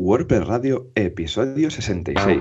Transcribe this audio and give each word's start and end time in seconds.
WordPress 0.00 0.46
Radio, 0.46 0.92
episodio 0.94 1.72
66. 1.72 2.40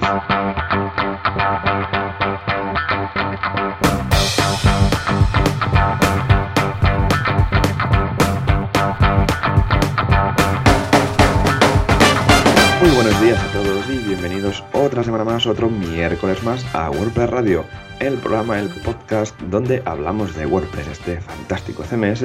Muy 12.79 12.91
buenos 12.91 13.21
días 13.21 13.43
a 13.43 13.51
todos 13.53 13.89
y 13.89 13.97
bienvenidos 14.07 14.63
otra 14.73 15.03
semana 15.03 15.23
más, 15.23 15.47
otro 15.47 15.67
miércoles 15.67 16.43
más 16.43 16.63
a 16.75 16.91
WordPress 16.91 17.29
Radio, 17.31 17.65
el 17.99 18.19
programa, 18.19 18.59
el 18.59 18.69
podcast 18.69 19.35
donde 19.49 19.81
hablamos 19.83 20.35
de 20.35 20.45
WordPress, 20.45 20.89
este 20.89 21.19
fantástico 21.21 21.81
CMS 21.81 22.23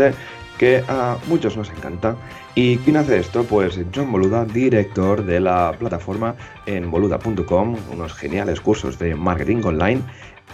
que 0.59 0.83
a 0.89 1.19
muchos 1.29 1.57
nos 1.57 1.71
encanta. 1.71 2.17
¿Y 2.55 2.77
quién 2.79 2.97
hace 2.97 3.19
esto? 3.19 3.45
Pues 3.45 3.79
John 3.95 4.13
Boluda, 4.13 4.45
director 4.45 5.25
de 5.25 5.41
la 5.41 5.75
plataforma 5.79 6.35
en 6.67 6.91
boluda.com, 6.91 7.77
unos 7.91 8.13
geniales 8.13 8.61
cursos 8.61 8.99
de 8.99 9.15
marketing 9.15 9.63
online. 9.65 10.03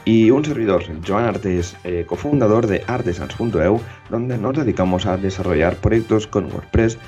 Y 0.05 0.31
un 0.31 0.45
servidor, 0.45 0.85
Joan 1.07 1.25
Artes, 1.25 1.77
eh, 1.85 2.05
cofundador 2.07 2.67
de 2.67 2.83
artesans.eu, 2.87 3.81
donde 4.09 4.39
nos 4.39 4.57
dedicamos 4.57 5.07
a 5.07 5.17
desarrollar 5.17 5.77
proyectos 5.77 6.27
con 6.27 6.47
WordPress. 6.47 6.99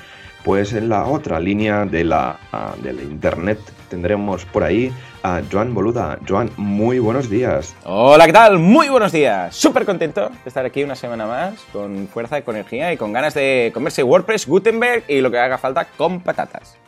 Pues 0.44 0.72
en 0.72 0.88
la 0.88 1.04
otra 1.04 1.38
línea 1.38 1.84
de 1.84 2.02
la, 2.04 2.38
de 2.82 2.94
la 2.94 3.02
internet 3.02 3.58
tendremos 3.90 4.46
por 4.46 4.64
ahí 4.64 4.90
a 5.22 5.42
Joan 5.52 5.74
Boluda. 5.74 6.18
Joan, 6.26 6.50
muy 6.56 6.98
buenos 6.98 7.28
días. 7.28 7.76
Hola, 7.84 8.24
¿qué 8.24 8.32
tal? 8.32 8.58
Muy 8.58 8.88
buenos 8.88 9.12
días. 9.12 9.54
Súper 9.54 9.84
contento 9.84 10.30
de 10.30 10.48
estar 10.48 10.64
aquí 10.64 10.82
una 10.82 10.94
semana 10.94 11.26
más, 11.26 11.60
con 11.72 12.08
fuerza, 12.08 12.40
con 12.42 12.56
energía 12.56 12.90
y 12.92 12.96
con 12.96 13.12
ganas 13.12 13.34
de 13.34 13.70
comerse 13.74 14.02
WordPress, 14.02 14.46
Gutenberg 14.46 15.04
y 15.08 15.20
lo 15.20 15.30
que 15.30 15.38
haga 15.38 15.58
falta 15.58 15.84
con 15.84 16.20
patatas. 16.20 16.78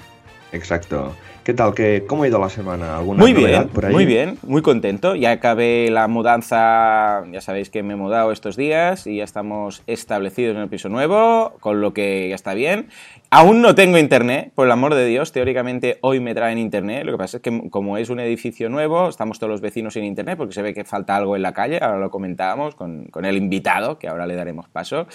Exacto. 0.53 1.15
¿Qué 1.45 1.55
tal? 1.55 1.75
¿Qué, 1.75 2.05
¿Cómo 2.07 2.23
ha 2.23 2.29
ido 2.29 2.39
la 2.39 2.49
semana? 2.49 2.99
¿Alguna 2.99 3.19
muy 3.19 3.33
bien, 3.33 3.69
por 3.69 3.85
ahí? 3.85 3.93
muy 3.93 4.07
bien, 4.07 4.39
muy 4.43 4.63
contento. 4.63 5.17
Ya 5.17 5.33
acabé 5.33 5.91
la 5.91 6.07
mudanza, 6.07 7.25
ya 7.33 7.41
sabéis 7.41 7.69
que 7.69 7.83
me 7.83 7.95
he 7.95 7.97
mudado 7.97 8.31
estos 8.31 8.57
días 8.57 9.09
y 9.09 9.17
ya 9.17 9.25
estamos 9.25 9.83
establecidos 9.89 10.55
en 10.55 10.63
el 10.63 10.69
piso 10.69 10.89
nuevo, 10.89 11.57
con 11.59 11.81
lo 11.81 11.93
que 11.93 12.29
ya 12.29 12.37
está 12.37 12.55
bien. 12.55 12.89
Aún 13.35 13.63
no 13.63 13.75
tengo 13.75 13.97
internet, 13.97 14.53
por 14.55 14.67
el 14.67 14.73
amor 14.73 14.95
de 14.95 15.07
Dios, 15.07 15.33
teóricamente 15.33 15.97
hoy 16.03 16.21
me 16.21 16.35
traen 16.35 16.59
internet. 16.59 17.07
Lo 17.07 17.13
que 17.13 17.17
pasa 17.17 17.39
es 17.39 17.43
que 17.43 17.71
como 17.71 17.97
es 17.97 18.11
un 18.11 18.21
edificio 18.21 18.69
nuevo, 18.69 19.09
estamos 19.09 19.39
todos 19.39 19.51
los 19.51 19.63
vecinos 19.63 19.95
sin 19.95 20.05
internet 20.05 20.37
porque 20.37 20.53
se 20.53 20.61
ve 20.61 20.75
que 20.75 20.85
falta 20.85 21.17
algo 21.17 21.35
en 21.35 21.41
la 21.41 21.55
calle, 21.55 21.79
ahora 21.81 21.99
lo 21.99 22.11
comentábamos 22.11 22.75
con, 22.75 23.07
con 23.07 23.25
el 23.25 23.39
invitado, 23.39 23.99
que 23.99 24.07
ahora 24.07 24.27
le 24.27 24.35
daremos 24.35 24.69
paso. 24.69 25.07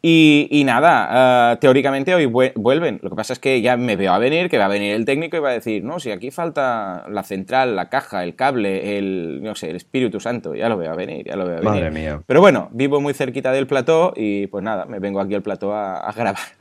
Y, 0.00 0.62
nada, 0.64 1.52
eh, 1.52 1.56
teóricamente 1.60 2.14
hoy 2.14 2.24
vuelven. 2.24 3.00
Lo 3.02 3.10
que 3.10 3.16
pasa 3.16 3.34
es 3.34 3.38
que 3.38 3.60
ya 3.60 3.76
me 3.76 3.96
veo 3.96 4.14
a 4.14 4.18
venir, 4.18 4.48
que 4.48 4.56
va 4.56 4.64
a 4.64 4.68
venir 4.68 4.94
el 4.94 5.04
técnico 5.04 5.36
y 5.36 5.40
va 5.40 5.50
a 5.50 5.52
decir, 5.52 5.84
no, 5.84 6.00
si 6.00 6.10
aquí 6.10 6.30
falta 6.30 7.04
la 7.10 7.22
central, 7.22 7.76
la 7.76 7.90
caja, 7.90 8.24
el 8.24 8.34
cable, 8.34 8.96
el, 8.96 9.42
no 9.42 9.54
sé, 9.54 9.68
el 9.68 9.76
Espíritu 9.76 10.20
Santo, 10.20 10.54
ya 10.54 10.70
lo 10.70 10.78
veo 10.78 10.90
a 10.90 10.96
venir, 10.96 11.26
ya 11.26 11.36
lo 11.36 11.44
veo 11.44 11.58
a 11.58 11.60
venir. 11.60 11.70
Madre 11.70 11.90
mía. 11.90 12.22
Pero 12.24 12.40
bueno, 12.40 12.70
vivo 12.72 12.98
muy 13.02 13.12
cerquita 13.12 13.52
del 13.52 13.66
plató 13.66 14.14
y 14.16 14.46
pues 14.46 14.64
nada, 14.64 14.86
me 14.86 15.00
vengo 15.00 15.20
aquí 15.20 15.34
al 15.34 15.42
plató 15.42 15.74
a 15.74 16.10
grabar. 16.16 16.57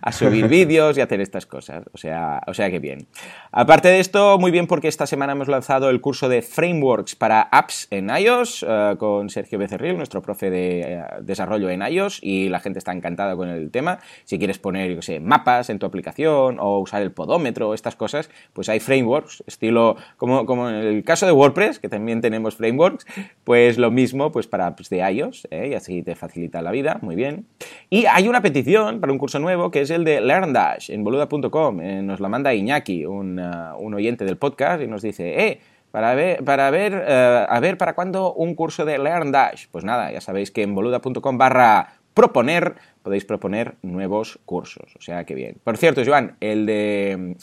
A 0.00 0.12
subir 0.12 0.48
vídeos 0.48 0.96
y 0.98 1.00
hacer 1.00 1.20
estas 1.20 1.46
cosas. 1.46 1.84
O 1.92 1.98
sea, 1.98 2.42
o 2.46 2.54
sea 2.54 2.70
que 2.70 2.78
bien. 2.78 3.06
Aparte 3.52 3.88
de 3.88 4.00
esto, 4.00 4.38
muy 4.38 4.50
bien 4.50 4.66
porque 4.66 4.88
esta 4.88 5.06
semana 5.06 5.32
hemos 5.32 5.48
lanzado 5.48 5.90
el 5.90 6.00
curso 6.00 6.28
de 6.28 6.42
Frameworks 6.42 7.16
para 7.16 7.42
apps 7.42 7.88
en 7.90 8.10
iOS 8.10 8.64
eh, 8.68 8.94
con 8.98 9.30
Sergio 9.30 9.58
Becerril, 9.58 9.96
nuestro 9.96 10.22
profe 10.22 10.50
de 10.50 10.80
eh, 10.80 11.04
desarrollo 11.22 11.70
en 11.70 11.82
iOS, 11.82 12.20
y 12.22 12.48
la 12.48 12.60
gente 12.60 12.78
está 12.78 12.92
encantada 12.92 13.36
con 13.36 13.48
el 13.48 13.70
tema. 13.70 13.98
Si 14.24 14.38
quieres 14.38 14.58
poner, 14.58 14.94
yo 14.94 15.02
sé, 15.02 15.20
mapas 15.20 15.70
en 15.70 15.78
tu 15.78 15.86
aplicación 15.86 16.58
o 16.60 16.78
usar 16.78 17.02
el 17.02 17.12
podómetro, 17.12 17.74
estas 17.74 17.96
cosas, 17.96 18.30
pues 18.52 18.68
hay 18.68 18.80
frameworks, 18.80 19.42
estilo, 19.46 19.96
como, 20.16 20.46
como 20.46 20.68
en 20.68 20.76
el 20.76 21.04
caso 21.04 21.26
de 21.26 21.32
WordPress, 21.32 21.78
que 21.78 21.88
también 21.88 22.20
tenemos 22.20 22.56
frameworks, 22.56 23.06
pues 23.44 23.78
lo 23.78 23.90
mismo 23.90 24.32
pues 24.32 24.46
para 24.46 24.66
apps 24.66 24.88
de 24.90 24.98
iOS, 25.10 25.48
¿eh? 25.50 25.68
y 25.70 25.74
así 25.74 26.02
te 26.02 26.14
facilita 26.14 26.62
la 26.62 26.70
vida, 26.70 26.98
muy 27.02 27.16
bien. 27.16 27.46
Y 27.90 28.06
hay 28.06 28.28
una 28.28 28.42
petición 28.42 29.00
para 29.00 29.12
un 29.12 29.18
curso 29.18 29.38
nuevo 29.38 29.57
que 29.70 29.82
es 29.82 29.90
el 29.90 30.04
de 30.04 30.20
LearnDash 30.20 30.90
en 30.90 31.04
boluda.com. 31.04 31.80
Eh, 31.80 32.02
nos 32.02 32.20
la 32.20 32.28
manda 32.28 32.54
Iñaki, 32.54 33.04
un, 33.04 33.38
uh, 33.38 33.76
un, 33.78 33.94
oyente 33.94 34.24
del 34.24 34.36
podcast, 34.36 34.82
y 34.82 34.86
nos 34.86 35.02
dice, 35.02 35.46
eh, 35.46 35.60
para 35.90 36.14
ver, 36.14 36.44
para 36.44 36.70
ver, 36.70 36.94
uh, 36.94 37.52
a 37.52 37.60
ver 37.60 37.76
para 37.76 37.94
cuándo 37.94 38.32
un 38.32 38.54
curso 38.54 38.84
de 38.84 38.98
LearnDash. 38.98 39.66
Pues 39.70 39.84
nada, 39.84 40.12
ya 40.12 40.20
sabéis 40.20 40.50
que 40.50 40.62
en 40.62 40.74
boluda.com 40.74 41.38
barra 41.38 41.98
proponer 42.18 42.74
podéis 43.02 43.24
proponer 43.24 43.76
nuevos 43.82 44.38
cursos. 44.44 44.94
O 44.96 45.00
sea 45.00 45.24
que 45.24 45.34
bien. 45.34 45.56
Por 45.62 45.76
cierto, 45.76 46.02
Joan, 46.04 46.36
el 46.40 46.66
de. 46.66 47.36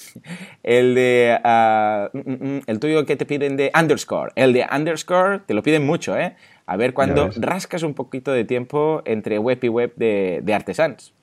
El 0.63 0.95
de. 0.95 1.39
Uh, 1.43 2.61
el 2.67 2.79
tuyo 2.79 3.05
que 3.05 3.15
te 3.15 3.25
piden 3.25 3.57
de 3.57 3.71
underscore. 3.73 4.31
El 4.35 4.53
de 4.53 4.67
underscore 4.71 5.39
te 5.45 5.53
lo 5.53 5.63
piden 5.63 5.85
mucho, 5.85 6.17
¿eh? 6.17 6.35
A 6.67 6.77
ver 6.77 6.93
cuando 6.93 7.29
rascas 7.37 7.83
un 7.83 7.93
poquito 7.93 8.31
de 8.31 8.43
tiempo 8.43 9.01
entre 9.05 9.39
web 9.39 9.59
y 9.63 9.69
web 9.69 9.93
de, 9.95 10.41
de 10.43 10.53
Artesans. 10.53 11.14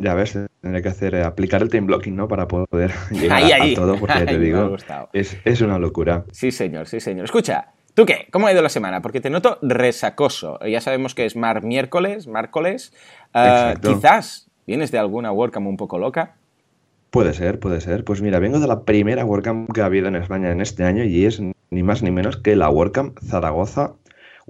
Ya 0.00 0.14
ves, 0.14 0.38
tendré 0.60 0.82
que 0.82 0.88
hacer, 0.88 1.14
eh, 1.14 1.22
aplicar 1.22 1.62
el 1.62 1.68
time 1.68 1.86
blocking, 1.86 2.16
¿no? 2.16 2.26
Para 2.26 2.48
poder 2.48 2.92
llegar 3.10 3.42
a, 3.42 3.74
todo, 3.74 3.96
porque 3.98 4.24
te 4.24 4.38
digo, 4.40 4.76
es, 5.12 5.36
es, 5.44 5.60
una 5.60 5.78
locura. 5.78 6.24
Sí, 6.32 6.50
señor, 6.50 6.88
sí, 6.88 7.00
señor. 7.00 7.26
Escucha, 7.26 7.72
¿tú 7.94 8.06
qué? 8.06 8.26
¿Cómo 8.30 8.46
ha 8.46 8.52
ido 8.52 8.62
la 8.62 8.68
semana? 8.68 9.02
Porque 9.02 9.20
te 9.20 9.30
noto 9.30 9.58
resacoso. 9.62 10.58
Ya 10.66 10.80
sabemos 10.80 11.14
que 11.14 11.26
es 11.26 11.36
mar 11.36 11.62
miércoles, 11.62 12.26
miércoles. 12.26 12.92
Uh, 13.34 13.78
quizás 13.80 14.50
vienes 14.66 14.90
de 14.90 14.98
alguna 14.98 15.32
WordCamp 15.32 15.66
un 15.66 15.76
poco 15.76 15.98
loca. 15.98 16.36
Puede 17.10 17.34
ser, 17.34 17.58
puede 17.58 17.80
ser. 17.80 18.04
Pues 18.04 18.22
mira, 18.22 18.38
vengo 18.38 18.60
de 18.60 18.68
la 18.68 18.84
primera 18.84 19.24
WordCamp 19.24 19.72
que 19.72 19.82
ha 19.82 19.86
habido 19.86 20.08
en 20.08 20.16
España 20.16 20.50
en 20.50 20.60
este 20.60 20.84
año 20.84 21.04
y 21.04 21.26
es 21.26 21.40
ni 21.70 21.82
más 21.82 22.02
ni 22.02 22.10
menos 22.10 22.36
que 22.36 22.56
la 22.56 22.70
WordCamp 22.70 23.18
Zaragoza 23.18 23.94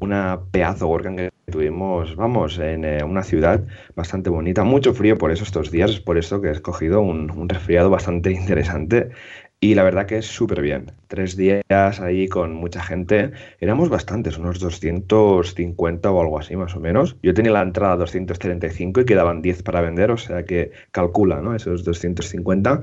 una 0.01 0.41
pedazo 0.51 0.89
WordCamp 0.89 1.19
que 1.19 1.31
tuvimos, 1.51 2.17
vamos, 2.17 2.59
en 2.59 2.85
eh, 2.85 3.05
una 3.05 3.23
ciudad 3.23 3.63
bastante 3.95 4.31
bonita. 4.31 4.65
Mucho 4.65 4.95
frío 4.95 5.19
por 5.19 5.31
eso 5.31 5.45
estos 5.45 5.71
días, 5.71 5.91
es 5.91 6.01
por 6.01 6.19
eso 6.19 6.41
que 6.41 6.49
he 6.49 6.53
escogido 6.53 7.01
un, 7.01 7.49
resfriado 7.49 7.91
bastante 7.91 8.31
interesante. 8.41 9.11
Y 9.63 9.75
la 9.75 9.83
verdad 9.83 10.07
que 10.07 10.17
es 10.17 10.27
súper 10.27 10.63
bien. 10.63 10.91
Tres 11.09 11.37
días 11.37 12.01
ahí 12.01 12.29
con 12.29 12.55
mucha 12.55 12.83
gente. 12.83 13.33
Éramos 13.61 13.91
bastantes, 13.91 14.39
unos 14.39 14.59
250 14.59 16.11
o 16.11 16.21
algo 16.21 16.39
así 16.39 16.57
más 16.57 16.75
o 16.75 16.81
menos. 16.81 17.17
Yo 17.23 17.35
tenía 17.35 17.53
la 17.53 17.61
entrada 17.61 17.93
a 17.93 17.97
235 17.99 19.03
y 19.03 19.05
quedaban 19.05 19.43
10 19.43 19.63
para 19.63 19.83
vender, 19.83 20.11
o 20.13 20.17
sea 20.17 20.45
que 20.45 20.71
calcula, 20.93 21.43
¿no? 21.43 21.55
Esos 21.55 21.85
250. 21.85 22.81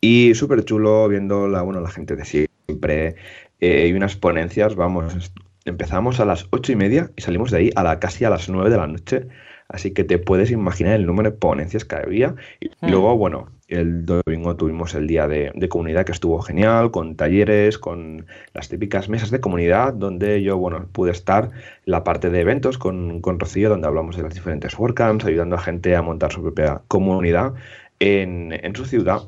Y 0.00 0.34
súper 0.34 0.64
chulo 0.64 1.08
viendo 1.08 1.46
la, 1.46 1.60
bueno, 1.60 1.80
la 1.80 1.90
gente 1.90 2.16
de 2.16 2.24
siempre. 2.24 3.16
Eh, 3.60 3.88
y 3.88 3.92
unas 3.92 4.16
ponencias, 4.16 4.74
vamos, 4.76 5.32
empezamos 5.64 6.20
a 6.20 6.24
las 6.24 6.46
ocho 6.50 6.72
y 6.72 6.76
media 6.76 7.10
y 7.16 7.22
salimos 7.22 7.50
de 7.50 7.58
ahí 7.58 7.70
a 7.74 7.82
la, 7.82 7.98
casi 7.98 8.24
a 8.24 8.30
las 8.30 8.48
nueve 8.48 8.70
de 8.70 8.76
la 8.76 8.86
noche. 8.86 9.28
Así 9.68 9.92
que 9.92 10.04
te 10.04 10.18
puedes 10.18 10.50
imaginar 10.50 10.94
el 10.94 11.06
número 11.06 11.30
de 11.30 11.36
ponencias 11.36 11.84
que 11.84 11.96
había. 11.96 12.34
Y 12.60 12.68
hmm. 12.68 12.90
luego, 12.90 13.16
bueno, 13.16 13.48
el 13.68 14.04
domingo 14.04 14.56
tuvimos 14.56 14.94
el 14.94 15.06
día 15.06 15.26
de, 15.26 15.52
comunidad 15.70 16.04
que 16.04 16.12
estuvo 16.12 16.40
genial, 16.42 16.90
con 16.90 17.16
talleres, 17.16 17.78
con 17.78 18.26
las 18.52 18.68
típicas 18.68 19.08
mesas 19.08 19.30
de 19.30 19.40
comunidad, 19.40 19.94
donde 19.94 20.42
yo, 20.42 20.58
bueno, 20.58 20.86
pude 20.92 21.12
estar 21.12 21.44
en 21.44 21.50
la 21.86 22.04
parte 22.04 22.28
de 22.28 22.40
eventos 22.40 22.76
con, 22.76 23.20
con 23.20 23.40
Rocío, 23.40 23.70
donde 23.70 23.86
hablamos 23.86 24.16
de 24.16 24.22
las 24.22 24.34
diferentes 24.34 24.78
WordCamps, 24.78 25.24
ayudando 25.24 25.56
a 25.56 25.60
gente 25.60 25.96
a 25.96 26.02
montar 26.02 26.30
su 26.30 26.42
propia 26.42 26.82
comunidad 26.88 27.54
en, 28.00 28.52
en 28.52 28.76
su 28.76 28.84
ciudad. 28.84 29.22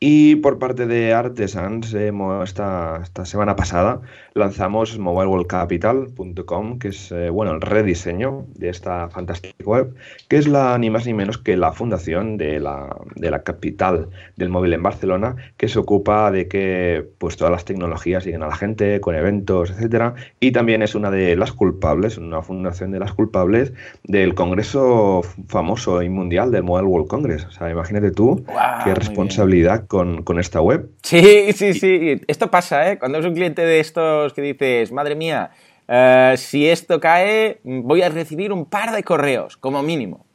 Y 0.00 0.36
por 0.36 0.60
parte 0.60 0.86
de 0.86 1.12
Artesans, 1.12 1.92
esta, 1.92 3.00
esta, 3.02 3.24
semana 3.24 3.56
pasada 3.56 4.00
lanzamos 4.34 4.96
mobileworldcapital.com, 4.96 6.78
que 6.78 6.88
es 6.88 7.10
eh, 7.10 7.30
bueno, 7.30 7.50
el 7.50 7.60
rediseño 7.60 8.46
de 8.54 8.68
esta 8.68 9.08
fantástica 9.08 9.64
web, 9.64 9.96
que 10.28 10.36
es 10.36 10.46
la 10.46 10.78
ni 10.78 10.88
más 10.88 11.04
ni 11.04 11.14
menos 11.14 11.36
que 11.38 11.56
la 11.56 11.72
fundación 11.72 12.36
de 12.36 12.60
la, 12.60 12.96
de 13.16 13.28
la 13.32 13.42
capital 13.42 14.08
del 14.36 14.50
móvil 14.50 14.74
en 14.74 14.84
Barcelona, 14.84 15.34
que 15.56 15.66
se 15.66 15.80
ocupa 15.80 16.30
de 16.30 16.46
que 16.46 17.04
pues, 17.18 17.36
todas 17.36 17.50
las 17.50 17.64
tecnologías 17.64 18.24
lleguen 18.24 18.44
a 18.44 18.46
la 18.46 18.54
gente 18.54 19.00
con 19.00 19.16
eventos, 19.16 19.72
etcétera, 19.72 20.14
y 20.38 20.52
también 20.52 20.82
es 20.82 20.94
una 20.94 21.10
de 21.10 21.34
las 21.34 21.50
culpables, 21.50 22.18
una 22.18 22.40
fundación 22.42 22.92
de 22.92 23.00
las 23.00 23.14
culpables 23.14 23.72
del 24.04 24.36
congreso 24.36 25.22
famoso 25.48 26.02
y 26.02 26.08
mundial 26.08 26.52
del 26.52 26.62
Mobile 26.62 26.86
World 26.86 27.08
Congress. 27.08 27.46
O 27.46 27.50
sea, 27.50 27.68
imagínate 27.68 28.12
tú 28.12 28.44
qué 28.84 28.94
responsabilidad 28.94 29.87
con, 29.88 30.38
esta 30.38 30.60
web. 30.60 30.90
Sí, 31.02 31.52
sí, 31.52 31.74
sí. 31.74 32.20
Esto 32.28 32.50
pasa, 32.50 32.92
¿eh? 32.92 32.98
Cuando 32.98 33.18
es 33.18 33.24
un 33.24 33.34
cliente 33.34 33.62
de 33.62 33.80
estos 33.80 34.32
que 34.34 34.42
dices, 34.42 34.92
madre 34.92 35.16
mía, 35.16 35.50
eh, 35.88 36.34
si 36.36 36.68
esto 36.68 37.00
cae, 37.00 37.60
voy 37.64 38.02
a 38.02 38.10
recibir 38.10 38.52
un 38.52 38.66
par 38.66 38.94
de 38.94 39.02
correos, 39.02 39.56
como 39.56 39.82
mínimo. 39.82 40.26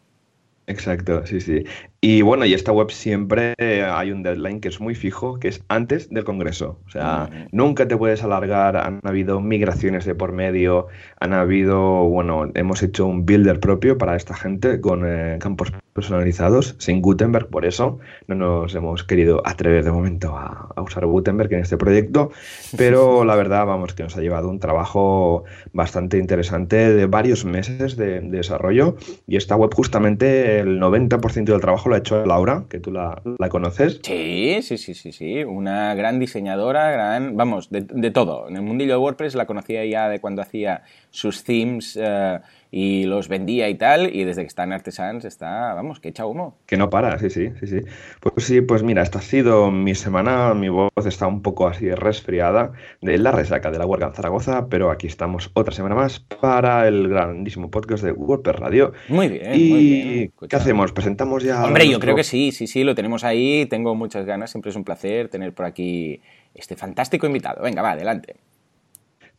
Exacto, 0.65 1.25
sí, 1.25 1.39
sí. 1.39 1.63
Y 2.05 2.21
bueno, 2.21 2.43
y 2.43 2.53
esta 2.53 2.73
web 2.73 2.91
siempre 2.91 3.53
hay 3.57 4.11
un 4.11 4.23
deadline 4.23 4.59
que 4.59 4.67
es 4.67 4.81
muy 4.81 4.93
fijo, 4.93 5.39
que 5.39 5.47
es 5.47 5.63
antes 5.69 6.09
del 6.09 6.25
Congreso. 6.25 6.81
O 6.85 6.89
sea, 6.89 7.29
nunca 7.53 7.87
te 7.87 7.95
puedes 7.95 8.21
alargar. 8.25 8.75
Han 8.75 8.99
habido 9.05 9.39
migraciones 9.39 10.03
de 10.03 10.13
por 10.13 10.33
medio, 10.33 10.87
han 11.21 11.31
habido, 11.31 12.03
bueno, 12.03 12.51
hemos 12.55 12.83
hecho 12.83 13.05
un 13.05 13.25
builder 13.25 13.61
propio 13.61 13.97
para 13.97 14.17
esta 14.17 14.35
gente 14.35 14.81
con 14.81 15.05
eh, 15.05 15.37
campos 15.39 15.71
personalizados, 15.93 16.75
sin 16.79 17.01
Gutenberg, 17.01 17.47
por 17.47 17.65
eso 17.65 17.99
no 18.27 18.35
nos 18.35 18.73
hemos 18.75 19.03
querido 19.03 19.41
atrever 19.45 19.83
de 19.83 19.91
momento 19.91 20.35
a, 20.35 20.73
usar 20.81 21.05
Gutenberg 21.05 21.53
en 21.53 21.61
este 21.61 21.77
proyecto, 21.77 22.31
pero 22.75 23.23
la 23.25 23.35
verdad, 23.35 23.65
vamos, 23.65 23.93
que 23.93 24.03
nos 24.03 24.17
ha 24.17 24.21
llevado 24.21 24.49
un 24.49 24.59
trabajo 24.59 25.43
bastante 25.71 26.17
interesante 26.17 26.93
de 26.93 27.05
varios 27.05 27.45
meses 27.45 27.95
de, 27.95 28.21
desarrollo 28.21 28.95
y 29.27 29.37
esta 29.37 29.55
web 29.55 29.73
justamente 29.73 30.59
el 30.59 30.79
90% 30.79 31.45
del 31.45 31.61
trabajo 31.61 31.89
ha 31.93 31.97
hecho 31.97 32.25
Laura, 32.25 32.65
que 32.69 32.79
tú 32.79 32.91
la, 32.91 33.21
conoces. 33.49 33.99
Sí, 34.03 34.59
sí, 34.61 34.77
sí, 34.77 34.93
sí, 34.93 35.11
sí, 35.11 35.43
una 35.43 35.93
gran 35.95 36.19
diseñadora, 36.19 36.91
gran, 36.91 37.35
vamos, 37.37 37.69
de, 37.69 38.11
todo. 38.11 38.47
En 38.49 38.55
el 38.55 38.61
mundillo 38.61 38.93
de 38.93 38.97
WordPress 38.97 39.35
la 39.35 39.45
conocía 39.45 39.85
ya 39.85 40.09
de 40.09 40.19
cuando 40.19 40.41
hacía 40.41 40.83
sus 41.13 41.43
themes. 41.43 41.97
Eh, 42.01 42.39
y 42.75 43.03
los 43.03 43.27
vendía 43.27 43.69
y 43.69 43.75
tal, 43.75 44.15
y 44.15 44.23
desde 44.23 44.41
que 44.41 44.47
está 44.47 44.63
en 44.63 44.73
Artesans 44.73 45.25
está, 45.25 45.75
vamos, 45.75 45.99
que 45.99 46.09
echa 46.09 46.25
humo. 46.25 46.57
Que 46.65 46.75
no 46.75 46.89
para, 46.89 47.19
sí, 47.19 47.29
sí, 47.29 47.51
sí, 47.59 47.67
sí. 47.67 47.81
Pues 48.19 48.47
sí, 48.47 48.61
pues 48.61 48.81
mira, 48.81 49.03
esta 49.03 49.19
ha 49.19 49.21
sido 49.21 49.69
mi 49.69 49.93
semana, 49.93 50.55
mi 50.55 50.69
voz 50.69 50.89
está 51.05 51.27
un 51.27 51.43
poco 51.43 51.67
así 51.67 51.91
resfriada 51.91 52.71
de 52.99 53.19
la 53.19 53.31
resaca 53.31 53.69
de 53.69 53.77
la 53.77 53.85
huelga 53.85 54.07
en 54.07 54.15
Zaragoza, 54.15 54.69
pero 54.69 54.89
aquí 54.89 55.05
estamos 55.05 55.51
otra 55.53 55.71
semana 55.71 55.93
más 55.93 56.19
para 56.19 56.87
el 56.87 57.07
grandísimo 57.09 57.69
podcast 57.69 58.03
de 58.03 58.11
WordPress 58.11 58.55
Radio. 58.55 58.93
Muy 59.07 59.27
bien, 59.27 59.53
y 59.53 59.69
muy 59.69 59.83
bien. 59.83 60.33
¿qué 60.49 60.55
hacemos? 60.55 60.93
¿Presentamos 60.93 61.43
ya? 61.43 61.63
Hombre, 61.63 61.87
yo 61.87 61.99
creo 61.99 62.15
que 62.15 62.23
sí, 62.23 62.51
sí, 62.51 62.65
sí, 62.65 62.83
lo 62.83 62.95
tenemos 62.95 63.23
ahí, 63.23 63.67
tengo 63.67 63.93
muchas 63.93 64.25
ganas, 64.25 64.49
siempre 64.49 64.71
es 64.71 64.75
un 64.75 64.83
placer 64.83 65.29
tener 65.29 65.53
por 65.53 65.67
aquí 65.67 66.21
este 66.55 66.75
fantástico 66.75 67.27
invitado. 67.27 67.61
Venga, 67.61 67.83
va, 67.83 67.91
adelante. 67.91 68.35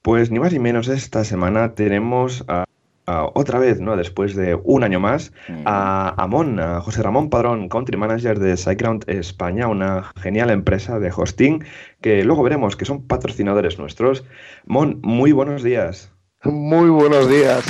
Pues 0.05 0.31
ni 0.31 0.39
más 0.39 0.53
ni 0.53 0.59
menos 0.59 0.89
esta 0.89 1.25
semana 1.25 1.75
tenemos 1.75 2.45
a 2.47 2.67
otra 3.07 3.59
vez, 3.59 3.81
¿no? 3.81 3.97
Después 3.97 4.37
de 4.37 4.55
un 4.63 4.85
año 4.85 5.01
más, 5.01 5.33
a 5.65 6.15
Amon, 6.23 6.61
a 6.61 6.83
José 6.83 7.03
Ramón 7.03 7.31
Padrón, 7.31 7.71
Country 7.71 7.97
Manager 7.97 8.39
de 8.39 8.55
SiteGround 8.55 9.09
España, 9.09 9.67
una 9.67 10.13
genial 10.21 10.51
empresa 10.51 10.99
de 10.99 11.11
hosting 11.11 11.65
que 12.03 12.23
luego 12.23 12.43
veremos 12.43 12.77
que 12.77 12.85
son 12.85 13.07
patrocinadores 13.07 13.79
nuestros. 13.79 14.27
Mon, 14.67 15.01
muy 15.03 15.33
buenos 15.33 15.63
días. 15.63 16.13
Muy 16.43 16.91
buenos 16.91 17.27
días. 17.31 17.65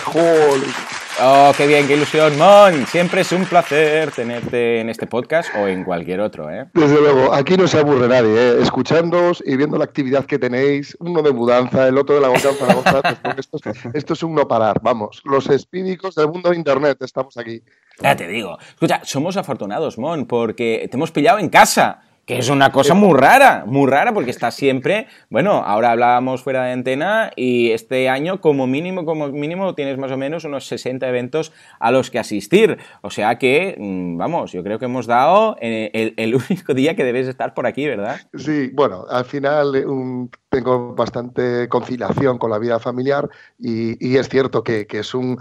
Oh, 1.23 1.53
qué 1.57 1.69
bien, 1.69 1.87
qué 1.87 1.95
ilusión, 1.95 2.37
Mon. 2.37 2.87
Siempre 2.89 3.21
es 3.21 3.31
un 3.31 3.45
placer 3.45 4.11
tenerte 4.11 4.81
en 4.81 4.91
este 4.91 5.07
podcast 5.07 5.49
o 5.55 5.69
en 5.69 5.85
cualquier 5.85 6.21
otro, 6.21 6.51
¿eh? 6.51 6.67
Desde 6.75 7.01
luego, 7.01 7.33
aquí 7.33 7.57
no 7.57 7.69
se 7.69 7.79
aburre 7.79 8.09
nadie, 8.09 8.35
¿eh? 8.37 8.57
Escuchándoos 8.61 9.41
y 9.47 9.57
viendo 9.57 9.79
la 9.79 9.85
actividad 9.85 10.25
que 10.25 10.41
tenéis, 10.41 10.97
uno 10.99 11.23
de 11.23 11.33
mudanza, 11.33 11.87
el 11.87 11.99
otro 11.99 12.17
de 12.17 12.21
la 12.21 12.37
Zaragoza, 12.37 13.01
esto, 13.39 13.59
esto 13.95 14.13
es 14.13 14.23
un 14.25 14.35
no 14.35 14.49
parar, 14.49 14.81
vamos. 14.83 15.23
Los 15.25 15.49
espídicos 15.51 16.17
del 16.17 16.29
mundo 16.29 16.51
de 16.51 16.57
Internet 16.57 16.99
estamos 17.01 17.37
aquí. 17.37 17.63
Ya 18.01 18.17
te 18.17 18.27
digo. 18.27 18.59
Escucha, 18.71 19.01
somos 19.05 19.37
afortunados, 19.37 19.99
Mon, 19.99 20.27
porque 20.27 20.89
te 20.91 20.97
hemos 20.97 21.13
pillado 21.13 21.39
en 21.39 21.49
casa 21.49 22.01
que 22.27 22.39
es 22.39 22.49
una 22.49 22.73
cosa 22.73 22.95
muy 22.95 23.19
rara, 23.19 23.65
muy 23.67 23.91
rara, 23.91 24.13
porque 24.15 24.31
está 24.31 24.51
siempre, 24.51 25.09
bueno, 25.29 25.63
ahora 25.65 25.93
hablábamos 25.93 26.43
fuera 26.43 26.65
de 26.65 26.73
antena 26.73 27.31
y 27.37 27.71
este 27.73 28.09
año 28.09 28.41
como 28.41 28.67
mínimo, 28.67 29.05
como 29.05 29.29
mínimo 29.29 29.75
tienes 29.75 29.99
más 29.99 30.11
o 30.11 30.17
menos 30.17 30.45
unos 30.45 30.67
60 30.67 31.07
eventos 31.07 31.53
a 31.79 31.91
los 31.91 32.11
que 32.11 32.19
asistir. 32.19 32.79
O 33.03 33.11
sea 33.11 33.39
que, 33.39 33.77
mm, 33.79 34.17
vamos, 34.17 34.53
yo 34.53 34.63
creo 34.63 34.79
que 34.79 34.87
hemos 34.87 35.07
dado 35.07 35.57
eh, 35.61 36.15
el, 36.17 36.35
único 36.51 36.75
día 36.75 36.97
que 36.97 37.05
debes 37.05 37.29
estar 37.29 37.53
por 37.55 37.67
aquí, 37.67 37.87
¿verdad? 37.87 38.21
Sí, 38.35 38.71
bueno, 38.73 39.05
al 39.11 39.25
final 39.25 39.75
eh, 39.75 39.85
tengo 40.49 40.95
bastante 40.95 41.69
conciliación 41.69 42.39
con 42.39 42.51
la 42.51 42.59
vida 42.59 42.79
familiar 42.79 43.29
y, 43.59 44.17
es 44.17 44.29
cierto 44.29 44.63
que, 44.63 44.87
es 44.91 45.15
un, 45.15 45.39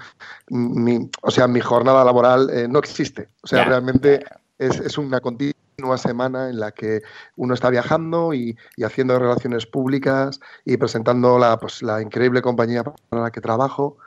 o 1.22 1.32
sea, 1.32 1.48
mi 1.48 1.60
jornada 1.60 2.04
laboral 2.04 2.50
eh, 2.50 2.68
no 2.68 2.80
existe. 2.80 3.30
O 3.42 3.48
sea, 3.48 3.64
realmente 3.64 4.24
es, 4.58 4.80
es 4.80 4.98
una 4.98 5.22
continua 5.22 5.63
una 5.82 5.98
semana 5.98 6.50
en 6.50 6.60
la 6.60 6.72
que 6.72 7.02
uno 7.36 7.54
está 7.54 7.70
viajando 7.70 8.34
y, 8.34 8.56
haciendo 8.84 9.18
relaciones 9.18 9.66
públicas 9.66 10.40
y 10.66 10.78
presentando 10.78 11.40
la, 11.40 11.58
pues, 11.58 11.82
la 11.82 12.02
increíble 12.02 12.42
compañía 12.42 12.84
para 12.84 13.24
la 13.24 13.32
que 13.32 13.42
trabajo 13.42 13.98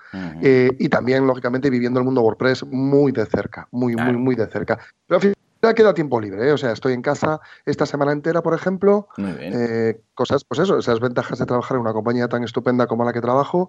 eh, 0.43 0.71
y 0.79 0.89
también, 0.89 1.27
lógicamente, 1.27 1.71
viviendo 1.71 2.01
el 2.01 2.07
mundo 2.07 2.23
WordPress 2.23 2.65
muy 2.65 3.13
de 3.13 3.27
cerca, 3.27 3.69
muy, 3.71 3.97
muy, 3.97 4.17
muy 4.17 4.35
de 4.35 4.47
cerca. 4.47 4.79
Pero 5.07 5.17
al 5.17 5.21
final 5.21 5.75
queda 5.75 5.95
tiempo 5.95 6.21
libre, 6.21 6.49
¿eh? 6.49 6.53
o 6.53 6.59
sea, 6.59 6.73
estoy 6.73 6.93
en 6.93 7.03
casa 7.03 7.41
esta 7.65 7.87
semana 7.87 8.12
entera, 8.12 8.43
por 8.43 8.55
ejemplo, 8.55 9.09
eh, 9.19 10.01
cosas, 10.15 10.45
pues 10.45 10.61
eso, 10.61 10.79
esas 10.79 11.01
ventajas 11.01 11.39
de 11.39 11.47
trabajar 11.47 11.77
en 11.77 11.83
una 11.83 11.93
compañía 11.93 12.29
tan 12.29 12.45
estupenda 12.45 12.87
como 12.87 13.05
la 13.05 13.12
que 13.12 13.21
trabajo, 13.21 13.69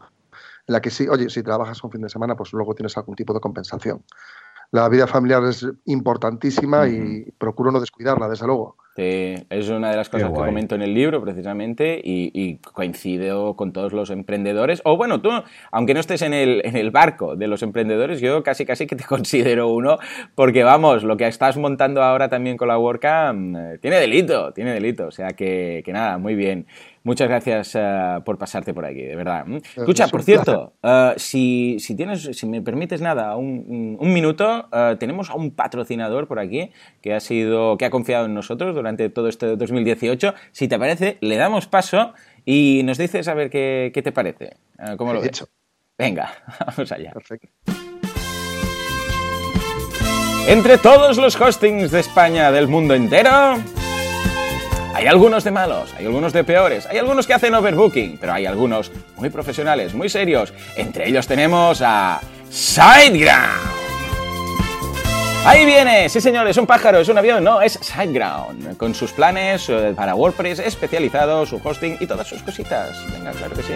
en 0.68 0.74
la 0.74 0.82
que 0.82 0.90
sí, 0.90 1.08
oye, 1.08 1.30
si 1.30 1.44
trabajas 1.44 1.84
un 1.84 1.92
fin 1.92 2.02
de 2.02 2.10
semana, 2.10 2.36
pues 2.36 2.54
luego 2.54 2.76
tienes 2.76 2.96
algún 2.98 3.16
tipo 3.16 3.34
de 3.34 3.40
compensación 3.40 4.04
la 4.72 4.90
vida 4.90 5.08
familiar 5.08 5.44
es 5.46 5.66
importantísima 5.86 6.88
y 6.88 7.32
procuro 7.38 7.72
no 7.72 7.80
descuidarla, 7.80 8.28
desde 8.28 8.46
luego. 8.48 8.76
Sí, 8.98 9.36
es 9.52 9.70
una 9.70 9.92
de 9.92 9.96
las 9.96 10.10
cosas 10.10 10.30
que 10.30 10.36
comento 10.36 10.74
en 10.74 10.82
el 10.82 10.96
libro 10.96 11.22
precisamente 11.22 12.02
y, 12.04 12.32
y, 12.34 12.58
coincido 12.58 13.56
con 13.56 13.72
todos 13.72 13.94
los 13.94 14.10
emprendedores. 14.10 14.82
O 14.86 14.98
bueno, 14.98 15.22
tú, 15.22 15.30
aunque 15.72 15.94
no 15.94 16.00
estés 16.00 16.24
en 16.24 16.34
el, 16.34 16.64
en 16.66 16.76
el 16.76 16.90
barco 16.90 17.36
de 17.36 17.48
los 17.48 17.62
emprendedores, 17.62 18.20
yo 18.22 18.42
casi 18.42 18.66
casi 18.66 18.88
que 18.88 18.96
te 18.96 19.04
considero 19.08 19.68
uno, 19.68 20.00
porque 20.34 20.64
vamos, 20.64 21.04
lo 21.04 21.16
que 21.16 21.28
estás 21.28 21.58
montando 21.58 22.02
ahora 22.02 22.28
también 22.28 22.58
con 22.58 22.70
la 22.70 22.80
WordCamp 22.80 23.56
eh, 23.56 23.78
tiene 23.80 23.98
delito, 23.98 24.52
tiene 24.54 24.74
delito. 24.74 25.06
O 25.06 25.12
sea 25.12 25.30
que, 25.30 25.84
que 25.86 25.94
nada, 25.94 26.18
muy 26.18 26.34
bien. 26.34 26.66
Muchas 27.08 27.30
gracias 27.30 27.72
eh, 27.74 28.20
por 28.26 28.38
pasarte 28.38 28.74
por 28.74 28.84
aquí, 28.84 29.02
de 29.02 29.16
verdad. 29.16 29.46
¿Mm? 29.46 29.60
Escucha, 29.78 30.10
por 30.10 30.24
cierto, 30.24 30.74
eh, 30.84 31.14
si, 31.16 31.78
tienes, 31.96 32.24
si 32.34 32.46
me 32.46 32.62
permites 32.62 33.00
nada, 33.00 33.38
un, 33.38 33.98
minuto, 34.02 34.68
eh, 34.74 34.98
tenemos 35.00 35.30
a 35.30 35.36
un 35.36 35.52
patrocinador 35.52 36.28
por 36.28 36.38
aquí 36.38 36.70
que 37.02 37.14
ha 37.14 37.22
sido, 37.22 37.78
que 37.78 37.86
ha 37.86 37.90
confiado 37.90 38.26
en 38.26 38.34
nosotros 38.34 38.76
durante 38.76 39.08
todo 39.08 39.30
este 39.30 39.56
2018. 39.56 40.34
Si 40.52 40.68
te 40.68 40.78
parece, 40.78 41.18
le 41.22 41.38
damos 41.38 41.68
paso 41.68 42.12
y 42.44 42.82
nos 42.84 42.98
dices 42.98 43.30
a 43.30 43.34
ver 43.34 43.50
qué, 43.50 44.02
te 44.04 44.12
parece. 44.12 44.58
¿Cómo 44.98 45.14
lo 45.14 45.22
ves? 45.22 45.48
Venga, 45.98 46.30
vamos 46.68 46.92
allá. 46.92 47.14
Perfecto. 47.14 47.48
Entre 50.50 50.78
todos 50.78 51.16
los 51.16 51.40
hostings 51.40 51.90
de 51.90 52.02
España 52.02 52.52
del 52.52 52.68
mundo 52.68 52.96
entero, 52.96 53.64
hay 54.94 55.08
algunos 55.08 55.44
de 55.44 55.52
malos, 55.52 55.94
hay 55.98 56.06
algunos 56.06 56.34
de 56.34 56.44
peores, 56.44 56.86
hay 56.86 56.98
algunos 56.98 57.28
que 57.28 57.34
hacen 57.34 57.54
overbooking, 57.54 58.18
pero 58.20 58.34
hay 58.34 58.46
algunos 58.46 58.92
muy 59.16 59.30
profesionales, 59.30 59.94
muy 59.94 60.10
serios. 60.10 60.54
Entre 60.76 61.08
ellos 61.08 61.28
tenemos 61.28 61.82
a 61.82 62.20
SiteGround. 62.50 63.78
Ahí 65.46 65.66
viene, 65.66 66.10
sí 66.10 66.20
señor, 66.20 66.48
es 66.48 66.58
un 66.58 66.66
pájaro, 66.66 67.00
es 67.00 67.08
un 67.08 67.18
avión, 67.18 67.44
no, 67.44 67.62
es 67.62 67.80
SiteGround, 67.82 68.76
con 68.78 68.94
sus 68.94 69.14
planes 69.14 69.70
eh, 69.70 69.94
para 69.96 70.14
WordPress 70.16 70.60
especializados, 70.60 71.50
su 71.50 71.62
hosting 71.64 71.98
y 72.00 72.08
todas 72.08 72.28
sus 72.28 72.42
cositas. 72.42 72.98
Venga, 73.14 73.32
claro 73.32 73.56
que 73.56 73.64
sí. 73.64 73.74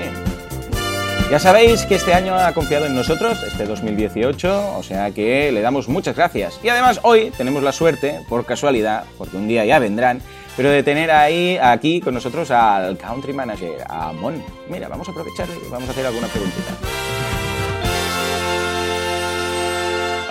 Ya 1.31 1.39
sabéis 1.39 1.86
que 1.86 1.95
este 1.95 2.13
año 2.13 2.36
ha 2.36 2.51
confiado 2.53 2.88
en 2.88 2.93
nosotros, 2.93 3.41
este 3.43 3.65
2018, 3.65 4.75
o 4.77 4.83
sea 4.83 5.12
que 5.12 5.50
le 5.53 5.62
damos 5.62 5.88
muchas 5.88 6.13
gracias. 6.17 6.59
Y 6.62 6.67
además 6.67 7.00
hoy 7.03 7.31
tenemos 7.38 7.63
la 7.63 7.71
suerte, 7.71 8.19
por 8.27 8.45
casualidad, 8.45 9.05
porque 9.17 9.38
un 9.38 9.47
día 9.47 9.63
ya 9.63 9.79
vendrán, 9.79 10.21
pero 10.58 10.70
de 10.70 10.84
tener 10.84 11.12
ahí, 11.12 11.58
aquí 11.62 12.01
con 12.01 12.13
nosotros 12.13 12.51
al 12.51 12.98
Country 12.98 13.34
Manager, 13.34 13.84
a 13.88 14.12
Mon. 14.12 14.43
Mira, 14.70 14.88
vamos 14.88 15.08
a 15.08 15.12
aprovechar 15.12 15.48
y 15.50 15.70
vamos 15.70 15.88
a 15.89 15.91
hacer 15.91 16.05
alguna 16.05 16.27
preguntita. 16.27 16.72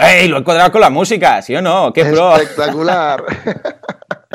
¡Ey! 0.01 0.29
Lo 0.29 0.39
he 0.39 0.45
cuadrado 0.45 0.73
con 0.73 0.81
la 0.81 0.91
música, 0.91 1.43
¿sí 1.43 1.55
o 1.55 1.61
no? 1.61 1.93
¡Qué 1.93 2.07
pro! 2.07 2.37
¡Espectacular! 2.37 3.23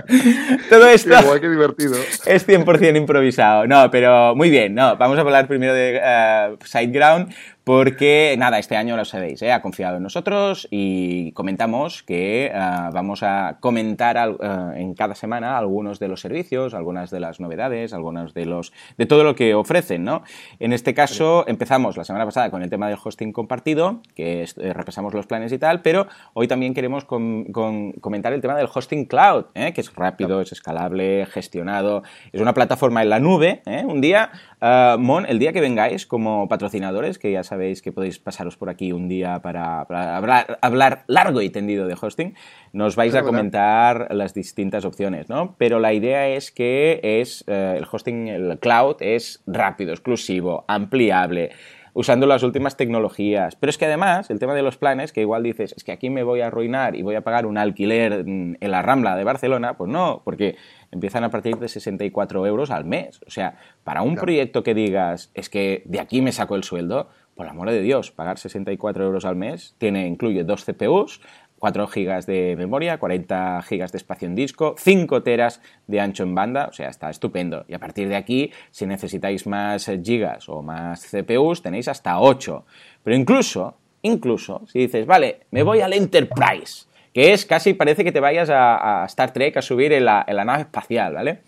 Todo 0.69 0.87
esto 0.89 1.15
qué 1.41 1.49
divertido. 1.49 1.95
es 2.25 2.47
100% 2.47 2.95
improvisado. 2.95 3.65
No, 3.65 3.89
pero 3.89 4.35
muy 4.35 4.49
bien. 4.49 4.75
No, 4.75 4.95
vamos 4.97 5.17
a 5.17 5.21
hablar 5.21 5.47
primero 5.47 5.73
de 5.73 5.99
uh, 5.99 6.63
SiteGround 6.63 7.33
porque 7.65 8.35
nada, 8.37 8.59
este 8.59 8.77
año 8.77 8.95
lo 8.95 9.05
sabéis, 9.05 9.41
¿eh? 9.41 9.51
ha 9.51 9.63
confiado 9.63 9.97
en 9.97 10.03
nosotros 10.03 10.67
y 10.69 11.31
comentamos 11.31 12.03
que 12.03 12.45
eh, 12.45 12.51
vamos 12.53 13.23
a 13.23 13.57
comentar 13.59 14.17
eh, 14.17 14.81
en 14.81 14.93
cada 14.93 15.15
semana 15.15 15.57
algunos 15.57 15.97
de 15.97 16.07
los 16.07 16.21
servicios, 16.21 16.75
algunas 16.75 17.09
de 17.09 17.19
las 17.19 17.39
novedades, 17.39 17.91
algunos 17.91 18.35
de 18.35 18.45
los 18.45 18.71
de 18.99 19.07
todo 19.07 19.23
lo 19.23 19.33
que 19.33 19.55
ofrecen, 19.55 20.03
¿no? 20.03 20.21
En 20.59 20.73
este 20.73 20.93
caso 20.93 21.43
empezamos 21.47 21.97
la 21.97 22.03
semana 22.03 22.25
pasada 22.25 22.51
con 22.51 22.61
el 22.61 22.69
tema 22.69 22.87
del 22.87 22.99
hosting 23.03 23.33
compartido, 23.33 24.01
que 24.13 24.47
repasamos 24.55 25.15
los 25.15 25.25
planes 25.25 25.51
y 25.51 25.57
tal, 25.57 25.81
pero 25.81 26.05
hoy 26.33 26.47
también 26.47 26.75
queremos 26.75 27.03
comentar 27.05 28.31
el 28.31 28.41
tema 28.41 28.55
del 28.55 28.69
hosting 28.71 29.05
cloud, 29.05 29.45
que 29.55 29.81
es 29.81 29.95
rápido, 29.95 30.39
es 30.39 30.51
escalable, 30.51 31.25
gestionado, 31.25 32.03
es 32.31 32.39
una 32.39 32.53
plataforma 32.53 33.01
en 33.01 33.09
la 33.09 33.19
nube. 33.19 33.63
Un 33.65 34.01
día 34.01 34.29
Uh, 34.65 34.97
Mon, 34.97 35.27
el 35.27 35.37
día 35.37 35.53
que 35.53 35.61
vengáis 35.61 36.07
como 36.07 36.47
patrocinadores, 36.47 37.19
que 37.19 37.31
ya 37.31 37.43
sabéis 37.43 37.83
que 37.83 37.91
podéis 37.91 38.17
pasaros 38.17 38.57
por 38.57 38.71
aquí 38.71 38.91
un 38.93 39.07
día 39.07 39.39
para, 39.43 39.81
hablar, 39.81 40.57
hablar, 40.59 41.03
largo 41.05 41.43
y 41.43 41.51
tendido 41.51 41.85
de 41.85 41.95
hosting, 42.01 42.33
nos 42.73 42.95
vais 42.95 43.13
a 43.13 43.21
comentar 43.21 44.07
las 44.09 44.33
distintas 44.33 44.83
opciones, 44.83 45.29
¿no? 45.29 45.55
Pero 45.59 45.77
la 45.77 45.93
idea 45.93 46.29
es 46.29 46.51
que 46.51 46.99
es 47.03 47.45
uh, 47.47 47.77
el 47.77 47.85
hosting, 47.91 48.27
el 48.27 48.57
cloud 48.57 48.95
es 49.01 49.43
rápido, 49.45 49.91
exclusivo, 49.91 50.65
ampliable 50.67 51.51
usando 51.95 52.27
las 52.27 52.43
últimas 52.43 52.75
tecnologías. 52.75 53.55
Pero 53.55 53.69
es 53.69 53.77
que 53.77 53.85
además, 53.85 54.29
el 54.29 54.37
tema 54.37 54.53
de 54.53 54.61
los 54.61 54.77
planes, 54.77 55.13
que 55.13 55.21
igual 55.21 55.43
dices, 55.43 55.73
es 55.77 55.83
que 55.83 55.93
aquí 55.93 56.09
me 56.09 56.23
voy 56.23 56.41
a 56.41 56.47
arruinar 56.47 56.95
y 56.95 57.03
voy 57.03 57.15
a 57.15 57.21
pagar 57.21 57.45
un 57.45 57.57
alquiler 57.57 58.25
en 58.25 58.57
la 58.59 58.81
Rambla 58.81 59.15
de 59.15 59.23
Barcelona, 59.23 59.77
pues 59.77 59.89
no, 59.89 60.21
porque 60.25 60.57
empiezan 60.95 61.23
a 61.23 61.29
partir 61.29 61.57
de 61.57 61.67
64 61.67 62.45
euros 62.47 62.71
al 62.71 62.85
mes. 62.85 63.21
O 63.27 63.29
sea, 63.29 63.57
para 63.83 64.01
un 64.01 64.15
proyecto 64.15 64.63
que 64.63 64.73
digas, 64.73 65.29
es 65.33 65.49
que 65.49 65.83
de 65.85 65.99
aquí 65.99 66.21
me 66.21 66.31
saco 66.31 66.55
el 66.55 66.63
sueldo, 66.63 67.09
por 67.35 67.45
el 67.45 67.51
amor 67.51 67.69
de 67.69 67.81
Dios, 67.81 68.11
pagar 68.11 68.37
64 68.37 69.03
euros 69.03 69.25
al 69.25 69.35
mes 69.35 69.75
tiene, 69.77 70.07
incluye 70.07 70.45
dos 70.45 70.63
CPUs, 70.63 71.19
4 71.59 71.87
GB 71.87 72.25
de 72.25 72.55
memoria, 72.57 72.97
40 72.97 73.61
GB 73.69 73.91
de 73.91 73.97
espacio 73.97 74.27
en 74.27 74.35
disco, 74.35 74.75
5 74.77 75.23
teras 75.23 75.61
de 75.87 75.99
ancho 75.99 76.23
en 76.23 76.35
banda, 76.35 76.67
o 76.69 76.73
sea, 76.73 76.89
está 76.89 77.09
estupendo. 77.09 77.65
Y 77.67 77.73
a 77.73 77.79
partir 77.79 78.07
de 78.07 78.15
aquí, 78.15 78.51
si 78.71 78.85
necesitáis 78.85 79.47
más 79.47 79.89
gigas 80.03 80.47
o 80.47 80.61
más 80.61 81.05
CPUs, 81.09 81.61
tenéis 81.61 81.87
hasta 81.87 82.19
8. 82.19 82.65
Pero 83.03 83.15
incluso, 83.15 83.77
incluso, 84.01 84.63
si 84.67 84.79
dices, 84.79 85.05
vale, 85.05 85.41
me 85.51 85.63
voy 85.63 85.81
al 85.81 85.93
Enterprise, 85.93 86.87
que 87.15 87.31
es 87.31 87.45
casi 87.45 87.73
parece 87.73 88.03
que 88.03 88.11
te 88.11 88.19
vayas 88.19 88.49
a, 88.51 89.05
Star 89.07 89.31
Trek 89.31 89.55
a 89.55 89.61
subir 89.61 89.93
en 89.93 90.03
la, 90.03 90.25
nave 90.27 90.63
espacial, 90.63 91.13
¿vale? 91.13 91.43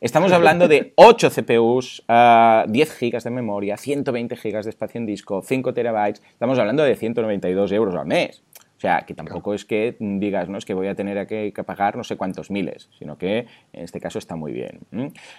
Estamos 0.00 0.32
hablando 0.32 0.66
de 0.66 0.92
8 0.96 1.30
CPUs, 1.30 2.04
10 2.08 2.98
GB 2.98 3.22
de 3.22 3.30
memoria, 3.30 3.76
120 3.76 4.34
GB 4.34 4.64
de 4.64 4.70
espacio 4.70 4.98
en 4.98 5.06
disco, 5.06 5.40
5 5.40 5.72
terabytes. 5.72 6.20
Estamos 6.32 6.58
hablando 6.58 6.82
de 6.82 6.96
192 6.96 7.70
euros 7.70 7.94
al 7.94 8.06
mes. 8.06 8.42
O 8.76 8.80
sea, 8.80 9.02
que 9.06 9.14
tampoco 9.14 9.54
es 9.54 9.64
que 9.64 9.94
digas, 10.00 10.48
no 10.48 10.58
es 10.58 10.64
que 10.64 10.74
voy 10.74 10.88
a 10.88 10.96
tener 10.96 11.28
que, 11.28 11.52
pagar 11.64 11.96
no 11.96 12.02
sé 12.02 12.16
cuántos 12.16 12.50
miles, 12.50 12.90
sino 12.98 13.16
que 13.16 13.46
en 13.72 13.84
este 13.84 14.00
caso 14.00 14.18
está 14.18 14.34
muy 14.34 14.50
bien. 14.50 14.80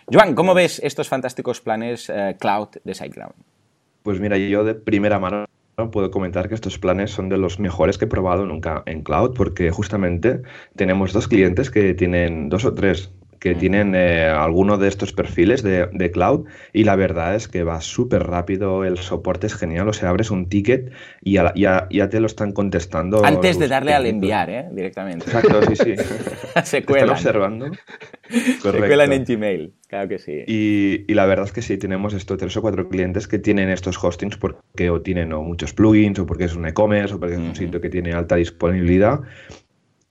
Joan, 0.10 0.36
¿cómo 0.36 0.54
ves 0.54 0.80
estos 0.86 1.10
fantásticos 1.10 1.60
planes 1.60 2.10
eh, 2.10 2.38
cloud 2.40 2.70
de 2.82 2.94
SiteGround? 2.94 3.36
Pues 4.04 4.22
mira, 4.22 4.38
yo 4.38 4.64
de 4.64 4.74
primera 4.74 5.20
mano 5.20 5.48
puedo 5.92 6.12
comentar 6.12 6.48
que 6.48 6.56
estos 6.56 6.80
planes 6.80 7.12
son 7.12 7.30
de 7.30 7.38
los 7.38 7.60
mejores 7.60 7.98
que 7.98 8.06
he 8.06 8.08
probado 8.08 8.46
nunca 8.46 8.84
en 8.86 9.04
cloud, 9.04 9.34
porque 9.36 9.72
justamente 9.72 10.42
tenemos 10.76 11.14
dos 11.14 11.28
clientes 11.28 11.70
que 11.70 11.94
tienen 11.94 12.50
dos 12.50 12.66
o 12.66 12.74
tres 12.74 13.12
que 13.46 13.54
tienen 13.54 13.94
eh, 13.94 14.26
alguno 14.26 14.80
de 14.80 14.88
estos 14.88 15.14
perfiles 15.14 15.62
de, 15.62 16.12
cloud 16.12 16.48
y 16.74 16.84
la 16.84 16.96
verdad 16.96 17.36
es 17.36 17.48
que 17.48 17.64
va 17.64 17.80
súper 17.80 18.24
rápido, 18.24 18.84
el 18.84 18.98
soporte 18.98 19.46
es 19.46 19.54
genial, 19.54 19.88
o 19.88 19.94
sea, 19.94 20.10
abres 20.10 20.32
un 20.32 20.50
ticket 20.50 20.92
y 21.22 21.34
ya, 21.34 21.54
ya, 21.92 22.10
te 22.10 22.20
lo 22.20 22.26
están 22.26 22.54
contestando. 22.54 23.24
Antes 23.24 23.60
de 23.60 23.68
darle 23.68 23.94
al 23.94 24.08
enviar, 24.08 24.50
¿eh? 24.50 24.66
Directamente. 24.72 25.26
Exacto, 25.28 25.62
sí, 25.62 25.76
sí. 25.76 25.94
Se 26.64 26.84
cuelan. 26.84 27.16
Están 27.16 27.18
observando. 27.18 27.72
Se 28.30 28.72
cuelan 28.72 29.14
en 29.14 29.26
Gmail, 29.26 29.74
claro 29.88 30.10
que 30.10 30.18
sí. 30.18 30.44
Y, 30.48 31.14
la 31.14 31.28
verdad 31.28 31.46
es 31.46 31.52
que 31.52 31.62
sí, 31.62 31.78
tenemos 31.78 32.16
estos 32.16 32.40
tres 32.40 32.58
o 32.58 32.64
cuatro 32.64 32.90
clientes 32.90 33.28
que 33.28 33.38
tienen 33.38 33.70
estos 33.70 34.04
hostings 34.04 34.38
porque 34.38 34.90
o 34.90 35.02
tienen 35.02 35.30
muchos 35.30 35.72
plugins 35.72 36.18
o 36.18 36.26
porque 36.26 36.46
es 36.46 36.56
un 36.56 36.66
e-commerce 36.66 37.14
o 37.14 37.20
porque 37.20 37.36
es 37.36 37.42
un 37.42 37.56
sitio 37.56 37.80
que 37.80 37.92
tiene 37.92 38.14
alta 38.14 38.38
disponibilidad 38.38 39.20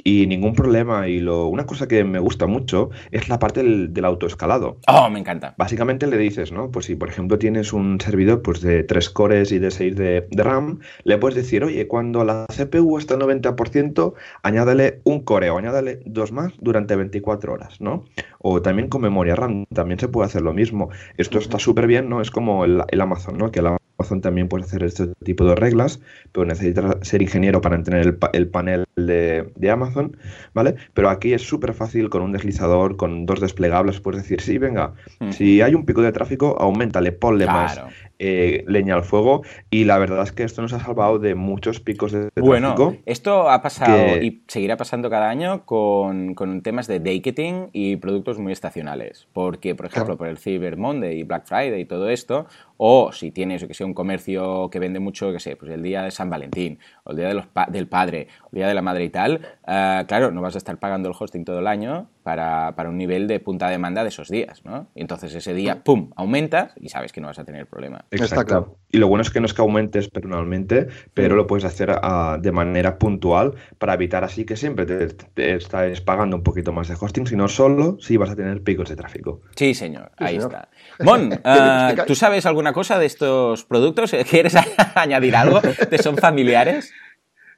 y 0.05 0.27
ningún 0.27 0.55
problema. 0.55 1.09
Y 1.09 1.19
lo, 1.19 1.49
una 1.49 1.67
cosa 1.67 1.89
que 1.89 2.05
me 2.05 2.19
gusta 2.19 2.47
mucho 2.47 2.91
es 3.11 3.29
la 3.29 3.39
parte 3.39 3.63
del, 3.63 4.05
autoescalado. 4.05 4.79
Oh, 4.87 5.09
me 5.09 5.19
encanta. 5.19 5.55
Básicamente 5.57 6.07
le 6.07 6.19
dices, 6.19 6.53
¿no? 6.53 6.71
Pues 6.71 6.87
si 6.87 6.95
por 6.95 7.09
ejemplo 7.09 7.39
tienes 7.39 7.73
un 7.73 7.99
servidor 8.01 8.43
pues, 8.43 8.61
de 8.61 8.85
3 8.85 9.11
cores 9.11 9.51
y 9.51 9.59
de 9.59 9.71
6 9.71 9.97
de, 9.97 10.27
RAM, 10.33 10.81
le 11.05 11.17
puedes 11.17 11.35
decir, 11.35 11.65
oye, 11.65 11.89
cuando 11.89 12.23
la 12.23 12.47
CPU 12.55 12.99
está 12.99 13.15
al 13.15 13.21
90%, 13.21 14.13
añádale 14.43 15.01
un 15.05 15.21
core 15.21 15.49
o 15.51 15.59
añádale 15.59 16.01
dos 16.05 16.33
más 16.33 16.53
durante 16.61 16.95
24 16.97 17.53
horas, 17.53 17.81
¿no? 17.81 18.05
O 18.41 18.61
también 18.61 18.89
con 18.89 19.01
memoria 19.01 19.35
RAM, 19.35 19.65
también 19.73 19.99
se 19.99 20.09
puede 20.09 20.27
hacer 20.27 20.43
lo 20.43 20.53
mismo. 20.53 20.91
Esto 21.17 21.39
está 21.39 21.59
súper 21.59 21.87
bien, 21.87 22.11
¿no? 22.11 22.21
Es 22.21 22.31
como 22.31 22.67
el, 22.67 22.83
el 22.89 23.01
Amazon, 23.01 23.39
¿no? 23.39 23.51
Que 23.51 23.63
la 23.63 23.79
Amazon 23.99 24.21
también 24.21 24.49
puede 24.49 24.65
hacer 24.65 24.83
este 24.83 25.09
tipo 25.25 25.45
de 25.45 25.55
reglas, 25.55 26.01
pero 26.33 26.47
necesitas 26.47 26.97
ser 27.03 27.23
ingeniero 27.23 27.61
para 27.61 27.83
tener 27.83 28.19
el, 28.33 28.49
panel 28.49 28.85
de, 28.97 29.71
Amazon, 29.71 30.17
¿vale? 30.53 30.75
Pero 30.95 31.11
aquí 31.11 31.33
es 31.33 31.43
súper 31.43 31.75
fácil 31.75 32.11
con 32.11 32.23
un 32.23 32.33
deslizador, 32.33 32.97
con 32.97 33.27
dos 33.27 33.41
desplegables, 33.41 34.01
puedes 34.01 34.23
decir, 34.23 34.41
sí, 34.41 34.59
venga, 34.59 34.95
si 35.31 35.61
hay 35.63 35.75
un 35.75 35.85
pico 35.87 36.03
de 36.03 36.13
tráfico, 36.13 36.57
aumentale, 36.61 37.13
ponle 37.13 37.47
más 37.47 37.81
eh, 38.27 38.65
leña 38.67 38.95
al 38.95 39.05
fuego 39.05 39.43
y 39.69 39.85
la 39.85 39.99
verdad 39.99 40.23
es 40.23 40.33
que 40.33 40.45
esto 40.45 40.63
nos 40.63 40.73
ha 40.73 40.81
salvado 40.81 41.19
de 41.19 41.35
muchos 41.35 41.81
picos 41.81 42.11
de, 42.11 42.31
bueno, 42.41 42.97
Esto 43.05 43.51
ha 43.51 43.61
pasado 43.61 44.17
y 44.17 44.43
seguirá 44.49 44.79
pasando 44.79 45.11
cada 45.11 45.29
año 45.29 45.67
con, 45.67 46.35
temas 46.63 46.87
de 46.87 47.01
ticketing 47.01 47.69
y 47.75 47.97
productos 47.97 48.39
muy 48.39 48.53
estacionales, 48.53 49.29
porque, 49.35 49.75
por 49.75 49.85
ejemplo, 49.85 50.17
por 50.17 50.29
el 50.29 50.39
Cyber 50.39 50.79
Monday 50.79 51.21
y 51.21 51.23
Black 51.25 51.45
Friday 51.45 51.83
y 51.83 51.85
todo 51.85 52.09
esto, 52.09 52.47
o 52.79 53.13
si 53.13 53.31
tienes, 53.31 53.63
que 53.67 53.75
sea, 53.75 53.87
un 53.87 53.93
comercio 53.93 54.71
que 54.71 54.79
vende 54.79 55.01
mucho, 55.01 55.31
que 55.31 55.39
sé, 55.39 55.57
pues 55.57 55.71
el 55.71 55.83
día 55.83 56.03
de 56.03 56.11
San 56.11 56.31
Valentín, 56.31 56.79
o 57.05 57.11
el 57.11 57.19
día 57.19 57.29
de 57.29 57.35
los 57.35 57.45
del 57.69 57.89
padre, 57.89 58.29
o 58.45 58.49
el 58.53 58.57
día 58.57 58.69
de 58.69 58.75
la 58.75 58.81
madre 58.81 59.05
y 59.05 59.11
tal, 59.11 59.41
eh, 59.67 60.05
claro, 60.09 60.31
no 60.31 60.41
vas 60.41 60.55
a 60.55 60.59
estar 60.59 60.79
pagando 60.79 61.11
el 61.11 61.15
hosting 61.19 61.45
todo 61.45 61.59
el 61.59 61.67
año 61.67 62.09
para, 62.25 62.75
un 62.89 62.97
nivel 62.97 63.29
de 63.29 63.39
punta 63.39 63.69
demanda 63.69 64.03
de 64.03 64.09
esos 64.09 64.31
días, 64.31 64.65
¿no? 64.65 64.89
Y 64.95 65.03
entonces 65.03 65.35
ese 65.35 65.53
día, 65.53 65.85
¡pum!, 65.85 66.11
aumentas 66.17 66.73
y 66.81 66.89
sabes 66.89 67.13
que 67.13 67.21
no 67.21 67.29
vas 67.29 67.39
a 67.39 67.45
tener 67.45 67.67
problema. 67.67 68.07
Exacto. 68.11 68.79
Y 68.91 68.97
lo 68.97 69.09
bueno 69.09 69.21
es 69.21 69.31
que 69.31 69.41
no 69.41 69.47
es 69.47 69.53
que 69.53 69.61
aumentes 69.61 70.09
personalmente, 70.09 70.89
pero 71.13 71.37
lo 71.37 71.47
puedes 71.47 71.65
hacer 71.65 71.91
ah, 72.03 72.39
de 72.41 72.51
manera 72.51 72.99
puntual 72.99 73.55
para 73.79 73.93
evitar 73.95 74.25
así 74.25 74.47
que 74.47 74.57
siempre 74.57 74.87
te, 74.87 75.09
te, 75.09 75.55
estés 75.57 76.01
pagando 76.01 76.37
un 76.37 76.43
poquito 76.43 76.73
más 76.73 76.89
de 76.89 76.97
hosting, 76.99 77.27
sino 77.27 77.47
solo 77.47 77.99
si 78.01 78.17
vas 78.17 78.31
a 78.31 78.37
tener 78.37 78.63
picos 78.63 78.89
de 78.89 78.97
tráfico. 78.97 79.43
Sí, 79.55 79.75
señor. 79.75 80.11
Ahí 80.17 80.37
está. 80.37 80.71
Mon, 81.01 81.39
ah, 81.45 81.95
¿tú 82.07 82.15
sabes 82.15 82.47
alguna 82.47 82.73
cosa 82.73 82.99
de 82.99 83.05
estos 83.05 83.65
productos? 83.65 84.17
¿Quieres 84.31 84.57
añadir 84.95 85.37
algo? 85.37 85.61
¿Te 85.61 85.99
son 85.99 86.17
familiares? 86.17 86.91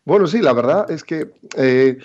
Bueno, 0.04 0.26
sí, 0.26 0.40
la 0.40 0.52
verdad 0.52 0.90
es 0.90 1.04
que 1.04 1.30
eh, 1.56 1.98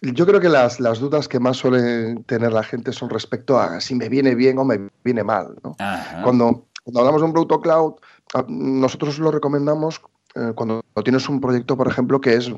yo 0.00 0.26
creo 0.26 0.40
que 0.40 0.48
las, 0.48 0.78
dudas 0.78 1.28
que 1.28 1.40
más 1.40 1.56
suele 1.56 2.16
tener 2.26 2.52
la 2.52 2.62
gente 2.62 2.92
son 2.92 3.10
respecto 3.10 3.58
a 3.58 3.80
si 3.80 3.94
me 3.94 4.08
viene 4.08 4.34
bien 4.34 4.58
o 4.58 4.64
me 4.64 4.90
viene 5.02 5.24
mal. 5.24 5.56
Cuando, 6.22 6.66
cuando 6.84 7.00
hablamos 7.00 7.20
de 7.20 7.26
un 7.26 7.32
producto 7.32 7.60
cloud, 7.60 7.94
ah, 8.34 8.44
nosotros 8.48 9.18
lo 9.18 9.30
recomendamos 9.30 10.00
eh, 10.34 10.52
cuando 10.54 10.84
tienes 11.04 11.28
un 11.28 11.40
proyecto, 11.40 11.76
por 11.76 11.88
ejemplo, 11.88 12.20
que 12.20 12.34
es 12.34 12.52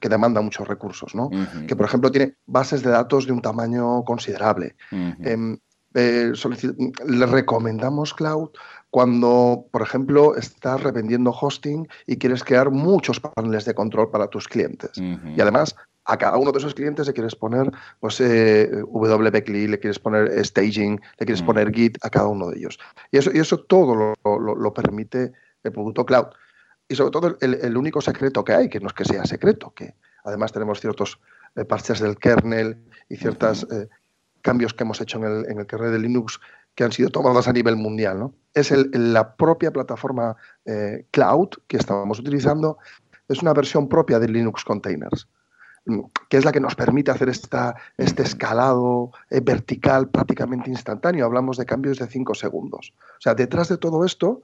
que 0.00 0.08
demanda 0.08 0.40
muchos 0.40 0.68
recursos, 0.68 1.14
¿no? 1.14 1.30
Que, 1.66 1.74
por 1.74 1.86
ejemplo, 1.86 2.10
tiene 2.10 2.36
bases 2.46 2.82
de 2.82 2.90
datos 2.90 3.26
de 3.26 3.32
un 3.32 3.42
tamaño 3.42 4.04
considerable. 4.04 4.76
Em, 4.90 5.58
eh, 5.94 6.32
le 7.06 7.26
recomendamos 7.26 8.14
cloud 8.14 8.50
cuando, 8.90 9.66
por 9.70 9.82
ejemplo, 9.82 10.36
estás 10.36 10.82
revendiendo 10.82 11.30
hosting 11.30 11.88
y 12.06 12.16
quieres 12.18 12.44
crear 12.44 12.70
muchos 12.70 13.20
paneles 13.20 13.64
de 13.64 13.74
control 13.74 14.10
para 14.10 14.28
tus 14.28 14.46
clientes. 14.46 14.92
Y 14.98 15.40
además, 15.40 15.74
a 16.04 16.16
cada 16.18 16.36
uno 16.36 16.52
de 16.52 16.58
esos 16.58 16.74
clientes 16.74 17.06
le 17.06 17.12
quieres 17.12 17.34
poner 17.34 17.70
pues, 18.00 18.20
eh, 18.20 18.70
WPCLI, 18.86 19.68
le 19.68 19.78
quieres 19.78 19.98
poner 19.98 20.44
staging, 20.44 21.00
le 21.18 21.26
quieres 21.26 21.42
poner 21.42 21.72
Git 21.72 21.98
a 22.02 22.10
cada 22.10 22.28
uno 22.28 22.50
de 22.50 22.58
ellos. 22.58 22.78
Y 23.10 23.18
eso, 23.18 23.30
y 23.32 23.38
eso 23.38 23.58
todo 23.60 24.14
lo, 24.24 24.74
permite 24.74 25.32
el 25.62 25.72
producto 25.72 26.04
cloud. 26.04 26.26
Y 26.88 26.94
sobre 26.96 27.10
todo 27.10 27.36
el, 27.40 27.76
único 27.76 28.00
secreto 28.02 28.44
que 28.44 28.52
hay, 28.52 28.68
que 28.68 28.80
no 28.80 28.88
es 28.88 28.92
que 28.92 29.04
sea 29.06 29.24
secreto, 29.24 29.72
que 29.74 29.94
además 30.24 30.52
tenemos 30.52 30.80
ciertos 30.80 31.18
eh, 31.56 31.64
parches 31.64 32.00
del 32.00 32.18
kernel 32.18 32.76
y 33.08 33.16
ciertos 33.16 33.66
eh, 33.72 33.88
cambios 34.42 34.74
que 34.74 34.84
hemos 34.84 35.00
hecho 35.00 35.18
en 35.18 35.24
el, 35.24 35.50
en 35.50 35.58
el, 35.60 35.66
kernel 35.66 35.92
de 35.92 35.98
Linux 36.00 36.38
que 36.74 36.84
han 36.84 36.92
sido 36.92 37.08
tomados 37.08 37.48
a 37.48 37.52
nivel 37.52 37.76
mundial. 37.76 38.18
¿no? 38.18 38.34
Es 38.52 38.70
la 38.92 39.36
propia 39.36 39.72
plataforma 39.72 40.36
cloud 41.12 41.50
que 41.68 41.76
estábamos 41.76 42.18
utilizando, 42.18 42.78
es 43.28 43.40
una 43.40 43.54
versión 43.54 43.88
propia 43.88 44.18
de 44.18 44.28
Linux 44.28 44.64
Containers 44.64 45.28
que 46.28 46.36
es 46.36 46.44
la 46.44 46.52
que 46.52 46.60
nos 46.60 46.74
permite 46.74 47.10
hacer 47.10 47.28
esta, 47.28 47.76
este 47.98 48.22
escalado 48.22 49.12
eh, 49.30 49.40
vertical 49.40 50.08
prácticamente 50.08 50.70
instantáneo. 50.70 51.26
Hablamos 51.26 51.56
de 51.58 51.66
cambios 51.66 51.98
de 51.98 52.06
5 52.06 52.34
segundos. 52.34 52.92
O 53.18 53.20
sea, 53.20 53.34
detrás 53.34 53.68
de 53.68 53.76
todo 53.76 54.04
esto, 54.04 54.42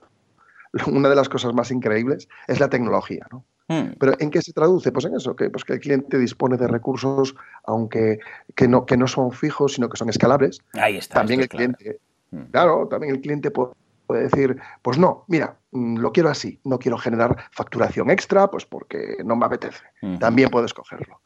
una 0.87 1.09
de 1.09 1.15
las 1.15 1.29
cosas 1.29 1.53
más 1.53 1.71
increíbles 1.71 2.27
es 2.47 2.59
la 2.59 2.69
tecnología. 2.69 3.25
¿no? 3.31 3.43
Hmm. 3.67 3.93
Pero 3.99 4.13
¿en 4.19 4.29
qué 4.29 4.41
se 4.41 4.53
traduce? 4.53 4.91
Pues 4.91 5.05
en 5.05 5.15
eso, 5.15 5.35
que, 5.35 5.49
pues 5.49 5.65
que 5.65 5.73
el 5.73 5.79
cliente 5.79 6.17
dispone 6.17 6.57
de 6.57 6.67
recursos, 6.67 7.35
aunque 7.65 8.19
que 8.55 8.67
no, 8.67 8.85
que 8.85 8.97
no 8.97 9.07
son 9.07 9.31
fijos, 9.31 9.73
sino 9.73 9.89
que 9.89 9.97
son 9.97 10.09
escalables. 10.09 10.59
Ahí 10.73 10.97
está. 10.97 11.15
También 11.15 11.41
el 11.41 11.49
cliente, 11.49 11.99
hmm. 12.29 12.51
claro, 12.51 12.87
también 12.87 13.15
el 13.15 13.21
cliente 13.21 13.49
puede 13.49 13.73
decir, 14.23 14.57
pues 14.81 14.97
no, 14.97 15.23
mira, 15.27 15.55
mm, 15.71 15.97
lo 15.97 16.11
quiero 16.11 16.29
así, 16.29 16.59
no 16.65 16.77
quiero 16.77 16.97
generar 16.97 17.45
facturación 17.51 18.11
extra, 18.11 18.51
pues 18.51 18.65
porque 18.65 19.17
no 19.23 19.35
me 19.35 19.45
apetece. 19.45 19.83
También 20.19 20.49
puedes 20.49 20.73
cogerlo 20.73 21.21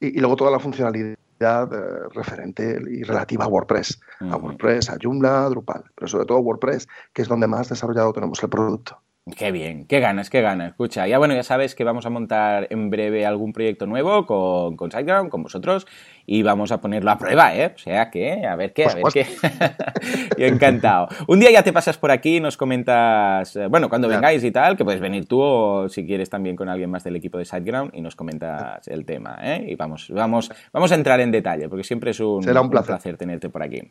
y, 0.00 0.18
luego 0.18 0.36
toda 0.36 0.50
la 0.50 0.58
funcionalidad 0.58 1.16
eh, 1.40 2.08
referente 2.12 2.80
y 2.90 3.02
relativa 3.02 3.44
a 3.44 3.48
WordPress, 3.48 4.00
a 4.20 4.36
WordPress, 4.36 4.90
a 4.90 4.96
Joomla, 5.00 5.44
a 5.44 5.48
Drupal, 5.48 5.84
pero 5.94 6.08
sobre 6.08 6.26
todo 6.26 6.38
WordPress, 6.40 6.88
que 7.12 7.22
es 7.22 7.28
donde 7.28 7.46
más 7.46 7.68
desarrollado 7.68 8.12
tenemos 8.12 8.42
el 8.42 8.48
producto. 8.48 9.00
Qué 9.36 9.52
bien, 9.52 9.86
qué 9.86 10.00
ganas, 10.00 10.30
qué 10.30 10.40
ganas. 10.40 10.70
Escucha, 10.70 11.06
ya 11.06 11.18
bueno, 11.18 11.34
ya 11.34 11.42
sabes 11.42 11.74
que 11.74 11.84
vamos 11.84 12.06
a 12.06 12.10
montar 12.10 12.66
en 12.70 12.90
breve 12.90 13.26
algún 13.26 13.52
proyecto 13.52 13.86
nuevo 13.86 14.26
con, 14.26 14.76
con 14.76 14.90
SiteGround, 14.90 15.30
con 15.30 15.42
vosotros, 15.42 15.86
y 16.26 16.42
vamos 16.42 16.70
a 16.72 16.80
ponerlo 16.80 17.10
a 17.10 17.18
prueba, 17.18 17.56
¿eh? 17.56 17.72
O 17.74 17.78
sea 17.78 18.10
que, 18.10 18.46
a 18.46 18.54
ver 18.56 18.72
qué, 18.72 18.84
a 18.84 18.94
ver 18.94 19.04
qué. 19.12 19.26
Yo 20.38 20.46
encantado. 20.46 21.08
Un 21.26 21.40
día 21.40 21.50
ya 21.50 21.62
te 21.62 21.72
pasas 21.72 21.98
por 21.98 22.10
aquí, 22.10 22.40
nos 22.40 22.56
comentas, 22.56 23.56
eh, 23.56 23.66
bueno, 23.66 23.88
cuando 23.88 24.08
vengáis 24.08 24.44
y 24.44 24.50
tal, 24.50 24.76
que 24.76 24.84
puedes 24.84 25.00
venir 25.00 25.26
tú 25.26 25.40
o 25.40 25.88
si 25.88 26.06
quieres 26.06 26.30
también 26.30 26.56
con 26.56 26.68
alguien 26.68 26.90
más 26.90 27.04
del 27.04 27.16
equipo 27.16 27.38
de 27.38 27.44
SiteGround 27.44 27.94
y 27.94 28.00
nos 28.00 28.16
comentas 28.16 28.86
el 28.88 29.04
tema, 29.04 29.38
¿eh? 29.42 29.66
Y 29.68 29.74
vamos, 29.74 30.08
vamos, 30.10 30.52
vamos 30.72 30.92
a 30.92 30.94
entrar 30.94 31.20
en 31.20 31.30
detalle, 31.30 31.68
porque 31.68 31.84
siempre 31.84 32.12
es 32.12 32.20
un, 32.20 32.42
Será 32.42 32.60
un 32.60 32.70
placer. 32.70 33.16
tenerte 33.16 33.48
por 33.48 33.62
aquí. 33.62 33.82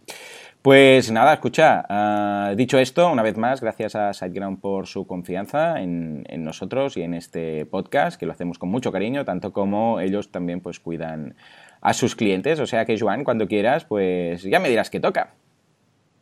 Pues 0.62 1.10
nada, 1.10 1.34
escucha, 1.34 1.86
uh, 1.90 2.56
dicho 2.56 2.80
esto, 2.80 3.10
una 3.10 3.24
vez 3.24 3.38
más, 3.38 3.62
gracias 3.62 3.96
a 3.96 4.14
SiteGround 4.14 4.60
por 4.60 4.88
su 4.88 5.08
confianza 5.08 5.80
en, 5.80 6.26
en, 6.28 6.44
nosotros 6.44 6.98
y 6.98 7.02
en 7.02 7.14
este 7.14 7.66
podcast, 7.66 8.20
que 8.20 8.26
lo 8.26 8.34
hacemos 8.34 8.60
con 8.60 8.68
mucho 8.68 8.92
cariño, 8.92 9.24
tanto 9.24 9.54
como 9.54 10.02
ellos 10.02 10.32
también 10.32 10.60
pues 10.60 10.82
cuidan 10.82 11.36
a 11.80 11.94
sus 11.94 12.16
clientes. 12.16 12.60
O 12.60 12.68
sea 12.68 12.84
que, 12.84 13.00
Joan, 13.00 13.24
cuando 13.24 13.48
quieras, 13.48 13.86
pues 13.86 14.44
ya 14.44 14.60
me 14.60 14.68
dirás 14.68 14.90
qué 14.90 15.00
toca. 15.00 15.34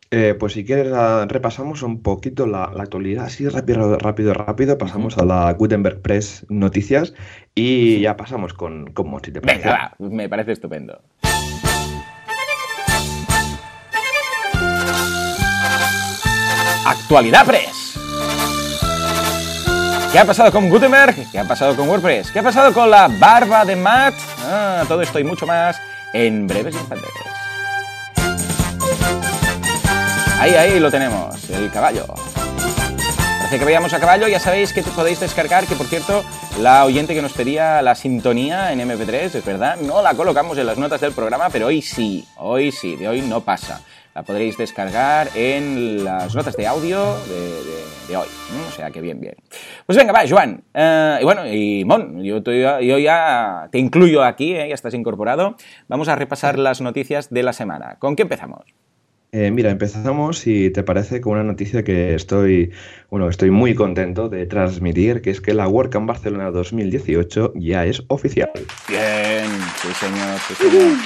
Eh, 0.09 0.35
pues 0.39 0.53
si 0.53 0.63
quieres 0.63 0.93
repasamos 1.27 1.83
un 1.83 2.01
poquito 2.01 2.47
la, 2.47 2.71
la, 2.73 2.83
actualidad, 2.83 3.25
así 3.25 3.49
rápido, 3.49 3.97
rápido, 3.97 4.33
rápido, 4.33 4.77
pasamos 4.77 5.17
a 5.17 5.25
la 5.25 5.51
Gutenberg 5.51 6.01
Press 6.01 6.45
Noticias 6.47 7.13
y 7.53 7.99
ya 7.99 8.15
pasamos 8.15 8.53
con, 8.53 8.93
con 8.93 9.09
Mochi, 9.09 9.33
¿te 9.33 9.41
parece? 9.41 9.67
Venga, 9.67 9.95
va, 9.99 10.09
me 10.09 10.29
parece 10.29 10.53
estupendo. 10.53 11.01
Actualidad 16.87 17.45
Press. 17.45 17.99
¿Qué 20.09 20.19
ha 20.19 20.23
pasado 20.23 20.53
con 20.53 20.69
Gutenberg? 20.69 21.29
¿Qué 21.29 21.37
ha 21.37 21.43
pasado 21.43 21.75
con 21.75 21.89
WordPress? 21.89 22.31
¿Qué 22.31 22.39
ha 22.39 22.43
pasado 22.43 22.73
con 22.73 22.89
la 22.89 23.09
barba 23.09 23.65
de 23.65 23.75
Matt? 23.75 24.13
Ah, 24.45 24.85
todo 24.87 25.01
esto 25.01 25.19
y 25.19 25.25
mucho 25.25 25.45
más 25.45 25.81
en 26.13 26.47
breves 26.47 26.75
instantes. 26.75 27.09
Ahí, 30.39 30.53
ahí 30.53 30.79
lo 30.79 30.89
tenemos, 30.89 31.49
el 31.49 31.69
caballo. 31.71 32.05
Parece 32.07 33.59
que 33.59 33.65
veíamos 33.65 33.91
a 33.91 33.99
caballo, 33.99 34.29
ya 34.29 34.39
sabéis 34.39 34.71
que 34.71 34.81
podéis 34.83 35.19
descargar, 35.19 35.65
que 35.65 35.75
por 35.75 35.87
cierto, 35.87 36.23
la 36.61 36.85
oyente 36.85 37.13
que 37.13 37.21
nos 37.21 37.33
pedía 37.33 37.81
la 37.81 37.95
sintonía 37.95 38.71
en 38.71 38.79
MP3, 38.79 39.35
es 39.35 39.45
verdad, 39.45 39.75
no 39.75 40.01
la 40.01 40.13
colocamos 40.13 40.57
en 40.57 40.65
las 40.65 40.77
notas 40.77 41.01
del 41.01 41.11
programa, 41.11 41.49
pero 41.49 41.67
hoy 41.67 41.81
sí, 41.81 42.25
hoy 42.37 42.71
sí, 42.71 42.95
de 42.95 43.09
hoy 43.09 43.21
no 43.23 43.41
pasa 43.41 43.81
la 44.17 44.23
podréis 44.23 44.57
descargar 44.57 45.29
en 45.35 46.03
las 46.03 46.33
notas 46.33 46.57
de 46.57 46.65
audio 46.65 47.17
de, 48.07 48.17
hoy. 48.17 48.25
O 48.67 48.71
sea 48.71 48.89
que 48.89 48.99
bien, 48.99 49.21
bien. 49.21 49.35
Pues 49.85 49.95
venga, 49.95 50.11
va, 50.11 50.27
Joan. 50.27 50.63
Eh, 50.73 51.19
y 51.21 51.23
bueno, 51.23 51.45
y 51.45 51.85
Mon, 51.85 52.23
yo, 52.23 52.41
yo, 52.41 52.97
ya 52.97 53.69
te 53.71 53.77
incluyo 53.77 54.23
aquí, 54.23 54.55
¿eh? 54.55 54.69
ya 54.69 54.73
estás 54.73 54.95
incorporado. 54.95 55.55
Vamos 55.87 56.07
a 56.07 56.15
repasar 56.15 56.57
las 56.57 56.81
noticias 56.81 57.29
de 57.29 57.43
la 57.43 57.53
semana. 57.53 57.97
¿Con 57.99 58.15
qué 58.15 58.23
empezamos? 58.23 58.63
Eh, 59.33 59.51
mira, 59.51 59.71
empezamos, 59.71 60.39
si 60.39 60.69
te 60.69 60.83
parece, 60.83 61.19
con 61.19 61.33
una 61.33 61.43
noticia 61.43 61.83
que 61.83 62.15
estoy, 62.15 62.71
bueno, 63.09 63.27
estoy 63.27 63.51
muy 63.51 63.75
contento 63.75 64.29
de 64.29 64.45
transmitir, 64.45 65.21
que 65.21 65.31
es 65.31 65.41
que 65.41 65.53
la 65.53 65.67
WordCamp 65.67 66.07
Barcelona 66.07 66.49
2018 66.49 67.53
ya 67.55 67.85
es 67.85 68.03
oficial. 68.07 68.49
Bien, 68.87 69.49
sí 69.81 69.89
señor, 69.99 70.39
sí 70.47 70.53
señor. 70.69 70.97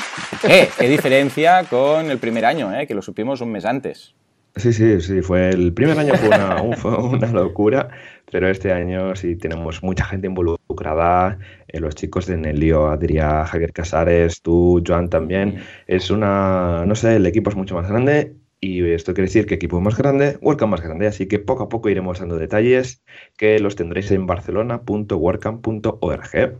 eh, 0.47 0.69
qué 0.77 0.87
diferencia 0.87 1.63
con 1.63 2.11
el 2.11 2.19
primer 2.19 2.45
año, 2.45 2.71
eh, 2.77 2.85
que 2.85 2.93
lo 2.93 3.01
supimos 3.01 3.41
un 3.41 3.51
mes 3.51 3.65
antes. 3.65 4.13
Sí, 4.55 4.73
sí, 4.73 4.99
sí, 4.99 5.21
fue 5.21 5.49
el 5.49 5.73
primer 5.73 5.97
año 5.97 6.13
fue 6.15 6.27
una, 6.27 6.57
fue 6.77 6.97
una 6.97 7.27
locura, 7.31 7.89
pero 8.31 8.49
este 8.49 8.71
año 8.71 9.15
sí 9.15 9.35
tenemos 9.35 9.81
mucha 9.81 10.05
gente 10.05 10.27
involucrada, 10.27 11.39
eh, 11.71 11.79
los 11.79 11.95
chicos 11.95 12.25
de 12.25 12.37
Nelio, 12.37 12.87
Adrián, 12.87 13.45
Javier 13.45 13.73
Casares, 13.73 14.41
tú, 14.41 14.83
Joan 14.85 15.09
también. 15.09 15.61
Es 15.87 16.11
una, 16.11 16.85
no 16.85 16.95
sé, 16.95 17.15
el 17.15 17.25
equipo 17.25 17.49
es 17.49 17.55
mucho 17.55 17.75
más 17.75 17.89
grande 17.89 18.35
y 18.63 18.87
esto 18.91 19.15
quiere 19.15 19.27
decir 19.27 19.47
que 19.47 19.55
equipo 19.55 19.81
más 19.81 19.97
grande, 19.97 20.37
WordCamp 20.39 20.69
más 20.71 20.81
grande, 20.81 21.07
así 21.07 21.27
que 21.27 21.39
poco 21.39 21.63
a 21.63 21.69
poco 21.69 21.89
iremos 21.89 22.19
dando 22.19 22.37
detalles 22.37 23.01
que 23.35 23.57
los 23.59 23.75
tendréis 23.75 24.11
en 24.11 24.27
barcelona.wordcamp.org. 24.27 26.59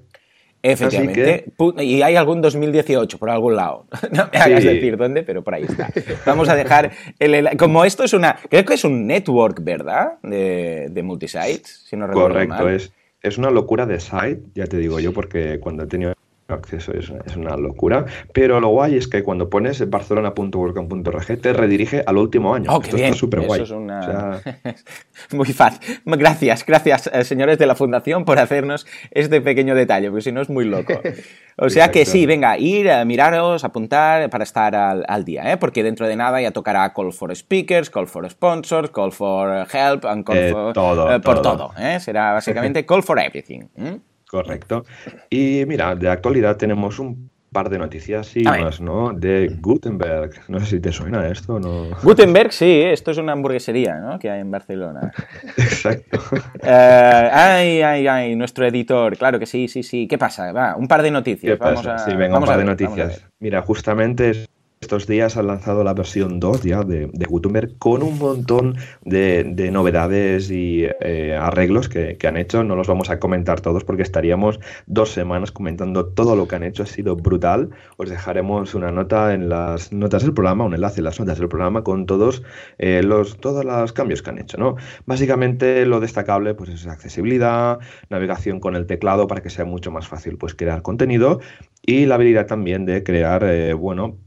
Efectivamente. 0.64 1.46
Y 1.80 2.02
hay 2.02 2.16
algún 2.16 2.42
2018 2.42 3.18
por 3.18 3.30
algún 3.30 3.56
lado. 3.56 3.86
No 4.12 4.30
me 4.32 4.40
hagas 4.40 4.64
decir 4.64 4.96
dónde, 4.98 5.24
pero 5.24 5.44
por 5.44 5.56
ahí 5.56 5.64
está. 5.64 5.90
Vamos 6.26 6.50
a 6.50 6.56
dejar. 6.56 6.92
El, 7.20 7.50
como 7.58 7.84
esto 7.86 8.04
es 8.04 8.14
una. 8.14 8.38
Creo 8.50 8.66
que 8.66 8.76
es 8.76 8.84
un 8.84 9.08
network, 9.08 9.64
¿verdad? 9.64 10.20
De, 10.22 10.88
de 10.90 11.04
multisites, 11.04 11.86
si 11.88 11.96
no 11.96 12.08
recuerdo 12.08 12.34
Correcto, 12.34 12.68
Es, 12.70 12.92
es 13.22 13.38
una 13.38 13.52
locura 13.52 13.86
de 13.86 14.00
site, 14.00 14.42
ya 14.56 14.66
te 14.66 14.78
digo 14.78 15.00
yo, 15.00 15.14
porque 15.14 15.60
cuando 15.60 15.84
he 15.84 15.88
tenido 15.88 16.14
acceso 16.54 16.94
es, 16.94 17.12
es, 17.26 17.36
una 17.36 17.56
locura. 17.58 18.06
Pero 18.34 18.60
lo 18.60 18.70
guay 18.70 18.96
es 18.96 19.08
que 19.08 19.24
cuando 19.24 19.50
pones 19.50 19.90
barcelona.workcamp.org 19.90 21.42
te 21.42 21.54
redirige 21.54 22.04
al 22.06 22.18
último 22.18 22.54
año. 22.54 22.72
Oh, 22.72 22.82
Esto 22.82 22.96
bien. 22.96 23.10
está 23.10 23.20
súper 23.20 23.42
guay. 23.42 23.62
Eso 23.62 23.76
es 23.76 23.80
una... 23.80 24.42
Muy 25.32 25.48
fácil. 25.48 26.02
Gracias, 26.06 26.66
gracias, 26.66 27.10
eh, 27.14 27.24
señores 27.24 27.58
de 27.58 27.66
la 27.66 27.76
Fundación, 27.76 28.26
por 28.26 28.40
hacernos 28.40 28.86
este 29.12 29.42
pequeño 29.42 29.76
detalle, 29.76 30.10
porque 30.10 30.24
si 30.24 30.32
no 30.32 30.42
es 30.42 30.50
muy 30.50 30.66
loco. 30.66 30.94
O 31.58 31.70
sea 31.70 31.92
que 31.92 32.06
sí, 32.06 32.26
venga, 32.26 32.58
ir, 32.58 32.90
a 32.90 33.06
miraros, 33.06 33.64
apuntar 33.64 34.30
para 34.30 34.44
estar 34.44 34.76
al, 34.76 35.06
al 35.08 35.26
día, 35.26 35.52
¿eh? 35.52 35.58
porque 35.58 35.84
dentro 35.84 36.08
de 36.08 36.16
nada 36.16 36.42
ya 36.42 36.52
tocará 36.52 36.92
Call 36.94 37.14
for 37.14 37.36
Speakers, 37.36 37.90
Call 37.90 38.08
for 38.08 38.28
Sponsors, 38.30 38.90
Call 38.90 39.12
for 39.12 39.68
Help, 39.72 40.06
and 40.06 40.26
Call 40.26 40.38
eh, 40.38 40.52
for... 40.52 40.74
Todo, 40.74 41.14
eh, 41.14 41.20
por 41.20 41.42
todo. 41.42 41.58
todo 41.58 41.74
¿eh? 41.78 42.00
Será 42.00 42.34
básicamente 42.34 42.86
Call 42.88 43.04
for 43.04 43.20
Everything. 43.20 43.68
¿eh? 43.76 44.00
Correcto. 44.32 44.86
Y 45.30 45.66
mira, 45.68 45.94
de 45.94 46.08
actualidad 46.08 46.56
tenemos 46.56 47.00
un 47.00 47.30
par 47.52 47.70
de 47.70 47.78
noticias 47.78 48.38
y 48.38 48.44
más, 48.44 48.80
¿no? 48.80 49.12
De 49.12 49.58
Gutenberg. 49.60 50.32
No 50.48 50.62
sé 50.62 50.66
si 50.68 50.80
te 50.80 50.94
suena 50.94 51.28
esto, 51.28 51.60
¿no? 51.60 51.90
Gutenberg, 52.02 52.54
sí, 52.54 52.82
esto 52.82 53.12
es 53.12 53.18
una 53.18 53.34
hamburguesería, 53.34 54.00
¿no? 54.00 54.18
Que 54.18 54.30
hay 54.30 54.40
en 54.40 54.50
Barcelona. 54.50 55.12
Exacto. 55.58 56.18
Uh, 56.32 57.28
ay, 57.34 57.82
ay, 57.82 58.08
ay, 58.08 58.36
nuestro 58.38 58.66
editor, 58.66 59.18
claro 59.18 59.38
que 59.38 59.46
sí, 59.46 59.68
sí, 59.68 59.84
sí. 59.84 60.08
¿Qué 60.08 60.18
pasa? 60.18 60.54
Va, 60.54 60.78
un 60.78 60.88
par 60.88 61.02
de 61.02 61.12
noticias. 61.12 61.58
¿Qué 61.58 61.62
vamos 61.62 61.86
pasa? 61.86 61.96
A, 61.96 62.00
sí, 62.00 62.12
venga, 62.12 62.36
vamos 62.36 62.48
un 62.48 62.54
par 62.54 62.56
a 62.56 62.60
de 62.60 62.66
noticias. 62.70 63.28
Mira, 63.40 63.62
justamente 63.64 64.46
estos 64.82 65.06
días 65.06 65.38
han 65.38 65.46
lanzado 65.46 65.84
la 65.84 65.94
versión 65.94 66.40
2 66.40 66.64
ya 66.64 66.82
de, 66.82 67.08
de 67.14 67.26
Gutenberg 67.26 67.78
con 67.78 68.02
un 68.02 68.18
montón 68.18 68.78
de, 69.06 69.44
de 69.44 69.70
novedades 69.70 70.50
y 70.50 70.86
eh, 71.02 71.38
arreglos 71.40 71.88
que, 71.88 72.18
que, 72.18 72.28
han 72.28 72.36
hecho. 72.36 72.64
No 72.64 72.76
los 72.76 72.88
vamos 72.88 73.12
a 73.12 73.20
comentar 73.20 73.62
todos 73.62 73.84
porque 73.84 74.02
estaríamos 74.02 74.60
dos 74.88 75.12
semanas 75.12 75.52
comentando 75.52 76.08
todo 76.08 76.36
lo 76.36 76.48
que 76.48 76.56
han 76.56 76.64
hecho. 76.64 76.82
Ha 76.82 76.88
sido 76.88 77.16
brutal. 77.16 77.70
Os 77.98 78.10
dejaremos 78.10 78.74
una 78.74 78.92
nota 78.92 79.36
en 79.36 79.50
las 79.50 79.94
notas 79.94 80.24
del 80.24 80.34
programa, 80.34 80.66
un 80.66 80.74
enlace 80.74 81.00
en 81.00 81.06
las 81.06 81.20
notas 81.20 81.38
del 81.38 81.48
programa 81.48 81.84
con 81.84 82.08
todos 82.08 82.42
eh, 82.80 83.04
los 83.04 83.38
todos 83.38 83.64
los 83.64 83.94
cambios 83.94 84.24
que 84.24 84.32
han 84.32 84.40
hecho. 84.40 84.58
¿no? 84.58 84.78
Básicamente 85.06 85.86
lo 85.86 86.00
destacable 86.00 86.56
pues, 86.56 86.72
es 86.72 86.88
accesibilidad, 86.88 87.78
navegación 88.10 88.60
con 88.60 88.76
el 88.76 88.88
teclado 88.88 89.28
para 89.28 89.44
que 89.44 89.52
sea 89.52 89.64
mucho 89.64 89.92
más 89.92 90.08
fácil 90.08 90.40
pues, 90.40 90.56
crear 90.56 90.82
contenido 90.82 91.40
y 91.84 92.08
la 92.08 92.16
habilidad 92.16 92.48
también 92.48 92.86
de 92.86 93.04
crear, 93.04 93.44
eh, 93.44 93.74
bueno, 93.74 94.18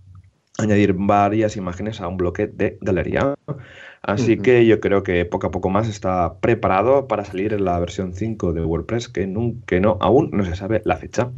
añadir 0.59 0.95
varias 0.97 1.57
imágenes 1.57 2.01
a 2.01 2.09
un 2.09 2.17
bloque 2.17 2.47
de 2.47 2.79
galería. 2.81 3.35
Así 4.03 4.33
uh 4.33 4.37
-huh. 4.37 4.43
que 4.43 4.67
yo 4.67 4.81
creo 4.81 5.03
que 5.03 5.25
poco 5.25 5.47
a 5.47 5.51
poco 5.51 5.71
más 5.71 5.89
está 5.89 6.35
preparado 6.41 7.09
para 7.09 7.25
salir 7.25 7.53
en 7.55 7.65
la 7.65 7.79
versión 7.79 8.15
5 8.15 8.53
de 8.53 8.65
WordPress, 8.65 9.09
que, 9.09 9.27
no, 9.27 9.55
que 9.67 9.81
no 9.81 9.97
aún 10.01 10.31
no 10.33 10.45
se 10.45 10.55
sabe 10.55 10.83
la 10.85 10.97
fecha. 10.97 11.31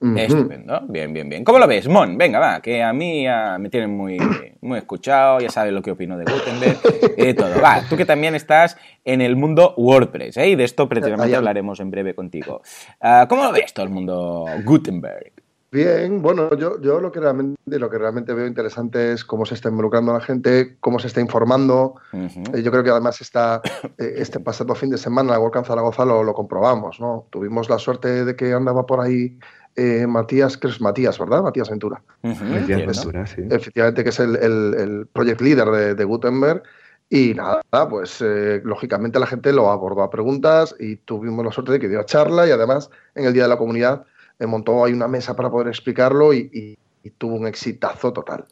Uh 0.00 0.08
-huh. 0.08 0.20
Estupendo, 0.20 0.80
bien, 0.88 1.12
bien, 1.12 1.28
bien. 1.28 1.44
¿Cómo 1.44 1.58
lo 1.58 1.66
ves, 1.68 1.86
Mon? 1.86 2.18
Venga, 2.18 2.38
va, 2.38 2.60
que 2.60 2.82
a 2.82 2.92
mí 2.92 3.24
ya 3.24 3.58
me 3.58 3.68
tienen 3.68 3.90
muy, 3.90 4.18
muy 4.60 4.78
escuchado, 4.78 5.38
ya 5.40 5.50
sabes 5.50 5.72
lo 5.72 5.82
que 5.82 5.92
opino 5.92 6.18
de 6.18 6.24
Gutenberg 6.24 6.78
y 7.16 7.26
de 7.26 7.34
todo. 7.34 7.60
Va, 7.62 7.82
tú 7.88 7.96
que 7.96 8.04
también 8.04 8.34
estás 8.34 8.76
en 9.04 9.20
el 9.20 9.36
mundo 9.36 9.74
WordPress, 9.76 10.38
¿eh? 10.38 10.48
y 10.48 10.56
de 10.56 10.64
esto 10.64 10.88
precisamente 10.88 11.36
hablaremos 11.36 11.78
en 11.80 11.90
breve 11.90 12.14
contigo. 12.14 12.62
Uh, 13.00 13.28
¿Cómo 13.28 13.44
lo 13.44 13.52
ves 13.52 13.72
todo 13.72 13.86
el 13.86 13.92
mundo 13.92 14.46
Gutenberg? 14.64 15.43
Bien, 15.74 16.22
bueno, 16.22 16.54
yo, 16.56 16.80
yo 16.80 17.00
lo, 17.00 17.10
que 17.10 17.18
realmente, 17.18 17.58
lo 17.66 17.90
que 17.90 17.98
realmente 17.98 18.32
veo 18.32 18.46
interesante 18.46 19.10
es 19.12 19.24
cómo 19.24 19.44
se 19.44 19.54
está 19.54 19.70
involucrando 19.70 20.12
la 20.12 20.20
gente, 20.20 20.76
cómo 20.78 21.00
se 21.00 21.08
está 21.08 21.20
informando. 21.20 21.96
Uh 22.12 22.16
-huh. 22.16 22.56
eh, 22.56 22.62
yo 22.62 22.70
creo 22.70 22.84
que 22.84 22.90
además 22.90 23.20
está, 23.20 23.60
eh, 23.98 24.14
este 24.18 24.38
pasado 24.38 24.72
fin 24.76 24.90
de 24.90 24.98
semana 24.98 25.32
la 25.32 25.40
WordCamp 25.40 25.66
Zaragoza 25.66 26.04
lo, 26.04 26.22
lo, 26.22 26.32
comprobamos, 26.32 27.00
¿no? 27.00 27.26
Tuvimos 27.30 27.68
la 27.68 27.80
suerte 27.80 28.24
de 28.24 28.36
que 28.36 28.52
andaba 28.52 28.86
por 28.86 29.00
ahí 29.00 29.36
eh, 29.74 30.06
Matías, 30.06 30.56
que 30.56 30.68
es 30.68 30.80
Matías, 30.80 31.18
¿verdad? 31.18 31.42
Matías 31.42 31.68
Ventura. 31.68 32.00
Uh 32.22 32.28
-huh, 32.28 32.60
Matías 32.60 32.86
Ventura, 32.86 33.26
sí. 33.26 33.42
Efectivamente, 33.50 34.04
que 34.04 34.10
es 34.10 34.20
el, 34.20 34.36
el, 34.36 34.74
el 34.78 35.06
project 35.12 35.40
leader 35.40 35.68
de, 35.72 35.94
de, 35.96 36.04
Gutenberg. 36.04 36.62
Y 37.10 37.34
nada, 37.34 37.62
pues 37.90 38.22
eh, 38.22 38.60
lógicamente 38.64 39.18
la 39.18 39.26
gente 39.26 39.52
lo 39.52 39.70
abordó 39.70 40.02
a 40.02 40.10
preguntas 40.10 40.76
y 40.78 40.96
tuvimos 40.96 41.44
la 41.44 41.50
suerte 41.50 41.72
de 41.72 41.80
que 41.80 41.88
dio 41.88 42.02
charla 42.04 42.46
y 42.46 42.52
además 42.52 42.90
en 43.16 43.24
el 43.24 43.32
Día 43.32 43.42
de 43.42 43.48
la 43.48 43.58
Comunidad 43.58 44.04
montó 44.40 44.84
ahí 44.84 44.92
una 44.92 45.08
mesa 45.08 45.34
para 45.34 45.50
poder 45.50 45.68
explicarlo 45.68 46.32
y, 46.32 46.50
y, 46.52 47.10
tuvo 47.18 47.36
un 47.36 47.46
exitazo 47.46 48.12
total. 48.12 48.46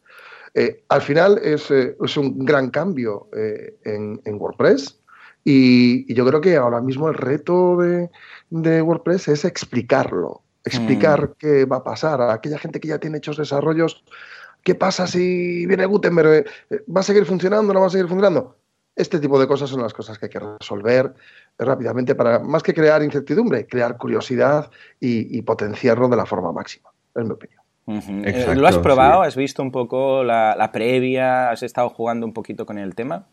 Eh, 0.55 0.85
al 0.89 1.01
final 1.01 1.41
es, 1.43 1.71
eh, 1.71 1.97
es, 2.03 2.17
un 2.19 2.45
gran 2.45 2.71
cambio 2.71 3.29
eh, 3.35 3.77
en, 3.85 4.21
en, 4.27 4.35
WordPress 4.39 5.01
y, 5.43 6.13
y, 6.13 6.15
yo 6.15 6.27
creo 6.27 6.43
que 6.43 6.57
ahora 6.57 6.83
mismo 6.83 7.09
el 7.09 7.15
reto 7.15 7.79
de, 7.79 8.11
de 8.51 8.83
WordPress 8.83 9.29
es 9.29 9.47
explicarlo, 9.47 10.43
explicar 10.65 11.31
mm. 11.31 11.35
qué 11.39 11.65
va 11.65 11.77
a 11.79 11.85
pasar 11.85 12.21
a 12.21 12.35
aquella 12.35 12.59
gente 12.59 12.79
que 12.79 12.89
ya 12.89 12.99
tiene 12.99 13.19
hechos 13.19 13.39
desarrollos. 13.39 14.05
¿Qué 14.63 14.75
pasa 14.75 15.07
si 15.07 15.65
viene 15.67 15.87
Gutenberg? 15.87 16.47
¿Va 16.95 17.01
a 17.01 17.05
seguir 17.05 17.25
funcionando? 17.25 17.73
¿No 17.73 17.81
va 17.81 17.87
a 17.87 17.91
seguir 17.91 18.07
funcionando? 18.07 18.57
Este 18.95 19.19
tipo 19.19 19.41
de 19.41 19.49
cosas 19.49 19.71
son 19.71 19.81
las 19.81 19.95
cosas 19.95 20.19
que 20.19 20.27
hay 20.27 20.31
que 20.31 20.39
resolver 20.39 21.15
rápidamente 21.59 22.15
para, 22.15 22.39
más 22.39 22.63
que 22.63 22.75
crear 22.75 23.03
incertidumbre, 23.03 23.67
crear 23.67 23.97
curiosidad 23.97 24.71
y, 25.01 25.39
y 25.39 25.43
potenciarlo 25.43 26.09
de 26.09 26.17
la 26.17 26.27
forma 26.27 26.53
máxima, 26.53 26.91
es 27.15 27.25
mi 27.25 27.31
opinión. 27.31 27.63
Uh 27.87 27.95
-huh. 27.95 28.29
Exacto, 28.29 28.61
¿Lo 28.61 28.69
has 28.69 28.79
probado? 28.79 29.23
Sí. 29.23 29.29
¿Has 29.29 29.37
visto 29.37 29.63
un 29.63 29.73
poco 29.73 30.23
la, 30.23 30.55
la, 30.57 30.71
previa? 30.71 31.51
¿Has 31.51 31.63
estado 31.63 31.89
jugando 31.89 32.25
un 32.27 32.33
poquito 32.33 32.65
con 32.65 32.79
el 32.79 32.95
tema? 32.95 33.27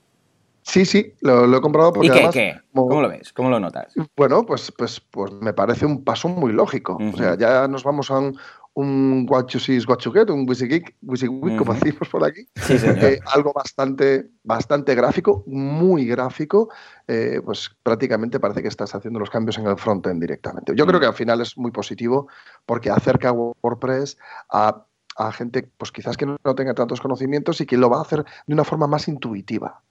Sí, 0.63 0.85
sí, 0.85 1.13
lo, 1.21 1.47
lo 1.47 1.57
he 1.57 1.61
comprado 1.61 1.93
porque 1.93 2.07
¿Y 2.07 2.09
qué, 2.11 2.17
además, 2.17 2.33
qué? 2.33 2.55
Como, 2.73 2.87
¿Cómo 2.89 3.01
lo 3.01 3.09
ves? 3.09 3.31
¿Cómo 3.33 3.49
lo 3.49 3.59
notas? 3.59 3.93
Bueno, 4.15 4.45
pues, 4.45 4.71
pues, 4.77 4.99
pues 4.99 5.31
me 5.33 5.53
parece 5.53 5.85
un 5.85 6.03
paso 6.03 6.29
muy 6.29 6.51
lógico. 6.51 6.95
Uh 6.95 6.99
-huh. 6.99 7.13
O 7.13 7.17
sea, 7.17 7.37
ya 7.37 7.67
nos 7.67 7.83
vamos 7.83 8.11
a 8.11 8.19
un, 8.19 8.37
un 8.79 9.25
what 9.29 9.47
you 9.49 9.59
see 9.59 9.75
is 9.75 9.87
what 9.87 9.99
you 10.05 10.11
get, 10.11 10.29
un 10.29 10.45
WYSIWYG 10.47 10.93
uh 11.01 11.11
-huh. 11.11 11.57
como 11.57 11.73
decimos 11.73 12.07
por 12.09 12.23
aquí. 12.23 12.47
Sí, 12.55 12.75
eh, 12.85 13.19
algo 13.35 13.51
bastante, 13.53 14.29
bastante 14.43 14.95
gráfico, 14.95 15.43
muy 15.47 16.05
gráfico. 16.05 16.69
Eh, 17.07 17.41
pues 17.43 17.69
prácticamente 17.83 18.39
parece 18.39 18.61
que 18.61 18.69
estás 18.69 18.95
haciendo 18.95 19.19
los 19.19 19.29
cambios 19.29 19.57
en 19.57 19.67
el 19.67 19.77
frontend 19.77 20.21
directamente. 20.21 20.73
Yo 20.75 20.85
creo 20.85 20.99
que 20.99 21.07
al 21.07 21.13
final 21.13 21.41
es 21.41 21.57
muy 21.57 21.71
positivo 21.71 22.27
porque 22.65 22.89
acerca 22.89 23.29
a 23.29 23.33
WordPress 23.33 24.17
a, 24.49 24.85
a 25.17 25.31
gente, 25.31 25.69
pues 25.77 25.91
quizás 25.91 26.15
que 26.15 26.25
no 26.25 26.55
tenga 26.55 26.73
tantos 26.73 27.01
conocimientos 27.01 27.59
y 27.61 27.65
que 27.65 27.77
lo 27.77 27.89
va 27.89 27.97
a 27.97 28.01
hacer 28.01 28.23
de 28.47 28.53
una 28.53 28.63
forma 28.63 28.87
más 28.87 29.07
intuitiva. 29.07 29.81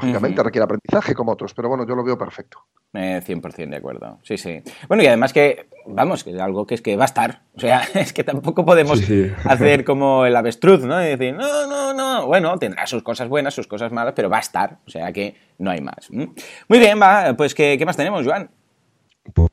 Lógicamente 0.00 0.40
uh 0.40 0.42
-huh. 0.42 0.46
requiere 0.46 0.64
aprendizaje 0.64 1.14
como 1.14 1.32
otros, 1.32 1.54
pero 1.54 1.68
bueno, 1.68 1.86
yo 1.86 1.94
lo 1.94 2.04
veo 2.04 2.16
perfecto. 2.16 2.64
Eh, 2.94 3.20
100% 3.24 3.68
de 3.68 3.76
acuerdo, 3.76 4.18
sí, 4.22 4.38
sí. 4.38 4.62
Bueno, 4.86 5.02
y 5.02 5.06
además 5.06 5.32
que, 5.32 5.66
vamos, 5.86 6.24
que 6.24 6.30
es 6.30 6.40
algo 6.40 6.66
que 6.66 6.74
es 6.74 6.82
que 6.82 6.96
va 6.96 7.04
a 7.04 7.06
estar. 7.06 7.42
O 7.54 7.60
sea, 7.60 7.82
es 7.94 8.12
que 8.12 8.24
tampoco 8.24 8.64
podemos 8.64 9.00
sí, 9.00 9.04
sí. 9.04 9.32
hacer 9.44 9.84
como 9.90 10.24
el 10.24 10.34
avestruz, 10.36 10.84
¿no? 10.84 11.02
Y 11.02 11.08
decir, 11.16 11.34
no, 11.34 11.66
no, 11.66 11.92
no. 11.92 12.26
Bueno, 12.26 12.58
tendrá 12.58 12.86
sus 12.86 13.02
cosas 13.02 13.28
buenas, 13.28 13.54
sus 13.54 13.66
cosas 13.66 13.92
malas, 13.92 14.14
pero 14.14 14.30
va 14.30 14.38
a 14.38 14.40
estar. 14.40 14.78
O 14.86 14.90
sea 14.90 15.12
que 15.12 15.34
no 15.58 15.70
hay 15.70 15.80
más. 15.80 16.10
Muy 16.10 16.78
bien, 16.78 17.00
va, 17.00 17.34
pues 17.36 17.54
¿qué, 17.54 17.76
qué 17.78 17.84
más 17.84 17.96
tenemos, 17.96 18.24
Joan? 18.24 18.50
Pues 19.34 19.48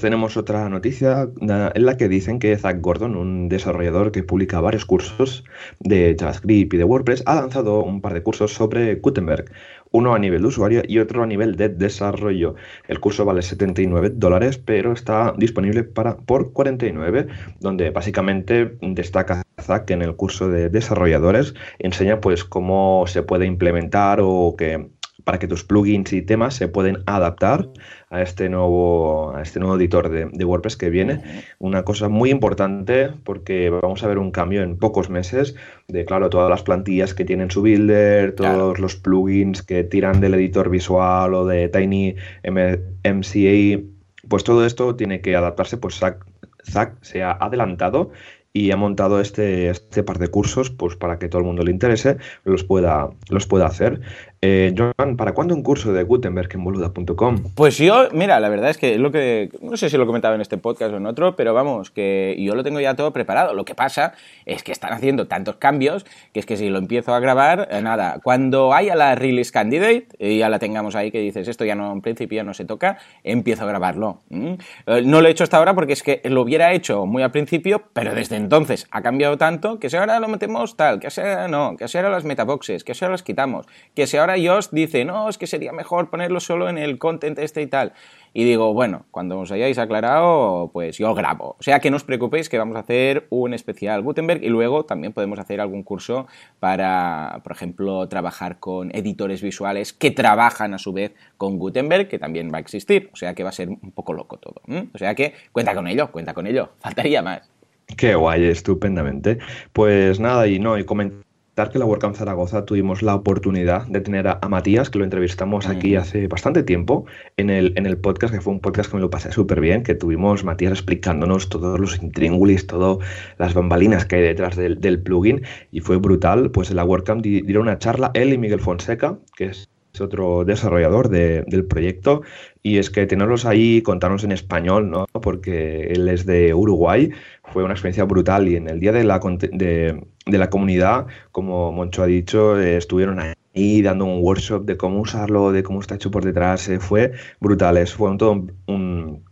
tenemos 0.00 0.36
otra 0.36 0.68
noticia 0.68 1.28
en 1.40 1.86
la 1.86 1.96
que 1.96 2.08
dicen 2.08 2.40
que 2.40 2.56
Zach 2.58 2.80
Gordon, 2.80 3.14
un 3.16 3.48
desarrollador 3.48 4.10
que 4.10 4.24
publica 4.24 4.60
varios 4.60 4.84
cursos 4.84 5.44
de 5.78 6.16
JavaScript 6.18 6.74
y 6.74 6.76
de 6.76 6.84
WordPress, 6.84 7.22
ha 7.26 7.36
lanzado 7.36 7.84
un 7.84 8.00
par 8.00 8.12
de 8.12 8.22
cursos 8.22 8.52
sobre 8.52 8.96
Gutenberg, 8.96 9.50
uno 9.92 10.14
a 10.14 10.18
nivel 10.18 10.42
de 10.42 10.48
usuario 10.48 10.82
y 10.86 10.98
otro 10.98 11.22
a 11.22 11.26
nivel 11.26 11.54
de 11.54 11.68
desarrollo. 11.68 12.56
El 12.88 12.98
curso 12.98 13.24
vale 13.24 13.40
79 13.40 14.10
dólares, 14.14 14.58
pero 14.58 14.92
está 14.92 15.32
disponible 15.38 15.84
para, 15.84 16.16
por 16.16 16.52
49, 16.52 17.28
donde 17.60 17.90
básicamente 17.90 18.76
destaca 18.82 19.42
Zach 19.60 19.88
en 19.90 20.02
el 20.02 20.16
curso 20.16 20.48
de 20.48 20.70
desarrolladores, 20.70 21.54
enseña 21.78 22.20
pues 22.20 22.44
cómo 22.44 23.04
se 23.06 23.22
puede 23.22 23.46
implementar 23.46 24.18
o 24.22 24.54
que 24.58 24.90
para 25.24 25.38
que 25.38 25.46
tus 25.46 25.62
plugins 25.62 26.12
y 26.14 26.22
temas 26.22 26.54
se 26.54 26.68
pueden 26.68 27.02
adaptar 27.04 27.68
a 28.10 28.22
este 28.22 28.48
nuevo, 28.48 29.34
a 29.34 29.42
este 29.42 29.60
nuevo 29.60 29.76
editor 29.76 30.08
de, 30.08 30.28
de, 30.32 30.44
WordPress 30.44 30.76
que 30.76 30.90
viene. 30.90 31.20
Una 31.58 31.84
cosa 31.84 32.08
muy 32.08 32.30
importante 32.30 33.10
porque 33.24 33.70
vamos 33.70 34.02
a 34.02 34.08
ver 34.08 34.18
un 34.18 34.30
cambio 34.30 34.62
en 34.62 34.78
pocos 34.78 35.10
meses 35.10 35.54
de, 35.88 36.04
claro, 36.04 36.30
todas 36.30 36.48
las 36.48 36.62
plantillas 36.62 37.14
que 37.14 37.24
tienen 37.24 37.50
su 37.50 37.62
builder, 37.62 38.34
todos 38.34 38.50
claro. 38.50 38.74
los 38.78 38.96
plugins 38.96 39.62
que 39.62 39.84
tiran 39.84 40.20
del 40.20 40.34
editor 40.34 40.70
visual 40.70 41.34
o 41.34 41.46
de 41.46 41.68
Tiny 41.68 42.16
MCA, 42.44 43.82
pues 44.28 44.44
todo 44.44 44.64
esto 44.64 44.96
tiene 44.96 45.20
que 45.20 45.36
adaptarse, 45.36 45.76
pues 45.76 45.98
Zach, 45.98 46.24
Zach 46.64 46.94
se 47.02 47.22
ha 47.22 47.32
adelantado 47.32 48.10
y 48.52 48.70
ha 48.70 48.76
montado 48.76 49.20
este, 49.20 49.70
este 49.70 50.02
par 50.02 50.18
de 50.18 50.28
cursos 50.28 50.70
pues 50.70 50.96
para 50.96 51.18
que 51.18 51.28
todo 51.28 51.40
el 51.40 51.46
mundo 51.46 51.62
le 51.62 51.70
interese 51.70 52.16
los 52.44 52.64
pueda, 52.64 53.10
los 53.28 53.46
pueda 53.46 53.66
hacer. 53.66 54.00
Eh, 54.40 54.72
Joan, 54.76 55.16
¿para 55.16 55.32
cuándo 55.32 55.52
un 55.52 55.64
curso 55.64 55.92
de 55.92 56.04
Gutenberg 56.04 56.48
en 56.54 56.62
boluda.com? 56.62 57.42
Pues 57.56 57.76
yo, 57.76 58.08
mira, 58.12 58.38
la 58.38 58.48
verdad 58.48 58.70
es 58.70 58.78
que 58.78 58.96
lo 58.96 59.10
que, 59.10 59.50
no 59.60 59.76
sé 59.76 59.90
si 59.90 59.96
lo 59.96 60.06
comentaba 60.06 60.36
en 60.36 60.40
este 60.40 60.58
podcast 60.58 60.94
o 60.94 60.96
en 60.96 61.06
otro, 61.06 61.34
pero 61.34 61.54
vamos, 61.54 61.90
que 61.90 62.36
yo 62.38 62.54
lo 62.54 62.62
tengo 62.62 62.78
ya 62.78 62.94
todo 62.94 63.12
preparado. 63.12 63.52
Lo 63.52 63.64
que 63.64 63.74
pasa 63.74 64.12
es 64.46 64.62
que 64.62 64.70
están 64.70 64.92
haciendo 64.92 65.26
tantos 65.26 65.56
cambios 65.56 66.06
que 66.32 66.38
es 66.38 66.46
que 66.46 66.56
si 66.56 66.68
lo 66.68 66.78
empiezo 66.78 67.14
a 67.14 67.20
grabar, 67.20 67.68
eh, 67.72 67.82
nada, 67.82 68.20
cuando 68.22 68.72
haya 68.74 68.94
la 68.94 69.16
release 69.16 69.50
candidate 69.50 70.06
y 70.20 70.38
ya 70.38 70.48
la 70.48 70.60
tengamos 70.60 70.94
ahí 70.94 71.10
que 71.10 71.18
dices 71.18 71.48
esto 71.48 71.64
ya 71.64 71.74
no, 71.74 71.90
en 71.92 72.00
principio 72.00 72.36
ya 72.36 72.44
no 72.44 72.54
se 72.54 72.64
toca, 72.64 72.98
empiezo 73.24 73.64
a 73.64 73.66
grabarlo. 73.66 74.20
Eh, 74.30 75.02
no 75.04 75.20
lo 75.20 75.26
he 75.26 75.32
hecho 75.32 75.42
hasta 75.42 75.56
ahora 75.56 75.74
porque 75.74 75.94
es 75.94 76.04
que 76.04 76.20
lo 76.24 76.42
hubiera 76.42 76.72
hecho 76.72 77.06
muy 77.06 77.24
al 77.24 77.32
principio, 77.32 77.82
pero 77.92 78.14
desde 78.14 78.36
entonces 78.36 78.86
ha 78.92 79.02
cambiado 79.02 79.36
tanto 79.36 79.80
que 79.80 79.90
si 79.90 79.96
ahora 79.96 80.20
lo 80.20 80.28
metemos 80.28 80.76
tal, 80.76 81.00
que 81.00 81.10
si 81.10 81.22
ahora 81.22 81.48
no, 81.48 81.76
que 81.76 81.88
si 81.88 81.98
ahora 81.98 82.10
las 82.10 82.22
metaboxes, 82.22 82.84
que 82.84 82.94
si 82.94 83.04
ahora 83.04 83.14
las 83.14 83.24
quitamos, 83.24 83.66
que 83.96 84.06
si 84.06 84.16
ahora 84.16 84.27
Yoast 84.36 84.72
dice, 84.72 85.04
no, 85.04 85.28
es 85.28 85.38
que 85.38 85.46
sería 85.46 85.72
mejor 85.72 86.10
ponerlo 86.10 86.40
solo 86.40 86.68
en 86.68 86.78
el 86.78 86.98
content 86.98 87.38
este 87.38 87.62
y 87.62 87.66
tal. 87.66 87.92
Y 88.34 88.44
digo, 88.44 88.74
bueno, 88.74 89.06
cuando 89.10 89.38
os 89.38 89.50
hayáis 89.50 89.78
aclarado, 89.78 90.70
pues 90.72 90.98
yo 90.98 91.14
grabo. 91.14 91.56
O 91.58 91.62
sea 91.62 91.80
que 91.80 91.90
no 91.90 91.96
os 91.96 92.04
preocupéis 92.04 92.48
que 92.48 92.58
vamos 92.58 92.76
a 92.76 92.80
hacer 92.80 93.26
un 93.30 93.54
especial 93.54 94.02
Gutenberg 94.02 94.44
y 94.44 94.48
luego 94.48 94.84
también 94.84 95.12
podemos 95.12 95.38
hacer 95.38 95.60
algún 95.60 95.82
curso 95.82 96.26
para, 96.60 97.40
por 97.42 97.52
ejemplo, 97.52 98.06
trabajar 98.08 98.58
con 98.60 98.94
editores 98.94 99.42
visuales 99.42 99.92
que 99.92 100.10
trabajan 100.10 100.74
a 100.74 100.78
su 100.78 100.92
vez 100.92 101.14
con 101.36 101.58
Gutenberg, 101.58 102.08
que 102.08 102.18
también 102.18 102.52
va 102.52 102.58
a 102.58 102.60
existir. 102.60 103.10
O 103.12 103.16
sea 103.16 103.34
que 103.34 103.42
va 103.42 103.48
a 103.48 103.52
ser 103.52 103.70
un 103.70 103.92
poco 103.92 104.12
loco 104.12 104.36
todo. 104.36 104.60
O 104.94 104.98
sea 104.98 105.14
que 105.14 105.34
cuenta 105.52 105.74
con 105.74 105.88
ello, 105.88 106.12
cuenta 106.12 106.34
con 106.34 106.46
ello. 106.46 106.70
Faltaría 106.80 107.22
más. 107.22 107.50
Qué 107.96 108.14
guay, 108.14 108.44
estupendamente. 108.44 109.38
Pues 109.72 110.20
nada, 110.20 110.46
y 110.46 110.58
no, 110.58 110.76
y 110.76 110.84
comentar 110.84 111.27
que 111.66 111.78
la 111.80 111.84
WordCamp 111.84 112.14
Zaragoza 112.14 112.64
tuvimos 112.64 113.02
la 113.02 113.16
oportunidad 113.16 113.86
de 113.88 114.00
tener 114.00 114.28
a, 114.28 114.38
a 114.40 114.48
Matías, 114.48 114.90
que 114.90 114.98
lo 114.98 115.04
entrevistamos 115.04 115.66
aquí 115.66 115.96
hace 115.96 116.28
bastante 116.28 116.62
tiempo 116.62 117.04
en 117.36 117.50
el, 117.50 117.72
en 117.76 117.84
el 117.84 117.98
podcast, 117.98 118.32
que 118.32 118.40
fue 118.40 118.52
un 118.52 118.60
podcast 118.60 118.90
que 118.90 118.96
me 118.96 119.00
lo 119.00 119.10
pasé 119.10 119.32
súper 119.32 119.60
bien, 119.60 119.82
que 119.82 119.96
tuvimos 119.96 120.44
Matías 120.44 120.72
explicándonos 120.72 121.48
todos 121.48 121.80
los 121.80 122.00
intríngulis, 122.00 122.68
todas 122.68 122.98
las 123.38 123.54
bambalinas 123.54 124.06
que 124.06 124.16
hay 124.16 124.22
detrás 124.22 124.54
del, 124.54 124.80
del, 124.80 125.02
plugin, 125.02 125.42
y 125.72 125.80
fue 125.80 125.96
brutal. 125.96 126.52
Pues 126.52 126.70
en 126.70 126.76
la 126.76 126.84
WordCamp 126.84 127.22
dieron 127.22 127.62
una 127.62 127.78
charla 127.78 128.12
él 128.14 128.32
y 128.32 128.38
Miguel 128.38 128.60
Fonseca, 128.60 129.18
que 129.36 129.46
es 129.46 129.68
otro 130.00 130.44
desarrollador 130.44 131.08
de, 131.08 131.42
del 131.46 131.64
proyecto 131.64 132.22
y 132.62 132.78
es 132.78 132.90
que 132.90 133.06
tenerlos 133.06 133.44
ahí, 133.44 133.82
contarnos 133.82 134.24
en 134.24 134.32
español, 134.32 134.90
¿no? 134.90 135.06
porque 135.20 135.88
él 135.92 136.08
es 136.08 136.26
de 136.26 136.54
Uruguay, 136.54 137.10
fue 137.44 137.64
una 137.64 137.74
experiencia 137.74 138.04
brutal 138.04 138.48
y 138.48 138.56
en 138.56 138.68
el 138.68 138.80
día 138.80 138.92
de 138.92 139.04
la, 139.04 139.18
de, 139.18 140.00
de 140.26 140.38
la 140.38 140.50
comunidad, 140.50 141.06
como 141.32 141.72
Moncho 141.72 142.02
ha 142.02 142.06
dicho, 142.06 142.58
eh, 142.60 142.76
estuvieron 142.76 143.20
ahí 143.20 143.82
dando 143.82 144.04
un 144.04 144.22
workshop 144.22 144.64
de 144.64 144.76
cómo 144.76 145.00
usarlo, 145.00 145.52
de 145.52 145.62
cómo 145.62 145.80
está 145.80 145.94
hecho 145.94 146.10
por 146.10 146.24
detrás, 146.24 146.68
eh, 146.68 146.80
fue 146.80 147.12
brutal, 147.40 147.86
fue 147.86 148.10
un, 148.10 148.18
todo 148.18 148.32
un, 148.32 148.52
un, 148.66 149.24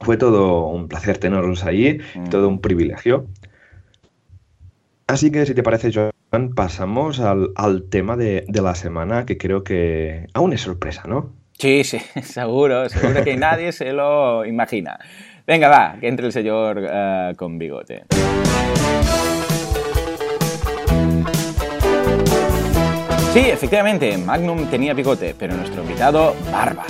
fue 0.00 0.16
todo 0.16 0.66
un 0.66 0.88
placer 0.88 1.18
tenerlos 1.18 1.64
ahí, 1.64 1.98
mm. 2.14 2.30
todo 2.30 2.48
un 2.48 2.60
privilegio. 2.60 3.26
Así 5.06 5.30
que 5.30 5.46
si 5.46 5.54
te 5.54 5.62
parece, 5.62 5.90
Joan, 5.92 6.10
pasamos 6.54 7.20
al, 7.20 7.52
al 7.56 7.84
tema 7.88 8.16
de, 8.16 8.44
de, 8.48 8.62
la 8.62 8.74
semana, 8.74 9.26
que 9.26 9.38
creo 9.38 9.64
que 9.64 10.26
aún 10.34 10.52
es 10.52 10.60
sorpresa, 10.60 11.04
¿no? 11.06 11.32
Sí, 11.58 11.84
sí, 11.84 11.98
seguro, 12.22 12.88
seguro 12.88 13.24
que 13.24 13.36
nadie 13.36 13.72
se 13.72 13.92
lo 13.92 14.44
imagina. 14.44 14.98
Venga, 15.46 15.68
va, 15.68 15.96
que 15.98 16.08
entre 16.08 16.26
el 16.26 16.32
señor 16.32 16.78
uh, 16.78 17.34
con 17.36 17.58
bigote. 17.58 18.04
Sí, 23.32 23.40
efectivamente, 23.40 24.18
Magnum 24.18 24.66
tenía 24.66 24.94
bigote, 24.94 25.34
pero 25.38 25.54
nuestro 25.54 25.82
invitado, 25.82 26.34
barba. 26.50 26.84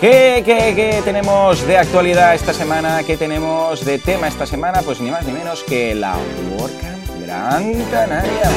¿Qué, 0.00 0.42
qué, 0.46 0.72
¿Qué, 0.74 1.02
tenemos 1.04 1.66
de 1.66 1.76
actualidad 1.76 2.34
esta 2.34 2.54
semana? 2.54 3.02
¿Qué 3.02 3.18
tenemos 3.18 3.84
de 3.84 3.98
tema 3.98 4.28
esta 4.28 4.46
semana? 4.46 4.80
Pues 4.80 4.98
ni 4.98 5.10
más 5.10 5.26
ni 5.26 5.32
menos 5.32 5.62
que 5.62 5.94
la 5.94 6.16
WordCamp 6.56 7.20
Gran 7.20 7.74
Canaria. 7.90 8.50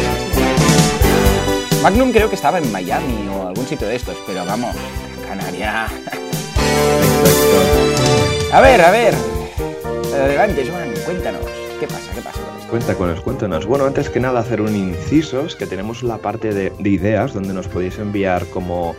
Magnum 1.82 2.13
creo 2.13 2.29
que 2.29 2.36
estaba 2.36 2.60
en 2.60 2.71
Miami 2.71 3.27
o 3.27 3.49
algún 3.49 3.67
sitio 3.67 3.89
de 3.89 3.97
estos, 3.97 4.15
pero 4.25 4.45
vamos, 4.45 4.73
Gran 5.25 5.39
Canaria. 5.39 5.88
a 8.53 8.62
ver, 8.62 8.82
a 8.82 8.91
ver. 8.91 9.13
Adelante, 10.13 10.65
Joan, 10.65 10.93
cuéntanos. 11.03 11.41
¿Qué 11.77 11.88
pasa? 11.88 12.13
¿Qué 12.15 12.21
pasa 12.21 12.39
con 12.39 12.58
esto? 12.58 12.69
Cuéntanos, 12.69 13.21
cuéntanos. 13.21 13.65
Bueno, 13.65 13.86
antes 13.86 14.10
que 14.10 14.21
nada 14.21 14.39
hacer 14.39 14.62
un 14.62 14.77
inciso, 14.77 15.45
es 15.45 15.58
que 15.58 15.65
tenemos 15.65 16.03
la 16.03 16.19
parte 16.19 16.53
de, 16.53 16.69
de 16.79 16.89
ideas 16.89 17.34
donde 17.34 17.53
nos 17.53 17.67
podéis 17.67 17.99
enviar 17.99 18.45
como 18.45 18.95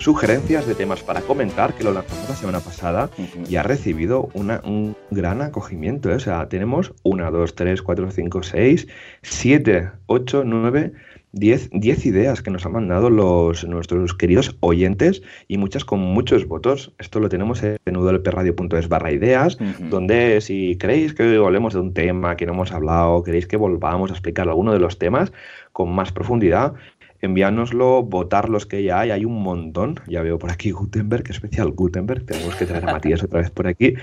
sugerencias 0.00 0.66
de 0.66 0.74
temas 0.74 1.02
para 1.02 1.20
comentar, 1.20 1.74
que 1.74 1.84
lo 1.84 1.92
lanzamos 1.92 2.28
la 2.28 2.34
semana 2.34 2.60
pasada 2.60 3.10
y 3.48 3.56
ha 3.56 3.62
recibido 3.62 4.30
un 4.34 4.96
gran 5.10 5.42
acogimiento. 5.42 6.10
¿eh? 6.10 6.14
O 6.14 6.20
sea, 6.20 6.48
tenemos 6.48 6.94
1, 7.02 7.30
2, 7.30 7.54
3, 7.54 7.82
4, 7.82 8.10
5, 8.10 8.42
6, 8.42 8.88
7, 9.22 9.90
8, 10.06 10.42
9, 10.46 10.92
10, 11.32 12.06
ideas 12.06 12.42
que 12.42 12.50
nos 12.50 12.64
han 12.66 12.72
mandado 12.72 13.10
los, 13.10 13.64
nuestros 13.66 14.14
queridos 14.14 14.56
oyentes 14.60 15.22
y 15.48 15.58
muchas 15.58 15.84
con 15.84 16.00
muchos 16.00 16.46
votos. 16.46 16.92
Esto 16.98 17.20
lo 17.20 17.28
tenemos 17.28 17.62
en 17.62 17.76
www.radio.es 17.84 18.88
barra 18.88 19.12
ideas, 19.12 19.58
donde 19.90 20.40
si 20.40 20.76
queréis 20.76 21.12
que 21.12 21.36
hablemos 21.36 21.74
de 21.74 21.80
un 21.80 21.92
tema 21.92 22.36
que 22.36 22.46
no 22.46 22.54
hemos 22.54 22.72
hablado, 22.72 23.22
queréis 23.22 23.46
que 23.46 23.58
volvamos 23.58 24.10
a 24.10 24.14
explicar 24.14 24.48
alguno 24.48 24.72
de 24.72 24.80
los 24.80 24.98
temas 24.98 25.30
con 25.72 25.94
más 25.94 26.10
profundidad, 26.10 26.74
enviárnoslo, 27.20 28.02
votar 28.02 28.48
los 28.48 28.66
que 28.66 28.82
ya 28.82 29.00
hay, 29.00 29.10
hay 29.10 29.24
un 29.24 29.42
montón. 29.42 30.00
Ya 30.06 30.22
veo 30.22 30.38
por 30.38 30.50
aquí 30.50 30.70
Gutenberg, 30.70 31.24
especial 31.30 31.70
Gutenberg, 31.70 32.24
tenemos 32.24 32.54
que 32.56 32.66
traer 32.66 32.88
a 32.88 32.92
Matías 32.92 33.22
otra 33.22 33.40
vez 33.40 33.50
por 33.50 33.66
aquí. 33.66 33.94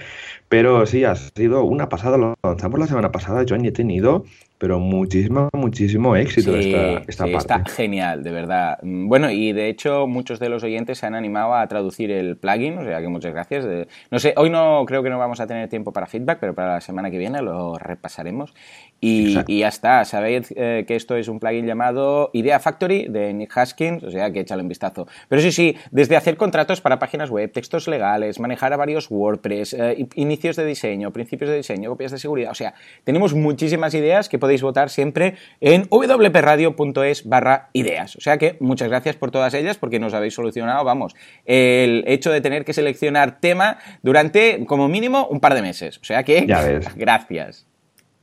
Pero 0.50 0.86
sí, 0.86 1.04
ha 1.04 1.16
sido 1.16 1.64
una 1.64 1.90
pasada, 1.90 2.18
lo 2.18 2.36
lanzamos 2.42 2.80
la 2.80 2.88
semana 2.88 3.12
pasada, 3.12 3.44
yo 3.44 3.56
he 3.56 3.72
tenido 3.72 4.24
pero 4.58 4.80
muchísimo, 4.80 5.50
muchísimo 5.54 6.16
éxito 6.16 6.56
esta, 6.56 7.04
esta 7.08 7.24
parte. 7.26 7.38
Está 7.38 7.66
genial, 7.66 8.24
de 8.24 8.32
verdad. 8.32 8.80
Mm, 8.82 9.08
bueno, 9.08 9.30
y 9.30 9.54
de 9.54 9.70
hecho 9.70 10.08
muchos 10.08 10.40
de 10.40 10.50
los 10.50 10.64
oyentes 10.64 10.98
se 10.98 11.06
han 11.06 11.16
animado 11.16 11.54
a 11.54 11.68
traducir 11.68 12.12
el 12.12 12.38
plugin, 12.38 12.78
o 12.80 12.84
sea 12.84 13.00
que 13.00 13.08
muchas 13.08 13.34
gracias. 13.34 13.66
No 14.10 14.20
sé, 14.20 14.34
hoy 14.36 14.50
no 14.50 14.84
creo 14.88 15.04
que 15.04 15.10
no 15.10 15.20
vamos 15.20 15.40
a 15.40 15.48
tener 15.48 15.70
tiempo 15.70 15.94
para 15.94 16.08
feedback, 16.08 16.40
pero 16.40 16.56
para 16.56 16.76
la 16.76 16.82
semana 16.82 17.12
que 17.12 17.18
viene 17.20 17.42
lo 17.42 17.78
repasaremos. 17.78 18.54
Y, 19.00 19.36
ya 19.60 19.68
está, 19.68 20.04
sabéis 20.06 20.52
eh, 20.56 20.86
que 20.88 20.96
esto 20.96 21.16
es 21.16 21.28
un 21.28 21.40
plugin 21.40 21.68
llamado 21.68 22.32
Idea 22.34 22.60
Factory 22.60 23.08
de 23.08 23.32
Nick 23.32 23.56
Haskins, 23.56 24.04
o 24.04 24.10
sea 24.10 24.32
que 24.32 24.40
échale 24.40 24.64
un 24.64 24.70
vistazo. 24.70 25.08
Pero 25.30 25.40
sí, 25.40 25.52
sí, 25.52 25.76
desde 25.92 26.16
hacer 26.16 26.36
contratos 26.36 26.82
para 26.82 26.98
páginas 26.98 27.30
web, 27.30 27.52
textos 27.52 27.88
legales, 27.88 28.40
manejar 28.40 28.74
a 28.74 28.78
varios 28.78 29.12
WordPress, 29.12 29.74
eh, 29.74 30.08
inicios 30.38 30.56
de 30.56 30.66
diseño, 30.66 31.12
principios 31.12 31.50
de 31.50 31.58
diseño, 31.58 31.90
copias 31.90 32.12
de 32.12 32.20
seguridad, 32.20 32.52
o 32.52 32.56
sea, 32.56 32.74
tenemos 33.04 33.34
muchísimas 33.34 33.94
ideas 33.96 34.30
que 34.30 34.38
podéis 34.38 34.62
votar 34.62 34.90
siempre 34.90 35.36
en 35.62 35.88
wpradio.es 35.90 37.28
barra 37.28 37.70
ideas. 37.74 38.16
O 38.16 38.22
sea 38.22 38.38
que 38.38 38.58
muchas 38.60 38.90
gracias 38.90 39.16
por 39.16 39.32
todas 39.32 39.54
ellas 39.54 39.78
porque 39.78 40.00
nos 40.00 40.14
habéis 40.14 40.36
solucionado, 40.36 40.84
vamos, 40.84 41.16
el 41.46 42.04
hecho 42.08 42.32
de 42.32 42.42
tener 42.42 42.66
que 42.66 42.74
seleccionar 42.74 43.40
tema 43.40 43.80
durante 44.04 44.64
como 44.66 44.88
mínimo 44.88 45.28
un 45.28 45.40
par 45.40 45.56
de 45.56 45.62
meses. 45.64 45.98
O 45.98 46.04
sea 46.04 46.24
que 46.24 46.42
gracias. 46.96 47.77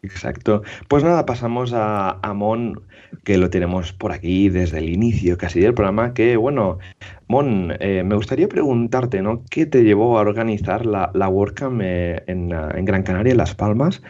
Exacto. 0.04 0.62
Pues 0.88 1.02
nada, 1.02 1.24
pasamos 1.24 1.72
a, 1.74 2.20
Mon, 2.34 2.82
que 3.24 3.38
lo 3.38 3.48
tenemos 3.48 3.92
por 3.92 4.12
aquí 4.12 4.50
desde 4.50 4.78
el 4.78 4.90
inicio 4.90 5.38
casi 5.38 5.60
del 5.60 5.72
programa, 5.72 6.12
que 6.12 6.36
bueno, 6.36 6.78
Mon, 7.26 7.72
eh, 7.80 8.02
me 8.04 8.14
gustaría 8.14 8.48
preguntarte, 8.48 9.22
¿no? 9.22 9.42
¿Qué 9.50 9.64
te 9.64 9.82
llevó 9.82 10.18
a 10.18 10.20
organizar 10.20 10.84
la, 10.84 11.10
la 11.14 11.28
WordCamp 11.28 11.80
eh, 11.82 12.22
en, 12.26 12.52
en, 12.52 12.84
Gran 12.84 13.02
Canaria, 13.02 13.32
en 13.32 13.38
Las 13.38 13.54
Palmas? 13.54 14.02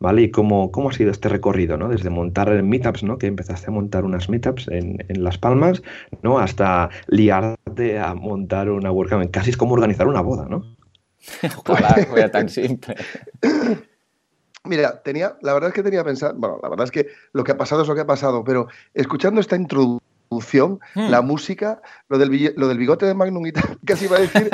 ¿vale? 0.00 0.22
Y 0.22 0.30
cómo, 0.30 0.70
cómo 0.70 0.90
ha 0.90 0.92
sido 0.92 1.10
este 1.10 1.28
recorrido, 1.28 1.76
¿no? 1.76 1.88
Desde 1.88 2.10
montar 2.10 2.62
meetups, 2.62 3.02
¿no? 3.02 3.18
Que 3.18 3.26
empezaste 3.26 3.66
a 3.68 3.70
montar 3.72 4.04
unas 4.04 4.28
meetups 4.28 4.68
en, 4.68 5.04
en 5.08 5.24
Las 5.24 5.38
Palmas, 5.38 5.82
¿no? 6.22 6.38
Hasta 6.38 6.90
liarte 7.08 7.98
a 7.98 8.14
montar 8.14 8.70
una 8.70 8.92
WordCamp. 8.92 9.30
Casi 9.30 9.50
es 9.50 9.56
como 9.56 9.74
organizar 9.74 10.06
una 10.06 10.20
boda, 10.20 10.48
¿no? 10.48 10.64
Ojalá 11.66 12.06
fuera 12.08 12.30
tan 12.30 12.48
simple. 12.48 12.94
Mira, 14.68 15.02
tenía, 15.02 15.36
la 15.40 15.54
verdad 15.54 15.68
es 15.68 15.74
que 15.74 15.82
tenía 15.82 16.04
pensado, 16.04 16.34
bueno, 16.36 16.58
la 16.62 16.68
verdad 16.68 16.84
es 16.84 16.90
que 16.90 17.08
lo 17.32 17.42
que 17.42 17.52
ha 17.52 17.56
pasado 17.56 17.82
es 17.82 17.88
lo 17.88 17.94
que 17.94 18.02
ha 18.02 18.06
pasado, 18.06 18.44
pero 18.44 18.68
escuchando 18.92 19.40
esta 19.40 19.56
introducción, 19.56 20.06
Hmm. 20.30 21.10
la 21.10 21.22
música, 21.22 21.80
lo 22.08 22.18
del, 22.18 22.52
lo 22.56 22.68
del 22.68 22.78
bigote 22.78 23.06
de 23.06 23.14
Magnum 23.14 23.46
y 23.46 23.52
tal, 23.52 23.78
casi 23.84 24.04
iba 24.04 24.18
a 24.18 24.20
decir 24.20 24.50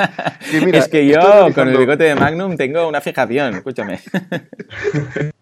que 0.51 0.61
mira, 0.61 0.79
Es 0.79 0.87
que 0.87 1.05
yo 1.05 1.19
con 1.53 1.67
el 1.67 1.77
bigote 1.77 2.05
de 2.05 2.15
Magnum 2.15 2.55
tengo 2.55 2.87
una 2.87 3.01
fijación, 3.01 3.55
escúchame. 3.55 3.99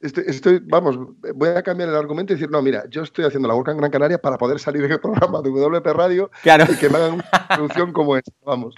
estoy, 0.00 0.60
vamos, 0.64 0.98
voy 1.34 1.50
a 1.50 1.62
cambiar 1.62 1.90
el 1.90 1.96
argumento 1.96 2.32
y 2.32 2.36
decir, 2.36 2.50
no, 2.50 2.62
mira, 2.62 2.84
yo 2.88 3.02
estoy 3.02 3.24
haciendo 3.24 3.46
la 3.46 3.54
boca 3.54 3.72
en 3.72 3.78
Gran 3.78 3.90
Canaria 3.90 4.18
para 4.18 4.38
poder 4.38 4.58
salir 4.58 4.84
en 4.84 4.92
el 4.92 5.00
programa 5.00 5.42
de 5.42 5.50
WP 5.50 5.86
Radio 5.86 6.30
y 6.44 6.76
que 6.76 6.88
me 6.88 6.96
hagan 6.96 7.14
una 7.14 7.48
producción 7.48 7.92
como 7.92 8.16
esta, 8.16 8.32
vamos. 8.44 8.74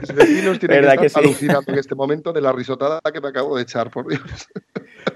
Mis 0.00 0.14
vecinos 0.14 0.58
tienen 0.58 0.84
que 0.98 1.06
estar 1.06 1.22
alucinando 1.22 1.72
en 1.72 1.78
este 1.78 1.94
momento 1.94 2.32
de 2.32 2.40
la 2.40 2.52
risotada 2.52 3.00
que 3.12 3.20
me 3.20 3.28
acabo 3.28 3.56
de 3.56 3.62
echar, 3.62 3.90
por 3.90 4.08
Dios. 4.08 4.48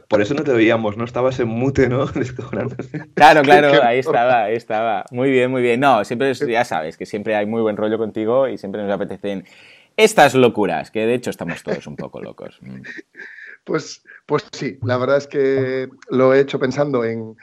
Por 0.09 0.21
eso 0.21 0.35
no 0.35 0.45
te 0.45 0.53
veíamos, 0.53 0.97
¿no? 0.97 1.05
Estabas 1.05 1.39
en 1.41 1.49
mute, 1.49 1.89
¿no? 1.89 2.07
Claro, 3.15 3.43
claro, 3.43 3.83
ahí 3.83 3.99
estaba, 3.99 4.45
ahí 4.45 4.57
estaba. 4.57 5.05
Muy 5.11 5.31
bien, 5.31 5.51
muy 5.51 5.63
bien. 5.63 5.81
No, 5.81 6.05
siempre, 6.05 6.35
ya 6.35 6.65
sabes, 6.65 6.97
que 6.97 7.07
siempre 7.07 7.35
hay 7.35 7.47
muy 7.47 7.63
buen 7.63 7.77
rollo 7.77 7.99
contigo 7.99 8.49
y 8.49 8.59
siempre 8.59 8.83
nos 8.83 8.93
apetecen 8.93 9.45
estas 9.97 10.35
locuras, 10.35 10.91
que 10.91 11.07
de 11.07 11.15
hecho 11.15 11.31
estamos 11.31 11.63
todos 11.63 11.87
un 11.87 11.97
poco 11.97 12.21
locos. 12.21 12.59
Mm. 12.61 12.83
Pues, 13.65 14.03
pues 14.27 14.45
sí, 14.53 14.79
la 14.83 14.99
verdad 14.99 15.17
es 15.17 15.27
que 15.27 15.89
lo 16.11 16.35
he 16.35 16.41
hecho 16.41 16.59
pensando 16.59 17.03
en, 17.05 17.37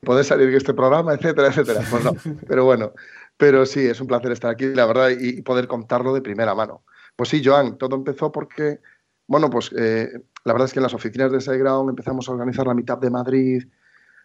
poder 0.00 0.24
salir 0.24 0.50
de 0.50 0.56
este 0.56 0.74
programa, 0.74 1.14
etcétera, 1.14 1.48
etcétera. 1.48 1.80
Pues 1.88 2.04
no, 2.04 2.12
pero 2.48 2.64
bueno, 2.64 2.92
pero 3.36 3.64
sí, 3.64 3.86
es 3.86 4.00
un 4.00 4.08
placer 4.08 4.32
estar 4.32 4.50
aquí, 4.50 4.66
la 4.66 4.86
verdad, 4.86 5.10
y, 5.10 5.42
poder 5.42 5.68
contarlo 5.68 6.12
de 6.12 6.22
primera 6.22 6.54
mano. 6.54 6.82
Pues 7.14 7.28
sí, 7.28 7.40
Joan, 7.44 7.78
todo 7.78 7.94
empezó 7.94 8.32
porque, 8.32 8.80
bueno, 9.26 9.50
pues 9.50 9.70
eh, 9.76 10.08
la 10.44 10.52
verdad 10.52 10.66
es 10.66 10.72
que 10.72 10.78
en 10.78 10.84
las 10.84 10.94
oficinas 10.94 11.32
de 11.32 11.40
SiteGround 11.40 11.90
empezamos 11.90 12.28
a 12.28 12.32
organizar 12.32 12.66
la 12.66 12.74
mitad 12.74 12.98
de 12.98 13.10
Madrid, 13.10 13.64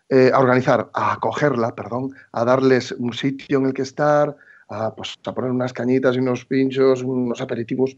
eh, 0.09 0.31
a 0.33 0.39
organizar, 0.39 0.89
a 0.93 1.13
acogerla, 1.13 1.75
perdón, 1.75 2.15
a 2.31 2.43
darles 2.43 2.91
un 2.93 3.13
sitio 3.13 3.59
en 3.59 3.67
el 3.67 3.73
que 3.73 3.83
estar, 3.83 4.35
a, 4.67 4.95
pues, 4.95 5.15
a 5.25 5.33
poner 5.33 5.51
unas 5.51 5.71
cañitas 5.71 6.15
y 6.15 6.19
unos 6.19 6.45
pinchos, 6.45 7.03
unos 7.03 7.39
aperitivos 7.41 7.97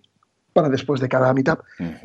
para 0.54 0.70
después 0.70 1.00
de 1.00 1.08
cada 1.08 1.34
mitad. 1.34 1.60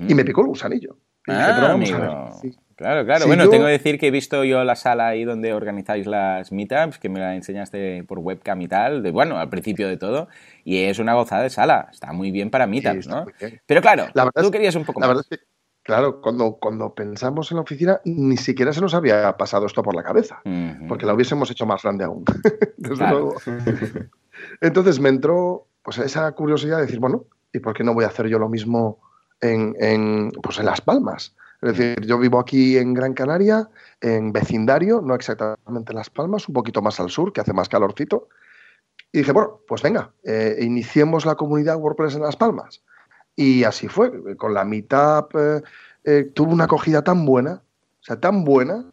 Y 0.08 0.14
me 0.14 0.24
picó 0.24 0.42
el 0.42 0.48
gusanillo. 0.48 0.96
Ah, 1.26 2.30
Claro, 2.76 3.06
claro. 3.06 3.26
bueno, 3.26 3.48
tengo 3.48 3.64
que 3.64 3.70
decir 3.70 3.98
que 3.98 4.08
he 4.08 4.10
visto 4.10 4.44
yo 4.44 4.62
la 4.62 4.76
sala 4.76 5.08
ahí 5.08 5.24
donde 5.24 5.54
organizáis 5.54 6.06
las 6.06 6.52
meetups, 6.52 6.98
que 6.98 7.08
me 7.08 7.20
la 7.20 7.34
enseñaste 7.34 8.04
por 8.04 8.18
webcam 8.18 8.60
y 8.60 8.68
tal, 8.68 9.02
de, 9.02 9.12
bueno, 9.12 9.38
al 9.38 9.48
principio 9.48 9.88
de 9.88 9.96
todo, 9.96 10.28
y 10.62 10.82
es 10.82 10.98
una 10.98 11.14
gozada 11.14 11.42
de 11.42 11.48
sala. 11.48 11.88
Está 11.90 12.12
muy 12.12 12.30
bien 12.30 12.50
para 12.50 12.66
meetups, 12.66 13.08
¿no? 13.08 13.24
Pero 13.64 13.80
claro, 13.80 14.08
la 14.12 14.30
tú 14.30 14.50
querías 14.50 14.74
un 14.74 14.84
poco 14.84 15.00
la 15.00 15.06
más. 15.06 15.26
Verdad 15.30 15.46
Claro, 15.86 16.20
cuando, 16.20 16.56
cuando 16.60 16.94
pensamos 16.94 17.52
en 17.52 17.58
la 17.58 17.62
oficina, 17.62 18.00
ni 18.04 18.36
siquiera 18.36 18.72
se 18.72 18.80
nos 18.80 18.92
había 18.92 19.36
pasado 19.36 19.66
esto 19.66 19.84
por 19.84 19.94
la 19.94 20.02
cabeza, 20.02 20.42
porque 20.88 21.06
la 21.06 21.14
hubiésemos 21.14 21.48
hecho 21.52 21.64
más 21.64 21.84
grande 21.84 22.04
aún. 22.04 22.24
Desde 22.76 23.08
luego. 23.08 23.36
Entonces 24.60 24.98
me 24.98 25.10
entró 25.10 25.68
pues, 25.84 25.98
esa 25.98 26.30
curiosidad 26.32 26.78
de 26.78 26.86
decir, 26.86 26.98
bueno, 26.98 27.26
¿y 27.52 27.60
por 27.60 27.72
qué 27.72 27.84
no 27.84 27.94
voy 27.94 28.02
a 28.02 28.08
hacer 28.08 28.26
yo 28.26 28.40
lo 28.40 28.48
mismo 28.48 28.98
en, 29.40 29.74
en, 29.80 30.32
pues, 30.42 30.58
en 30.58 30.66
Las 30.66 30.80
Palmas? 30.80 31.34
Es 31.62 31.76
decir, 31.76 32.04
yo 32.06 32.18
vivo 32.18 32.38
aquí 32.38 32.76
en 32.76 32.94
Gran 32.94 33.14
Canaria, 33.14 33.68
en 34.00 34.32
vecindario, 34.32 35.00
no 35.00 35.14
exactamente 35.14 35.92
en 35.92 35.96
Las 35.96 36.10
Palmas, 36.10 36.48
un 36.48 36.54
poquito 36.54 36.82
más 36.82 37.00
al 37.00 37.10
sur, 37.10 37.32
que 37.32 37.40
hace 37.40 37.52
más 37.52 37.68
calorcito. 37.68 38.28
Y 39.12 39.18
dije, 39.18 39.32
bueno, 39.32 39.60
pues 39.66 39.82
venga, 39.82 40.12
eh, 40.24 40.58
iniciemos 40.60 41.24
la 41.24 41.34
comunidad 41.34 41.76
WordPress 41.76 42.16
en 42.16 42.22
Las 42.22 42.36
Palmas. 42.36 42.82
Y 43.34 43.64
así 43.64 43.88
fue, 43.88 44.36
con 44.36 44.54
la 44.54 44.64
Meetup 44.64 45.34
eh, 45.34 45.62
eh, 46.04 46.30
tuvo 46.34 46.52
una 46.52 46.64
acogida 46.64 47.02
tan 47.02 47.24
buena, 47.26 47.62
o 48.00 48.04
sea, 48.04 48.18
tan 48.18 48.44
buena, 48.44 48.84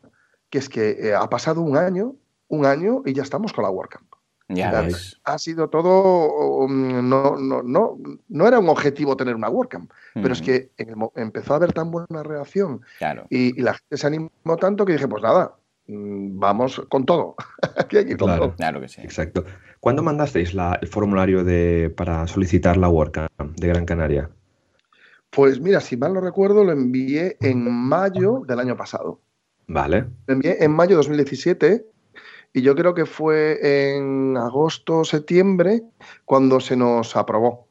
que 0.49 0.59
es 0.59 0.69
que 0.69 0.91
eh, 0.99 1.15
ha 1.15 1.29
pasado 1.29 1.61
un 1.61 1.77
año, 1.77 2.15
un 2.47 2.65
año 2.65 3.03
y 3.05 3.13
ya 3.13 3.23
estamos 3.23 3.53
con 3.53 3.63
la 3.63 3.69
WordCamp. 3.69 4.12
Ya 4.55 4.87
Ha 5.23 5.37
sido 5.37 5.69
todo, 5.69 6.63
um, 6.63 7.07
no, 7.07 7.37
no, 7.37 7.63
no, 7.63 7.97
no 8.29 8.47
era 8.47 8.59
un 8.59 8.69
objetivo 8.69 9.15
tener 9.17 9.35
una 9.35 9.49
WordCamp, 9.49 9.91
pero 10.13 10.33
es 10.33 10.41
que 10.41 10.71
empezó 11.15 11.53
a 11.53 11.57
haber 11.57 11.73
tan 11.73 11.91
buena 11.91 12.23
reacción 12.23 12.81
y, 13.29 13.61
la 13.61 13.73
gente 13.73 13.97
se 13.97 14.07
animó 14.07 14.57
tanto 14.59 14.85
que 14.85 14.93
dije, 14.93 15.07
pues 15.07 15.23
nada, 15.23 15.55
mm, 15.87 16.39
vamos 16.39 16.81
con 16.89 17.05
todo. 17.05 17.35
Aquí 17.77 17.97
hay 17.97 18.05
que 18.05 18.17
con 18.17 18.37
todo. 18.37 18.55
Claro 18.55 18.81
que 18.81 18.87
sí. 18.87 19.01
Exacto. 19.01 19.45
¿Cuándo 19.79 20.03
mandasteis 20.03 20.53
el 20.81 20.87
formulario 20.87 21.43
de, 21.43 21.93
para 21.95 22.27
solicitar 22.27 22.77
la 22.77 22.89
WordCamp 22.89 23.29
de 23.57 23.67
Gran 23.67 23.85
Canaria? 23.85 24.29
Pues 25.29 25.59
mira, 25.59 25.79
si 25.79 25.97
mal 25.97 26.13
no 26.13 26.21
recuerdo, 26.21 26.63
lo 26.63 26.71
envié 26.71 27.37
en 27.41 27.69
mayo 27.69 28.43
del 28.47 28.59
año 28.59 28.77
pasado. 28.77 29.19
Vale. 29.67 30.05
Lo 30.27 30.33
envié 30.35 30.63
en 30.63 30.71
mayo 30.71 30.91
de 30.91 30.95
2017 30.97 31.85
y 32.53 32.61
yo 32.61 32.75
creo 32.75 32.93
que 32.93 33.05
fue 33.05 33.95
en 33.95 34.37
agosto, 34.37 35.03
septiembre, 35.03 35.83
cuando 36.23 36.59
se 36.59 36.75
nos 36.75 37.15
aprobó. 37.15 37.67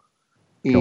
Y, 0.64 0.73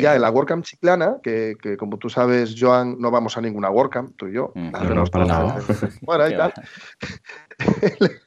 ya 0.00 0.14
en 0.14 0.22
la 0.22 0.30
WordCamp 0.30 0.64
Chiclana, 0.64 1.16
que, 1.22 1.56
como 1.76 1.98
tú 1.98 2.08
sabes, 2.08 2.54
Joan, 2.58 3.00
no 3.00 3.10
vamos 3.10 3.36
a 3.36 3.40
ninguna 3.40 3.68
WordCamp, 3.68 4.16
tú 4.16 4.28
y 4.28 4.34
yo. 4.34 4.52
Mm, 4.54 4.70
no, 4.94 5.04
para 5.06 5.24
nada. 5.24 5.58
Bueno, 6.02 6.28
y 6.28 6.36
tal. 6.36 6.52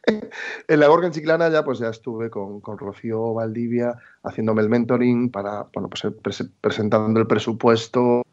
en 0.67 0.79
la 0.79 0.89
WordCamp 0.89 1.13
Chiclana 1.13 1.49
ya 1.49 1.63
pues 1.63 1.79
ya 1.79 1.89
estuve 1.89 2.29
con, 2.29 2.59
con 2.59 2.77
Rocío 2.77 3.33
Valdivia 3.33 3.95
haciéndome 4.23 4.61
el 4.61 4.69
mentoring 4.69 5.31
para, 5.31 5.67
bueno, 5.73 5.89
pues 5.89 6.05
presentando 6.59 7.19
el 7.19 7.27
presupuesto, 7.27 8.23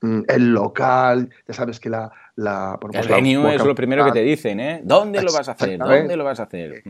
mm, 0.00 0.22
el 0.26 0.52
local, 0.52 1.30
ya 1.46 1.54
sabes 1.54 1.78
que 1.78 1.90
la... 1.90 2.10
la 2.38 2.78
pues, 2.80 2.94
el 2.94 3.08
venue 3.08 3.56
es 3.56 3.64
lo 3.64 3.74
primero 3.74 4.04
que 4.04 4.12
te 4.12 4.22
dicen, 4.22 4.60
¿eh? 4.60 4.80
¿Dónde 4.84 5.20
lo 5.22 5.32
vas 5.32 5.48
a 5.48 5.52
hacer? 5.52 5.76
¿Dónde 5.76 6.16
lo 6.16 6.22
vas 6.22 6.38
a 6.38 6.44
hacer? 6.44 6.84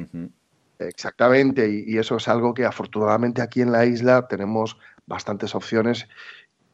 Exactamente, 0.79 1.85
y, 1.87 1.97
eso 1.97 2.17
es 2.17 2.29
algo 2.29 2.53
que 2.53 2.67
afortunadamente 2.67 3.41
aquí 3.41 3.63
en 3.63 3.73
la 3.73 3.87
isla 3.87 4.29
tenemos 4.29 4.77
bastantes 5.07 5.55
opciones 5.55 6.07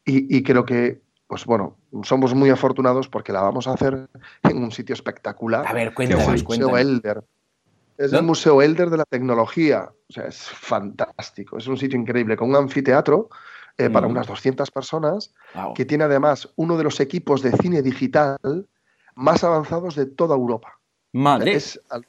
y, 0.04 0.42
creo 0.42 0.66
que, 0.66 1.00
pues 1.28 1.46
bueno, 1.46 1.76
somos 2.02 2.34
muy 2.34 2.50
afortunados 2.50 3.08
porque 3.08 3.32
la 3.32 3.42
vamos 3.42 3.68
a 3.68 3.74
hacer 3.74 4.08
en 4.42 4.58
un 4.58 4.72
sitio 4.72 4.92
espectacular. 4.92 5.64
A 5.66 5.72
ver, 5.72 5.94
cuéntanos, 5.94 6.24
es 6.24 6.40
el 6.40 6.44
Museo 6.44 6.76
Elder. 6.76 7.24
Es 7.96 8.12
el 8.12 8.22
Museo 8.24 8.60
Elder 8.60 8.90
de 8.90 8.96
la 8.98 9.04
Tecnología. 9.04 9.88
O 10.08 10.12
sea, 10.12 10.24
es 10.24 10.42
fantástico. 10.42 11.56
Es 11.56 11.68
un 11.68 11.78
sitio 11.78 11.98
increíble, 11.98 12.36
con 12.36 12.50
un 12.50 12.56
anfiteatro 12.56 13.30
eh, 13.76 13.90
para 13.90 14.06
mm. 14.06 14.10
unas 14.10 14.26
200 14.26 14.70
personas, 14.70 15.34
que 15.74 15.84
tiene 15.84 16.04
además 16.04 16.52
uno 16.56 16.76
de 16.76 16.84
los 16.84 17.00
equipos 17.00 17.42
de 17.42 17.52
cine 17.52 17.82
digital 17.82 18.38
más 19.16 19.42
avanzados 19.44 19.96
de 19.96 20.06
toda 20.06 20.36
Europa. 20.36 20.78
Madre. 21.14 21.58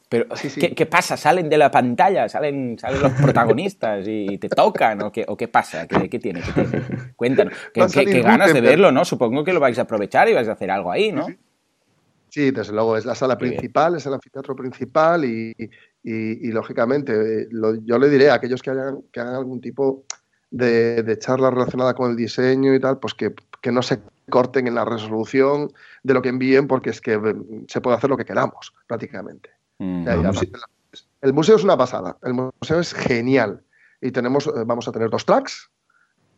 Pero, 0.09 0.25
¿qué, 0.75 0.85
pasa? 0.87 1.15
¿Salen 1.15 1.47
de 1.47 1.59
la 1.59 1.69
pantalla? 1.69 2.27
¿Salen, 2.27 2.77
salen 2.79 3.01
los 3.03 3.11
protagonistas 3.11 4.03
y 4.07 4.39
te 4.39 4.49
tocan? 4.49 5.03
¿O 5.03 5.11
qué, 5.11 5.23
o 5.27 5.37
qué 5.37 5.47
pasa? 5.47 5.87
¿Qué, 5.87 6.19
tiene? 6.19 6.41
Cuéntanos. 7.15 7.53
¿Qué, 7.73 8.21
ganas 8.21 8.51
de 8.51 8.61
verlo, 8.61 8.91
no? 8.91 9.05
Supongo 9.05 9.43
que 9.43 9.53
lo 9.53 9.59
vais 9.59 9.77
a 9.77 9.83
aprovechar 9.83 10.27
y 10.27 10.33
vais 10.33 10.47
a 10.47 10.53
hacer 10.53 10.71
algo 10.71 10.91
ahí, 10.91 11.11
¿no? 11.11 11.27
Sí, 12.29 12.49
desde 12.49 12.73
luego. 12.73 12.97
Es 12.97 13.05
la 13.05 13.13
sala 13.13 13.37
principal, 13.37 13.95
es 13.95 14.07
el 14.07 14.13
anfiteatro 14.15 14.55
principal 14.55 15.23
y, 15.23 15.55
lógicamente, 16.51 17.47
yo 17.83 17.99
le 17.99 18.09
diré 18.09 18.31
a 18.31 18.35
aquellos 18.35 18.63
que, 18.63 18.71
hagan, 18.71 19.03
que 19.11 19.19
hagan 19.19 19.35
algún 19.35 19.61
tipo 19.61 20.05
de, 20.51 21.03
de 21.03 21.19
charla 21.19 21.51
relacionada 21.51 21.93
con 21.93 22.11
el 22.11 22.15
diseño 22.15 22.73
y 22.73 22.79
tal, 22.79 22.99
pues 22.99 23.13
que, 23.13 23.33
que 23.61 23.71
no 23.71 23.81
se 23.81 23.99
corten 24.29 24.67
en 24.67 24.75
la 24.75 24.85
resolución 24.85 25.71
de 26.03 26.13
lo 26.13 26.21
que 26.21 26.29
envíen 26.29 26.67
porque 26.67 26.89
es 26.89 27.01
que 27.01 27.17
mm, 27.17 27.65
se 27.67 27.81
puede 27.81 27.97
hacer 27.97 28.09
lo 28.09 28.17
que 28.17 28.25
queramos 28.25 28.73
prácticamente. 28.87 29.49
Mm. 29.77 30.07
el 31.21 31.33
museo 31.33 31.57
es 31.57 31.63
una 31.65 31.77
pasada, 31.77 32.17
el 32.23 32.33
museo 32.33 32.79
es 32.79 32.93
genial 32.93 33.61
y 33.99 34.11
tenemos, 34.11 34.47
eh, 34.47 34.63
vamos 34.65 34.87
a 34.87 34.91
tener 34.91 35.09
dos 35.09 35.25
tracks, 35.25 35.69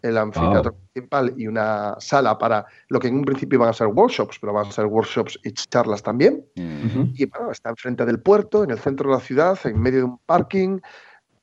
el 0.02 0.17
anfiteatro 0.17 0.76
principal 0.76 1.34
y 1.38 1.48
una 1.48 1.96
sala 2.00 2.38
para 2.38 2.65
lo 2.89 3.00
que 3.00 3.08
en 3.08 3.15
un 3.15 3.26
principio 3.26 3.60
van 3.60 3.70
a 3.70 3.74
ser 3.74 3.88
workshops, 3.88 4.38
pero 4.39 4.54
van 4.54 4.67
a 4.67 4.72
ser 4.72 4.86
workshops 4.86 5.39
y 5.43 5.52
charlas 5.52 6.04
también. 6.04 6.46
Mm. 6.56 7.13
Y 7.15 7.26
bueno, 7.26 7.52
está 7.52 7.70
enfrente 7.70 8.06
del 8.06 8.20
puerto, 8.20 8.63
en 8.63 8.72
el 8.72 8.80
centro 8.80 9.10
de 9.10 9.15
la 9.15 9.22
ciudad, 9.22 9.58
en 9.65 9.80
medio 9.80 10.00
de 10.00 10.06
un 10.06 10.17
parking, 10.20 10.80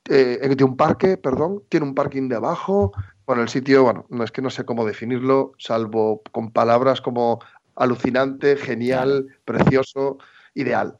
eh, 0.08 0.54
de 0.56 0.64
un 0.64 0.76
parque, 0.76 1.16
perdón, 1.16 1.62
tiene 1.68 1.86
un 1.86 1.94
parking 1.94 2.28
de 2.28 2.36
abajo, 2.36 2.92
bueno, 3.26 3.42
el 3.42 3.48
sitio, 3.48 3.84
bueno, 3.84 4.06
no 4.10 4.22
es 4.22 4.30
que 4.30 4.42
no 4.42 4.50
sé 4.50 4.64
cómo 4.64 4.84
definirlo, 4.84 5.52
salvo 5.58 6.22
con 6.30 6.50
palabras 6.50 7.00
como 7.00 7.40
alucinante, 7.74 8.56
genial, 8.56 9.28
precioso, 9.44 10.18
ideal. 10.54 10.98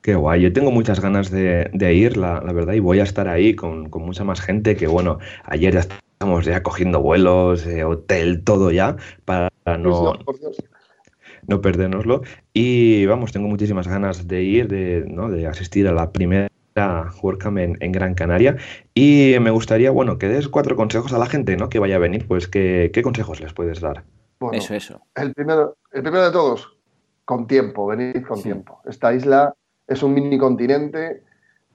Qué 0.00 0.14
guay, 0.14 0.42
yo 0.42 0.52
tengo 0.52 0.70
muchas 0.70 1.00
ganas 1.00 1.30
de, 1.30 1.94
ir, 1.94 2.16
la, 2.16 2.40
verdad, 2.40 2.72
y 2.72 2.80
voy 2.80 3.00
a 3.00 3.04
estar 3.04 3.28
ahí 3.28 3.54
con, 3.54 3.90
mucha 3.90 4.24
más 4.24 4.40
gente 4.40 4.76
que, 4.76 4.86
bueno, 4.86 5.18
ayer 5.44 5.74
ya 5.74 5.80
estamos 5.80 6.44
ya 6.44 6.62
cogiendo 6.62 7.00
vuelos, 7.00 7.66
hotel, 7.84 8.42
todo 8.42 8.72
ya, 8.72 8.96
para 9.24 9.50
no, 9.78 10.18
no 11.46 11.60
perdérnoslo. 11.60 12.22
Y 12.52 13.06
vamos, 13.06 13.30
tengo 13.30 13.48
muchísimas 13.48 13.86
ganas 13.86 14.26
de 14.26 14.42
ir, 14.42 14.68
de, 14.68 15.04
¿no? 15.06 15.28
de 15.28 15.46
asistir 15.46 15.86
a 15.86 15.92
la 15.92 16.10
primera 16.10 16.48
WordCamp 16.76 17.58
en, 17.58 17.92
Gran 17.92 18.14
Canaria. 18.14 18.56
Y 18.94 19.34
me 19.40 19.50
gustaría, 19.50 19.90
bueno, 19.90 20.18
que 20.18 20.28
des 20.28 20.48
cuatro 20.48 20.76
consejos 20.76 21.12
a 21.12 21.18
la 21.18 21.26
gente, 21.26 21.56
¿no? 21.56 21.68
Que 21.68 21.78
vaya 21.78 21.96
a 21.96 22.00
venir, 22.00 22.26
pues, 22.26 22.48
¿qué, 22.48 22.90
consejos 23.02 23.40
les 23.40 23.52
puedes 23.52 23.80
dar? 23.80 24.04
eso, 24.52 24.74
eso. 24.74 25.00
El 25.14 25.32
primero, 25.34 25.76
el 25.92 26.02
primero 26.02 26.24
de 26.24 26.32
todos, 26.32 26.76
con 27.24 27.46
tiempo, 27.46 27.86
venid 27.86 28.24
con 28.26 28.42
tiempo. 28.42 28.80
Esta 28.84 29.14
isla 29.14 29.54
es 29.86 30.02
un 30.02 30.14
mini 30.14 30.38
continente. 30.38 31.22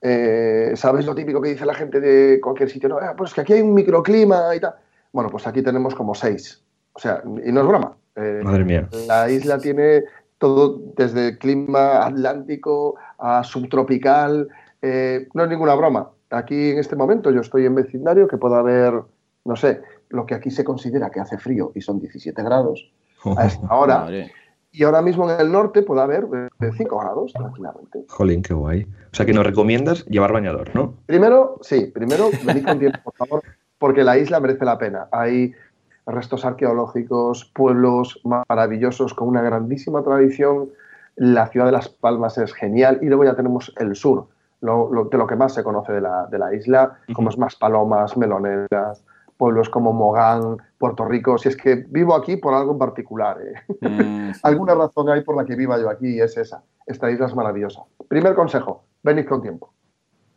Eh, 0.02 0.74
¿Sabes 0.76 1.06
lo 1.06 1.16
típico 1.16 1.42
que 1.42 1.50
dice 1.50 1.66
la 1.66 1.74
gente 1.74 2.00
de 2.00 2.40
cualquier 2.42 2.70
sitio? 2.70 2.90
No, 2.90 2.98
ah, 2.98 3.14
pues 3.18 3.34
que 3.34 3.42
aquí 3.42 3.54
hay 3.54 3.62
un 3.62 3.74
microclima 3.74 4.56
y 4.56 4.60
tal. 4.60 4.76
Bueno, 5.12 5.30
pues 5.30 5.48
aquí 5.48 5.62
tenemos 5.62 5.96
como 5.96 6.14
seis. 6.14 6.64
O 6.94 7.00
sea, 7.00 7.22
y 7.24 7.52
no 7.52 7.62
es 7.62 7.68
broma. 7.68 7.98
Eh, 8.16 8.42
Madre 8.44 8.66
mía. 8.66 8.90
La 9.08 9.30
isla 9.30 9.60
tiene 9.60 10.04
todo 10.38 10.80
desde 10.96 11.38
clima 11.38 12.06
atlántico 12.06 12.96
a 13.18 13.44
subtropical, 13.44 14.48
eh, 14.82 15.28
no 15.34 15.44
es 15.44 15.50
ninguna 15.50 15.76
broma. 15.76 16.10
Aquí 16.30 16.72
en 16.72 16.80
este 16.80 16.96
momento 16.96 17.32
yo 17.32 17.42
estoy 17.42 17.66
en 17.66 17.76
vecindario 17.76 18.28
que 18.28 18.38
puede 18.38 18.56
haber, 18.56 19.02
no 19.46 19.56
sé, 19.56 19.82
lo 20.10 20.26
que 20.26 20.36
aquí 20.36 20.52
se 20.52 20.64
considera 20.64 21.10
que 21.10 21.20
hace 21.20 21.38
frío 21.38 21.72
y 21.76 21.82
son 21.82 22.00
17 22.00 22.42
grados 22.44 22.92
a 23.38 23.46
esta 23.46 23.74
hora. 23.74 24.08
Y 24.72 24.84
ahora 24.84 25.02
mismo 25.02 25.30
en 25.30 25.40
el 25.40 25.52
norte 25.52 25.82
puede 25.82 26.02
haber 26.02 26.28
5 26.60 26.62
eh, 26.62 26.88
grados 26.90 27.34
tranquilamente. 27.34 28.06
Jolín, 28.10 28.42
qué 28.42 28.54
guay. 28.54 28.84
O 28.84 29.16
sea 29.16 29.26
que 29.26 29.34
nos 29.34 29.46
recomiendas 29.46 30.06
llevar 30.06 30.34
bañador, 30.34 30.76
¿no? 30.76 30.94
Primero, 31.06 31.58
sí, 31.62 31.86
primero 31.94 32.30
venid 32.46 32.66
con 32.66 32.80
tiempo, 32.80 33.00
por 33.04 33.16
favor, 33.16 33.44
porque 33.80 34.04
la 34.04 34.18
isla 34.18 34.40
merece 34.40 34.66
la 34.66 34.78
pena. 34.78 35.08
Hay 35.12 35.54
restos 36.06 36.46
arqueológicos, 36.46 37.46
pueblos 37.56 38.22
maravillosos 38.24 39.14
con 39.14 39.30
una 39.30 39.42
grandísima 39.42 40.04
tradición. 40.04 40.70
La 41.16 41.48
ciudad 41.48 41.66
de 41.66 41.72
Las 41.72 41.90
Palmas 41.90 42.38
es 42.38 42.54
genial 42.54 43.00
y 43.02 43.08
luego 43.08 43.24
ya 43.24 43.36
tenemos 43.36 43.74
el 43.80 43.96
sur 43.96 44.28
de 44.62 45.18
lo 45.18 45.28
que 45.28 45.36
más 45.36 45.54
se 45.54 45.64
conoce 45.64 45.94
de 45.94 46.02
la, 46.02 46.28
de 46.28 46.40
la 46.40 46.54
isla, 46.54 47.00
como 47.14 47.30
es 47.30 47.38
más 47.38 47.56
palomas, 47.56 48.18
meloneras, 48.18 49.04
pueblos 49.38 49.70
como 49.70 49.94
Mogán, 49.94 50.58
Puerto 50.78 51.06
Rico. 51.06 51.38
Si 51.38 51.50
es 51.50 51.56
que 51.56 51.86
vivo 51.88 52.16
aquí 52.16 52.38
por 52.38 52.54
algo 52.54 52.74
en 52.74 52.80
particular. 52.80 53.38
¿eh? 53.42 53.88
Mm, 53.88 54.32
Alguna 54.44 54.76
razón 54.76 55.10
hay 55.10 55.24
por 55.24 55.38
la 55.38 55.46
que 55.46 55.56
viva 55.56 55.80
yo 55.80 55.90
aquí 55.90 56.16
y 56.16 56.20
es 56.20 56.38
esa. 56.38 56.64
Esta 56.86 57.10
isla 57.12 57.28
es 57.28 57.36
maravillosa. 57.36 57.84
Primer 58.08 58.34
consejo, 58.34 58.84
venid 59.04 59.26
con 59.26 59.42
tiempo. 59.42 59.74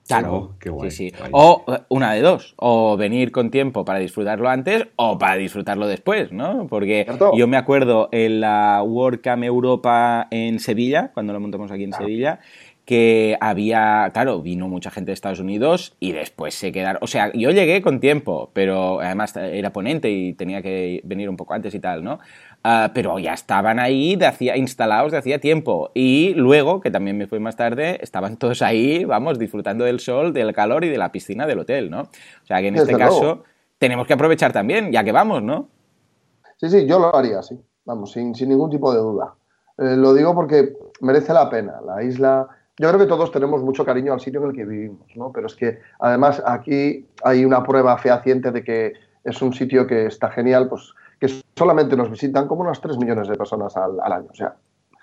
Claro, 0.08 0.56
qué 0.58 0.70
guay, 0.70 0.90
sí, 0.90 1.10
sí. 1.10 1.16
O 1.30 1.64
eh, 1.68 1.78
una 1.88 2.12
de 2.14 2.20
dos, 2.20 2.54
o 2.56 2.96
venir 2.96 3.30
con 3.30 3.52
tiempo 3.52 3.84
para 3.84 4.00
disfrutarlo 4.00 4.48
antes 4.48 4.88
o 4.96 5.18
para 5.18 5.36
disfrutarlo 5.36 5.86
después, 5.86 6.32
¿no? 6.32 6.66
Porque 6.66 7.06
yo 7.36 7.46
me 7.46 7.56
acuerdo 7.56 8.08
en 8.10 8.40
la 8.40 8.82
WordCamp 8.82 9.44
Europa 9.44 10.26
en 10.32 10.58
Sevilla, 10.58 11.12
cuando 11.14 11.32
lo 11.32 11.38
montamos 11.38 11.70
aquí 11.70 11.84
en 11.84 11.92
Sevilla, 11.92 12.40
que 12.90 13.38
había, 13.40 14.10
claro, 14.12 14.42
vino 14.42 14.66
mucha 14.66 14.90
gente 14.90 15.10
de 15.10 15.12
Estados 15.12 15.38
Unidos 15.38 15.94
y 16.00 16.10
después 16.10 16.56
se 16.56 16.72
quedaron, 16.72 16.98
o 17.00 17.06
sea, 17.06 17.30
yo 17.32 17.52
llegué 17.52 17.82
con 17.82 18.00
tiempo, 18.00 18.50
pero 18.52 18.98
además 19.00 19.36
era 19.36 19.72
ponente 19.72 20.10
y 20.10 20.32
tenía 20.32 20.60
que 20.60 21.00
venir 21.04 21.30
un 21.30 21.36
poco 21.36 21.54
antes 21.54 21.72
y 21.72 21.78
tal, 21.78 22.02
¿no? 22.02 22.18
Ah, 22.64 22.90
pero 22.92 23.20
ya 23.20 23.32
estaban 23.32 23.78
ahí 23.78 24.16
de 24.16 24.26
hacía, 24.26 24.56
instalados 24.56 25.12
de 25.12 25.18
hacía 25.18 25.38
tiempo 25.38 25.92
y 25.94 26.34
luego, 26.34 26.80
que 26.80 26.90
también 26.90 27.16
me 27.16 27.28
fui 27.28 27.38
más 27.38 27.54
tarde, 27.54 28.00
estaban 28.02 28.36
todos 28.36 28.60
ahí, 28.60 29.04
vamos, 29.04 29.38
disfrutando 29.38 29.84
del 29.84 30.00
sol, 30.00 30.32
del 30.32 30.52
calor 30.52 30.84
y 30.84 30.88
de 30.88 30.98
la 30.98 31.12
piscina 31.12 31.46
del 31.46 31.60
hotel, 31.60 31.90
¿no? 31.90 32.00
O 32.00 32.46
sea 32.46 32.60
que 32.60 32.66
en 32.66 32.74
este 32.74 32.96
caso 32.96 33.44
tenemos 33.78 34.04
que 34.08 34.14
aprovechar 34.14 34.52
también, 34.52 34.90
ya 34.90 35.04
que 35.04 35.12
vamos, 35.12 35.44
¿no? 35.44 35.68
Sí, 36.56 36.68
sí, 36.68 36.86
yo 36.88 36.98
lo 36.98 37.14
haría, 37.14 37.40
sí, 37.40 37.56
vamos, 37.84 38.10
sin, 38.10 38.32
ningún 38.32 38.68
tipo 38.68 38.92
de 38.92 38.98
duda. 38.98 39.34
Eh, 39.78 39.94
lo 39.96 40.12
digo 40.12 40.34
porque 40.34 40.76
merece 41.00 41.32
la 41.32 41.48
pena. 41.48 41.80
La 41.86 42.02
isla 42.02 42.48
yo 42.80 42.88
creo 42.88 42.98
que 42.98 43.06
todos 43.06 43.30
tenemos 43.30 43.62
mucho 43.62 43.84
cariño 43.84 44.14
al 44.14 44.20
sitio 44.20 44.40
en 44.40 44.48
el 44.48 44.56
que 44.56 44.64
vivimos, 44.64 45.06
¿no? 45.14 45.30
Pero 45.32 45.48
es 45.48 45.54
que 45.54 45.80
además 45.98 46.42
aquí 46.46 47.06
hay 47.22 47.44
una 47.44 47.62
prueba 47.62 47.98
fehaciente 47.98 48.50
de 48.50 48.64
que 48.64 48.94
es 49.22 49.42
un 49.42 49.52
sitio 49.52 49.86
que 49.86 50.06
está 50.06 50.30
genial, 50.30 50.66
pues 50.70 50.94
que 51.20 51.28
solamente 51.54 51.94
nos 51.94 52.10
visitan 52.10 52.48
como 52.48 52.62
unas 52.62 52.80
3 52.80 52.96
millones 52.96 53.28
de 53.28 53.36
personas 53.36 53.76
al, 53.76 54.00
año. 54.00 54.28
O 54.30 54.34
sea, 54.34 54.54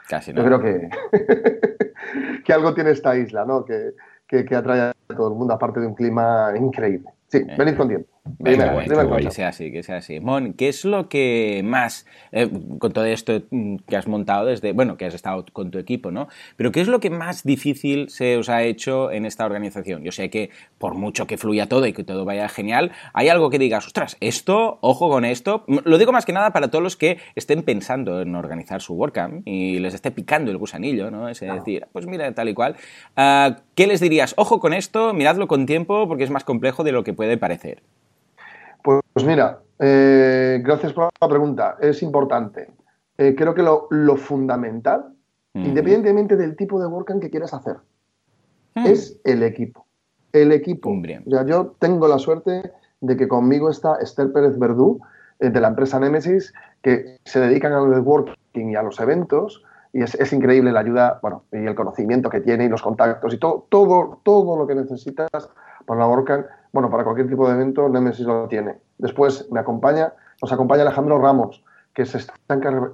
Casi 0.10 0.34
yo 0.34 0.44
creo 0.44 0.60
que, 0.60 0.90
que 2.44 2.52
algo 2.52 2.74
tiene 2.74 2.90
esta 2.90 3.16
isla, 3.16 3.46
¿no? 3.46 3.64
Que, 3.64 3.94
que 4.28 4.56
atrae 4.56 4.82
a 4.82 4.94
todo 5.16 5.28
el 5.28 5.36
mundo, 5.36 5.54
aparte 5.54 5.80
de 5.80 5.86
un 5.86 5.94
clima 5.94 6.54
increíble. 6.58 7.12
Sí, 7.28 7.46
venid 7.60 7.78
con 7.78 7.90
tiempo. 7.90 8.10
Que 8.44 9.32
sea 9.32 9.50
así, 9.50 9.72
que 9.72 9.84
sea 9.84 9.98
así. 9.98 10.20
Mon, 10.20 10.54
¿qué 10.54 10.70
es 10.70 10.86
lo 10.86 11.10
que 11.10 11.62
más, 11.64 12.06
eh, 12.32 12.50
con 12.80 12.92
todo 12.92 13.06
esto 13.06 13.44
que 13.88 13.98
has 13.98 14.08
montado 14.08 14.46
desde, 14.46 14.74
bueno, 14.74 14.98
que 14.98 15.06
has 15.06 15.14
estado 15.14 15.46
con 15.52 15.72
tu 15.72 15.78
equipo, 15.78 16.12
¿no? 16.12 16.28
Pero 16.56 16.72
¿qué 16.72 16.82
es 16.82 16.88
lo 16.88 17.00
que 17.00 17.10
más 17.10 17.44
difícil 17.44 18.10
se 18.10 18.38
os 18.38 18.50
ha 18.50 18.64
hecho 18.64 19.12
en 19.12 19.26
esta 19.26 19.46
organización? 19.46 20.04
Yo 20.04 20.12
sé 20.12 20.30
que 20.30 20.50
por 20.78 20.96
mucho 20.96 21.28
que 21.28 21.38
fluya 21.38 21.68
todo 21.68 21.86
y 21.88 21.94
que 21.94 22.04
todo 22.04 22.26
vaya 22.26 22.48
genial, 22.50 22.92
hay 23.14 23.30
algo 23.30 23.50
que 23.50 23.60
digas, 23.60 23.86
ostras, 23.86 24.18
esto, 24.20 24.80
ojo 24.82 25.10
con 25.10 25.26
esto. 25.26 25.66
Lo 25.68 25.98
digo 25.98 26.12
más 26.12 26.26
que 26.26 26.34
nada 26.34 26.52
para 26.52 26.70
todos 26.70 26.84
los 26.84 26.98
que 26.98 27.18
estén 27.36 27.64
pensando 27.64 28.22
en 28.22 28.36
organizar 28.36 28.82
su 28.82 28.94
WordCamp 28.94 29.48
y 29.48 29.80
les 29.80 29.94
esté 29.94 30.12
picando 30.12 30.52
el 30.52 30.58
gusanillo, 30.58 31.12
¿no? 31.12 31.30
Es 31.30 31.40
decir, 31.40 31.88
pues 31.92 32.06
mira, 32.06 32.32
tal 32.34 32.50
y 32.50 32.54
cual. 32.54 32.76
Ah, 33.16 33.58
¿Qué 33.76 33.88
les 33.88 34.00
dirías? 34.00 34.34
Ojo 34.38 34.60
con 34.60 34.74
esto, 34.74 35.14
miradlo 35.14 35.48
con 35.48 35.66
tiempo 35.66 36.08
porque 36.08 36.24
es 36.24 36.30
más 36.30 36.44
complejo 36.44 36.84
de 36.84 36.92
lo 36.92 37.04
que 37.04 37.14
puede 37.14 37.38
parecer? 37.38 37.84
Pues 38.84 39.26
mira, 39.26 39.60
eh, 39.80 40.62
gracias 40.64 40.94
por 40.94 41.10
la 41.20 41.28
pregunta. 41.28 41.78
Es 41.80 42.02
importante. 42.02 42.70
Eh, 43.18 43.36
creo 43.36 43.54
que 43.54 43.64
lo, 43.64 44.18
fundamental, 44.18 45.14
independientemente 45.54 46.36
del 46.36 46.56
tipo 46.56 46.80
de 46.80 46.88
WordCamp 46.88 47.22
que 47.22 47.30
quieras 47.30 47.54
hacer, 47.54 47.78
hmm. 48.76 48.86
es 48.86 49.20
el 49.24 49.44
equipo. 49.44 49.86
El 50.34 50.52
equipo. 50.52 50.94
yo 51.26 51.76
tengo 51.80 52.08
la 52.08 52.20
suerte 52.20 52.72
de 53.02 53.18
que 53.18 53.28
conmigo 53.28 53.70
está 53.70 53.96
Esther 53.96 54.32
Pérez 54.32 54.58
Verdú, 54.60 55.00
eh, 55.40 55.50
de 55.50 55.62
la 55.62 55.70
empresa 55.70 56.00
Nemesis, 56.00 56.54
que 56.82 57.18
se 57.24 57.40
dedican 57.40 57.74
al 57.74 57.90
networking 57.90 58.70
y 58.70 58.76
a 58.76 58.84
los 58.84 59.00
eventos 59.00 59.64
y 59.94 60.04
es, 60.04 60.34
increíble 60.34 60.72
la 60.72 60.82
ayuda, 60.82 61.20
bueno, 61.22 61.46
y 61.52 61.58
el 61.58 61.74
conocimiento 61.74 62.30
que 62.30 62.42
tiene 62.42 62.66
y 62.66 62.70
los 62.70 62.82
contactos 62.82 63.34
y 63.34 63.38
todo, 63.38 63.66
todo, 63.70 64.20
todo 64.24 64.58
lo 64.58 64.68
que 64.68 64.76
necesitas 64.76 65.30
para 65.86 66.00
la 66.02 66.08
WordCamp, 66.08 66.46
bueno, 66.72 66.90
para 66.90 67.04
cualquier 67.04 67.28
tipo 67.28 67.48
de 67.48 67.56
evento, 67.56 67.90
Nemesis 67.90 68.26
lo 68.26 68.48
tiene. 68.48 68.76
Después 68.98 69.48
me 69.52 69.60
acompaña, 69.60 70.14
nos 70.42 70.52
acompaña 70.52 70.84
Alejandro 70.84 71.20
Ramos, 71.20 71.64
que 71.94 72.06
se 72.06 72.20
está 72.20 72.34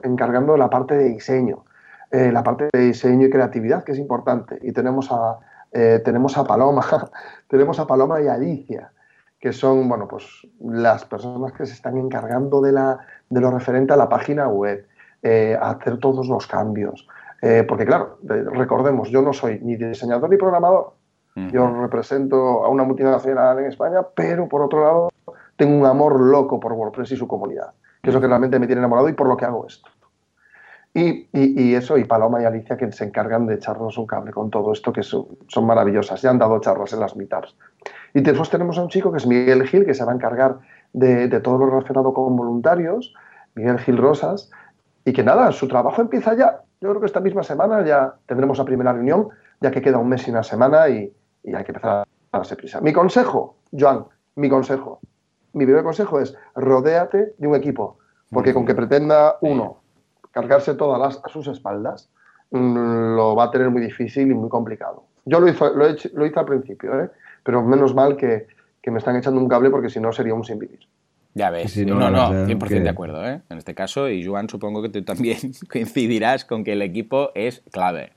encargando 0.03 0.53
de 0.53 0.59
la 0.59 0.69
parte 0.69 0.95
de 0.95 1.05
diseño, 1.09 1.65
eh, 2.11 2.31
la 2.31 2.43
parte 2.43 2.69
de 2.71 2.79
diseño 2.79 3.27
y 3.27 3.29
creatividad, 3.29 3.83
que 3.83 3.91
es 3.91 3.99
importante. 3.99 4.57
Y 4.61 4.71
tenemos 4.71 5.11
a, 5.11 5.39
eh, 5.71 6.01
tenemos 6.05 6.37
a 6.37 6.45
Paloma, 6.45 6.85
tenemos 7.49 7.79
a 7.79 7.87
Paloma 7.87 8.21
y 8.21 8.27
Alicia, 8.27 8.91
que 9.39 9.51
son, 9.51 9.89
bueno, 9.89 10.07
pues 10.07 10.47
las 10.61 11.03
personas 11.03 11.51
que 11.51 11.65
se 11.65 11.73
están 11.73 11.97
encargando 11.97 12.61
de, 12.61 12.71
la, 12.71 12.99
de 13.29 13.41
lo 13.41 13.51
referente 13.51 13.91
a 13.91 13.97
la 13.97 14.07
página 14.07 14.47
web, 14.47 14.87
eh, 15.21 15.57
hacer 15.61 15.97
todos 15.99 16.27
los 16.27 16.47
cambios. 16.47 17.07
porque 17.67 17.85
claro, 17.85 18.19
recordemos, 18.23 19.09
yo 19.09 19.21
no 19.21 19.33
soy 19.33 19.59
ni 19.59 19.75
diseñador 19.75 20.29
ni 20.29 20.37
programador, 20.37 20.93
yo 21.35 21.67
represento 21.81 22.63
a 22.63 22.69
una 22.69 22.83
multinacional 22.83 23.59
en 23.59 23.65
España, 23.65 24.01
pero 24.15 24.47
por 24.47 24.61
otro 24.61 24.83
lado 24.83 25.09
tengo 25.55 25.75
un 25.77 25.85
amor 25.85 26.19
loco 26.19 26.59
por 26.59 26.73
WordPress 26.73 27.11
y 27.11 27.17
su 27.17 27.27
comunidad, 27.27 27.73
que 28.01 28.09
es 28.09 28.13
lo 28.13 28.21
que 28.21 28.27
realmente 28.27 28.59
me 28.59 28.67
tiene 28.67 28.79
enamorado 28.79 29.09
y 29.09 29.13
por 29.13 29.27
lo 29.27 29.35
que 29.37 29.45
hago 29.45 29.65
esto. 29.67 29.89
Y, 30.95 31.73
eso, 31.73 31.97
y 31.97 32.03
Paloma 32.03 32.39
y 32.41 32.45
Alicia 32.45 32.77
que 32.77 32.91
se 32.91 33.03
encargan 33.03 33.47
de 33.47 33.55
echarnos 33.55 33.97
un 33.97 34.05
cable 34.05 34.31
con 34.31 34.51
todo 34.51 34.71
esto, 34.71 34.93
que 34.93 35.01
son, 35.01 35.25
maravillosas. 35.63 36.21
Ya 36.21 36.29
han 36.29 36.37
dado 36.37 36.59
charlas 36.61 36.93
en 36.93 36.99
las 36.99 37.15
meetups. 37.15 37.55
Y 38.13 38.21
después 38.21 38.51
tenemos 38.51 38.77
a 38.77 38.83
un 38.83 38.89
chico 38.89 39.11
que 39.11 39.17
es 39.17 39.25
Miguel 39.25 39.67
Gil, 39.67 39.85
que 39.85 39.95
se 39.95 40.05
va 40.05 40.11
a 40.11 40.15
encargar 40.15 40.59
de, 40.93 41.27
todo 41.39 41.57
lo 41.57 41.65
relacionado 41.65 42.13
con 42.13 42.35
voluntarios, 42.35 43.15
Miguel 43.55 43.79
Gil 43.79 43.97
Rosas, 43.97 44.51
y 45.03 45.13
que 45.13 45.23
nada, 45.23 45.51
su 45.51 45.67
trabajo 45.67 45.99
empieza 45.99 46.35
ya. 46.35 46.61
Yo 46.79 46.89
creo 46.89 46.99
que 46.99 47.07
esta 47.07 47.21
misma 47.21 47.41
semana 47.41 47.83
ya 47.83 48.13
tendremos 48.27 48.59
la 48.59 48.65
primera 48.65 48.93
reunión, 48.93 49.29
ya 49.61 49.71
que 49.71 49.81
queda 49.81 49.97
un 49.97 50.09
mes 50.09 50.27
y 50.27 50.31
una 50.31 50.43
semana 50.43 50.89
y, 50.89 51.11
y 51.43 51.53
hay 51.55 51.63
que 51.63 51.71
empezar 51.71 52.05
a 52.31 52.37
darse 52.37 52.55
prisa. 52.55 52.81
Mi 52.81 52.93
consejo, 52.93 53.57
Joan, 53.71 54.05
mi 54.35 54.49
consejo, 54.49 54.99
mi 55.53 55.65
primer 55.65 55.83
consejo 55.83 56.19
es 56.19 56.35
rodéate 56.55 57.33
de 57.37 57.47
un 57.47 57.55
equipo, 57.55 57.99
porque 58.31 58.53
con 58.53 58.65
que 58.65 58.73
pretenda 58.73 59.37
uno 59.41 59.83
cargarse 60.31 60.73
todas 60.73 61.21
a 61.23 61.29
sus 61.29 61.47
espaldas, 61.47 62.09
mm, 62.51 63.15
lo 63.15 63.35
va 63.35 63.45
a 63.45 63.51
tener 63.51 63.69
muy 63.69 63.81
difícil 63.81 64.31
y 64.31 64.33
muy 64.33 64.49
complicado. 64.49 65.03
Yo 65.25 65.39
lo 65.39 65.47
hice, 65.47 65.65
lo, 65.75 66.25
hice 66.25 66.39
al 66.39 66.45
principio, 66.45 66.99
¿eh? 66.99 67.09
pero 67.43 67.61
menos 67.63 67.93
mal 67.93 68.17
que, 68.17 68.47
me 68.85 68.97
están 68.97 69.15
echando 69.15 69.39
un 69.39 69.47
cable 69.47 69.69
porque 69.69 69.89
si 69.89 69.99
no 69.99 70.11
sería 70.11 70.33
un 70.33 70.43
sin 70.43 70.59
vivir. 70.59 70.79
Ya 71.35 71.49
ves, 71.49 71.77
no, 71.85 72.11
no, 72.11 72.45
100% 72.45 72.83
de 72.83 72.89
acuerdo, 72.89 73.25
¿eh? 73.25 73.41
En 73.49 73.57
este 73.57 73.73
caso, 73.73 74.09
y 74.09 74.23
Joan, 74.25 74.49
supongo 74.49 74.81
que 74.81 74.89
tú 74.89 75.03
también 75.03 75.37
coincidirás 75.71 76.45
con 76.45 76.63
que 76.63 76.73
el 76.73 76.81
equipo 76.81 77.31
es 77.33 77.63
clave. 77.71 78.11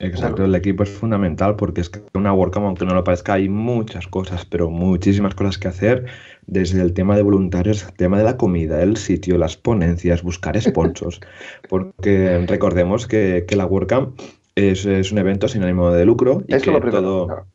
Exacto, 0.00 0.44
el 0.44 0.54
equipo 0.54 0.82
es 0.82 0.90
fundamental 0.90 1.56
porque 1.56 1.80
es 1.80 1.88
que 1.88 2.02
una 2.14 2.32
WordCamp, 2.32 2.66
aunque 2.66 2.84
no 2.84 2.94
lo 2.94 3.04
parezca, 3.04 3.34
hay 3.34 3.48
muchas 3.48 4.06
cosas, 4.08 4.44
pero 4.44 4.68
muchísimas 4.68 5.34
cosas 5.34 5.56
que 5.56 5.68
hacer, 5.68 6.06
desde 6.46 6.82
el 6.82 6.92
tema 6.92 7.16
de 7.16 7.22
voluntarios, 7.22 7.84
el 7.84 7.92
tema 7.92 8.18
de 8.18 8.24
la 8.24 8.36
comida, 8.36 8.82
el 8.82 8.96
sitio, 8.96 9.38
las 9.38 9.56
ponencias, 9.56 10.22
buscar 10.22 10.60
sponsors, 10.60 11.20
porque 11.68 12.44
recordemos 12.46 13.06
que, 13.06 13.46
la 13.50 13.66
WordCamp 13.66 14.18
es, 14.56 14.84
un 14.84 15.18
evento 15.18 15.46
sin 15.46 15.62
ánimo 15.62 15.90
de 15.92 16.04
lucro 16.04 16.42
y 16.48 16.58
que 16.58 16.90
todo... 16.90 17.46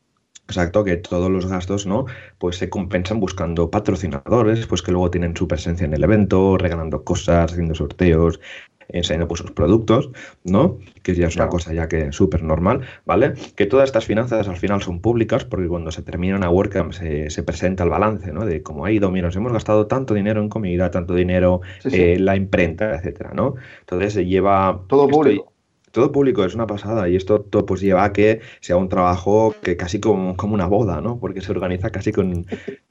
Exacto, 0.50 0.82
que 0.82 0.96
todos 0.96 1.30
los 1.30 1.46
gastos, 1.46 1.86
¿no? 1.86 2.06
Pues 2.38 2.56
se 2.56 2.68
compensan 2.68 3.20
buscando 3.20 3.70
patrocinadores, 3.70 4.66
pues 4.66 4.82
que 4.82 4.90
luego 4.90 5.08
tienen 5.08 5.36
su 5.36 5.46
presencia 5.46 5.84
en 5.84 5.94
el 5.94 6.02
evento, 6.02 6.58
regalando 6.58 7.04
cosas, 7.04 7.52
haciendo 7.52 7.76
sorteos, 7.76 8.40
enseñando 8.88 9.28
pues, 9.28 9.42
sus 9.42 9.52
productos, 9.52 10.10
¿no? 10.42 10.78
Que 11.04 11.14
ya 11.14 11.28
es 11.28 11.36
una 11.36 11.48
cosa 11.48 11.72
ya 11.72 11.86
que 11.86 12.10
súper 12.10 12.42
normal, 12.42 12.80
¿vale? 13.06 13.34
Que 13.54 13.66
todas 13.66 13.88
estas 13.88 14.06
finanzas 14.06 14.48
al 14.48 14.56
final 14.56 14.82
son 14.82 14.98
públicas 15.00 15.44
porque 15.44 15.68
cuando 15.68 15.92
se 15.92 16.02
termina 16.02 16.34
una 16.34 16.50
WordCamp 16.50 16.92
se, 16.92 17.30
se 17.30 17.44
presenta 17.44 17.84
el 17.84 17.90
balance, 17.90 18.32
¿no? 18.32 18.44
De 18.44 18.64
cómo 18.64 18.84
ha 18.86 18.90
ido, 18.90 19.08
mira, 19.12 19.28
nos 19.28 19.36
hemos 19.36 19.52
gastado 19.52 19.86
tanto 19.86 20.14
dinero 20.14 20.42
en 20.42 20.48
comida, 20.48 20.90
tanto 20.90 21.14
dinero 21.14 21.60
en 21.84 22.24
la 22.24 22.34
imprenta, 22.34 22.96
etcétera, 22.96 23.30
¿no? 23.34 23.54
Entonces 23.82 24.14
se 24.14 24.26
lleva... 24.26 24.80
Todo 24.88 25.06
público 25.06 25.52
todo 25.92 26.12
público, 26.12 26.44
es 26.44 26.54
una 26.54 26.66
pasada. 26.66 27.08
Y 27.08 27.16
esto 27.16 27.40
todo, 27.40 27.66
pues 27.66 27.80
lleva 27.80 28.04
a 28.04 28.12
que 28.12 28.40
sea 28.60 28.76
un 28.76 28.88
trabajo 28.88 29.54
que 29.62 29.76
casi 29.76 30.00
como, 30.00 30.36
como, 30.36 30.54
una 30.54 30.66
boda, 30.66 31.00
¿no? 31.00 31.18
Porque 31.18 31.40
se 31.40 31.52
organiza 31.52 31.90
casi 31.90 32.12
con. 32.12 32.46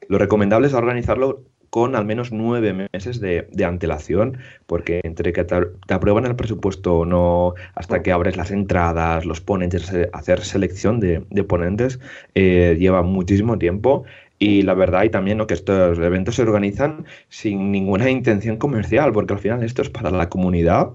Lo 0.07 0.17
recomendable 0.17 0.67
es 0.67 0.73
organizarlo 0.73 1.43
con 1.69 1.95
al 1.95 2.05
menos 2.05 2.31
nueve 2.31 2.89
meses 2.91 3.19
de, 3.19 3.47
antelación, 3.63 4.37
porque 4.65 5.01
entre 5.03 5.33
que 5.33 5.43
te, 5.43 5.55
aprueban 5.89 6.25
el 6.25 6.35
presupuesto 6.35 6.99
o 6.99 7.05
no, 7.05 7.53
hasta 7.75 8.01
que 8.01 8.11
abres 8.11 8.37
las 8.37 8.51
entradas, 8.51 9.25
los 9.25 9.41
ponentes, 9.41 9.91
hacer 10.13 10.41
selección 10.41 10.99
de, 10.99 11.21
ponentes, 11.43 11.99
eh, 12.35 12.75
lleva 12.79 13.03
muchísimo 13.03 13.57
tiempo. 13.57 14.03
Y 14.39 14.61
la 14.61 14.73
verdad, 14.73 15.03
y 15.03 15.09
también 15.09 15.45
que 15.47 15.53
estos 15.53 15.99
eventos 15.99 16.35
se 16.35 16.43
organizan 16.43 17.05
sin 17.27 17.71
ninguna 17.71 18.09
intención 18.09 18.57
comercial, 18.57 19.11
porque 19.11 19.33
al 19.33 19.39
final 19.39 19.63
esto 19.63 19.81
es 19.81 19.89
para 19.89 20.11
la 20.11 20.29
comunidad 20.29 20.91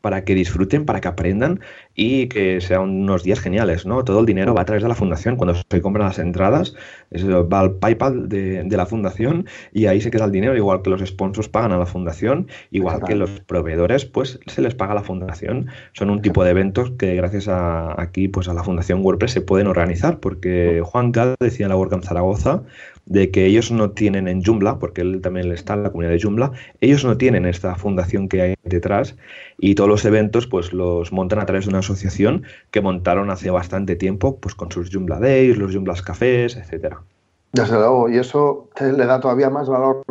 para 0.00 0.24
que 0.24 0.34
disfruten, 0.34 0.84
para 0.84 1.00
que 1.00 1.08
aprendan 1.08 1.60
y 1.94 2.28
que 2.28 2.60
sean 2.60 2.82
unos 2.82 3.22
días 3.22 3.40
geniales, 3.40 3.86
¿no? 3.86 4.04
Todo 4.04 4.20
el 4.20 4.26
dinero 4.26 4.54
va 4.54 4.62
a 4.62 4.64
través 4.64 4.82
de 4.82 4.88
la 4.88 4.94
fundación. 4.94 5.36
Cuando 5.36 5.54
se 5.54 5.80
compran 5.80 6.06
las 6.06 6.18
entradas, 6.18 6.74
eso 7.10 7.48
va 7.48 7.60
al 7.60 7.72
PayPal 7.74 8.28
de, 8.28 8.64
la 8.70 8.86
fundación 8.86 9.46
y 9.72 9.86
ahí 9.86 10.00
se 10.00 10.10
queda 10.10 10.24
el 10.24 10.32
dinero, 10.32 10.56
igual 10.56 10.80
que 10.82 10.90
los 10.90 11.02
sponsors 11.04 11.48
pagan 11.48 11.72
a 11.72 11.78
la 11.78 11.86
fundación, 11.86 12.48
igual 12.70 13.02
que 13.04 13.14
los 13.14 13.30
proveedores, 13.40 14.06
pues 14.06 14.40
se 14.46 14.62
les 14.62 14.74
paga 14.74 14.92
a 14.92 14.94
la 14.94 15.02
fundación. 15.02 15.66
Son 15.92 16.08
un 16.08 16.22
tipo 16.22 16.44
de 16.44 16.50
eventos 16.50 16.92
que 16.92 17.14
gracias 17.16 17.48
a 17.48 18.00
aquí, 18.00 18.28
pues 18.28 18.48
a 18.48 18.54
la 18.54 18.64
fundación 18.64 19.04
WordPress 19.04 19.32
se 19.32 19.40
pueden 19.40 19.66
organizar, 19.66 20.20
porque 20.20 20.82
Juan 20.84 21.12
Cal 21.12 21.34
decía 21.40 21.66
en 21.66 21.70
la 21.70 21.76
WordCamp 21.76 22.04
Zaragoza 22.04 22.62
de 23.06 23.30
que 23.30 23.46
ellos 23.46 23.70
no 23.70 23.90
tienen 23.90 24.28
en 24.28 24.42
Joomla, 24.42 24.78
porque 24.78 25.00
él 25.00 25.20
también 25.20 25.50
está 25.52 25.74
en 25.74 25.82
la 25.82 25.90
comunidad 25.90 26.12
de 26.12 26.20
Joomla, 26.20 26.52
ellos 26.80 27.04
no 27.04 27.16
tienen 27.16 27.46
esta 27.46 27.74
fundación 27.74 28.28
que 28.28 28.42
hay 28.42 28.54
detrás 28.62 29.16
y 29.58 29.74
todos 29.74 29.90
los 29.90 30.04
eventos 30.04 30.46
pues 30.46 30.72
los 30.72 31.12
montan 31.12 31.40
a 31.40 31.46
través 31.46 31.64
de 31.66 31.70
una 31.70 31.80
asociación 31.80 32.44
que 32.70 32.80
montaron 32.80 33.30
hace 33.30 33.50
bastante 33.50 33.96
tiempo 33.96 34.36
pues 34.38 34.54
con 34.54 34.70
sus 34.70 34.90
Joomla 34.90 35.18
Days, 35.18 35.56
los 35.56 35.72
Joomla 35.72 35.94
Cafés, 36.04 36.56
etcétera. 36.56 37.00
Desde 37.52 37.74
luego, 37.74 38.08
y 38.08 38.18
eso 38.18 38.68
le 38.80 39.06
da 39.06 39.18
todavía 39.18 39.50
más 39.50 39.68
valor 39.68 40.02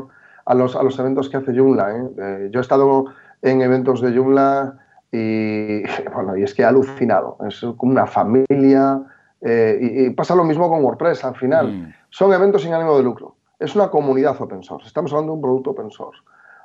a 0.46 0.54
los, 0.54 0.76
a 0.76 0.84
los 0.84 1.00
eventos 1.00 1.30
que 1.30 1.38
hace 1.38 1.56
Joomla. 1.56 1.96
¿eh? 1.96 2.10
Eh, 2.18 2.50
yo 2.52 2.60
he 2.60 2.62
estado 2.62 3.06
en 3.42 3.62
eventos 3.62 4.02
de 4.02 4.12
Joomla 4.12 4.78
y 5.12 5.84
bueno, 6.14 6.38
y 6.38 6.44
es 6.44 6.54
que 6.54 6.64
he 6.64 6.66
alucinado. 6.66 7.38
Es 7.48 7.62
como 7.78 7.94
una 7.94 8.08
familia, 8.08 9.02
eh, 9.42 9.78
y, 9.82 10.10
pasa 10.12 10.36
lo 10.36 10.44
mismo 10.44 10.70
con 10.70 10.84
WordPress 10.84 11.24
al 11.24 11.36
final. 11.36 11.72
Mm. 11.72 11.94
Son 12.10 12.34
eventos 12.34 12.64
sin 12.64 12.74
ánimo 12.74 12.98
de 12.98 13.04
lucro. 13.04 13.36
Es 13.60 13.76
una 13.76 13.90
comunidad 13.90 14.40
open 14.40 14.64
source. 14.64 14.88
Estamos 14.88 15.12
hablando 15.12 15.34
de 15.34 15.36
un 15.36 15.42
producto 15.42 15.72
open 15.72 15.92
source. 15.92 16.22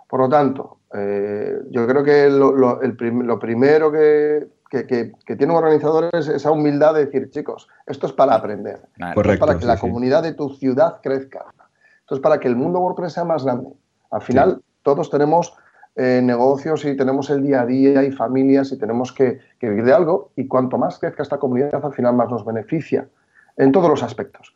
Por 0.09 0.21
lo 0.21 0.29
tanto, 0.29 0.79
eh, 0.93 1.59
yo 1.71 1.87
creo 1.87 2.05
que 2.05 2.29
lo, 2.31 3.39
primero 3.39 3.91
que, 3.91 4.49
tiene 4.71 5.53
un 5.53 5.59
organizador 5.59 6.11
es 6.13 6.29
esa 6.29 6.51
humildad 6.51 6.95
de 6.95 7.07
decir, 7.07 7.31
chicos, 7.31 7.69
esto 7.87 8.07
es 8.07 8.13
para 8.13 8.35
aprender. 8.35 8.81
esto 8.97 9.33
es 9.33 9.39
para 9.39 9.59
que 9.59 9.67
la 9.67 9.79
comunidad 9.79 10.23
de 10.23 10.35
tu 10.35 10.51
ciudad 10.51 11.01
crezca. 11.03 11.47
Esto 12.01 12.17
es 12.17 12.21
para 12.21 12.39
que 12.39 12.49
el 12.49 12.57
mundo 12.57 12.81
WordPress 12.81 13.15
sea 13.15 13.25
más 13.25 13.45
grande. 13.45 13.71
Al 14.11 14.23
final, 14.23 14.63
todos 14.83 15.11
tenemos 15.11 15.57
eh, 15.97 16.21
negocios 16.23 16.85
y 16.85 16.97
tenemos 16.97 17.31
el 17.31 17.43
día 17.43 17.63
a 17.63 17.67
día 17.67 18.03
y 18.03 18.11
familias 18.11 18.73
y 18.73 18.79
tenemos 18.79 19.13
que, 19.13 19.39
vivir 19.61 19.85
de 19.85 19.93
algo 19.93 20.31
y 20.37 20.47
cuanto 20.47 20.77
más 20.77 20.99
crezca 20.99 21.23
esta 21.23 21.39
comunidad 21.39 21.83
al 21.83 21.95
final 21.95 22.15
más 22.15 22.29
nos 22.29 22.45
beneficia 22.45 23.09
en 23.57 23.73
todos 23.73 23.89
los 23.89 24.03
aspectos. 24.03 24.55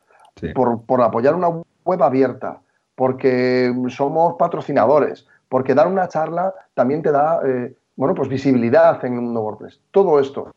Por, 0.55 1.03
apoyar 1.03 1.35
una 1.35 1.49
web 1.85 2.03
abierta, 2.03 2.61
porque 2.95 3.75
somos 3.89 4.35
patrocinadores, 4.39 5.27
porque 5.49 5.75
dar 5.75 5.89
una 5.89 6.09
charla 6.09 6.55
también 6.75 7.03
te 7.03 7.11
da 7.11 7.41
eh, 7.45 7.75
bueno, 7.99 8.15
pues 8.15 8.29
visibilidad 8.29 9.05
en 9.05 9.15
el 9.15 9.21
mundo 9.23 9.41
WordPress. 9.41 9.81
Todo 9.91 10.21
esto, 10.21 10.53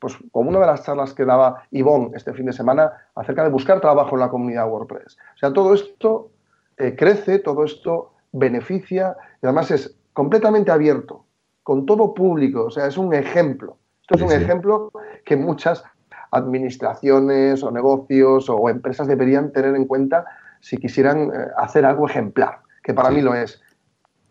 pues 0.00 0.16
como 0.32 0.50
una 0.50 0.58
de 0.58 0.66
las 0.66 0.84
charlas 0.84 1.12
que 1.14 1.24
daba 1.24 1.62
Ivonne 1.70 2.10
este 2.16 2.32
fin 2.32 2.46
de 2.46 2.52
semana 2.52 2.92
acerca 3.14 3.44
de 3.44 3.50
buscar 3.50 3.80
trabajo 3.80 4.16
en 4.16 4.20
la 4.20 4.28
comunidad 4.28 4.68
WordPress. 4.68 5.16
O 5.34 5.38
sea, 5.38 5.52
todo 5.52 5.72
esto 5.74 6.30
eh, 6.78 6.96
crece, 6.96 7.38
todo 7.38 7.64
esto 7.64 8.14
beneficia 8.32 9.16
y 9.40 9.46
además 9.46 9.70
es 9.70 9.94
completamente 10.20 10.70
abierto, 10.70 11.24
con 11.62 11.86
todo 11.86 12.12
público, 12.12 12.66
o 12.66 12.70
sea, 12.70 12.86
es 12.86 12.98
un 12.98 13.14
ejemplo. 13.14 13.78
Esto 14.02 14.16
es 14.16 14.20
un 14.30 14.32
ejemplo 14.32 14.92
que 15.24 15.34
muchas 15.34 15.82
administraciones 16.30 17.62
o 17.62 17.70
negocios 17.70 18.50
o 18.50 18.68
empresas 18.68 19.08
deberían 19.08 19.50
tener 19.50 19.74
en 19.74 19.86
cuenta 19.86 20.26
si 20.60 20.76
quisieran 20.76 21.28
eh, 21.28 21.46
hacer 21.56 21.86
algo 21.86 22.06
ejemplar, 22.06 22.58
que 22.82 22.92
para 22.92 23.08
mí 23.08 23.22
lo 23.22 23.34
es. 23.34 23.62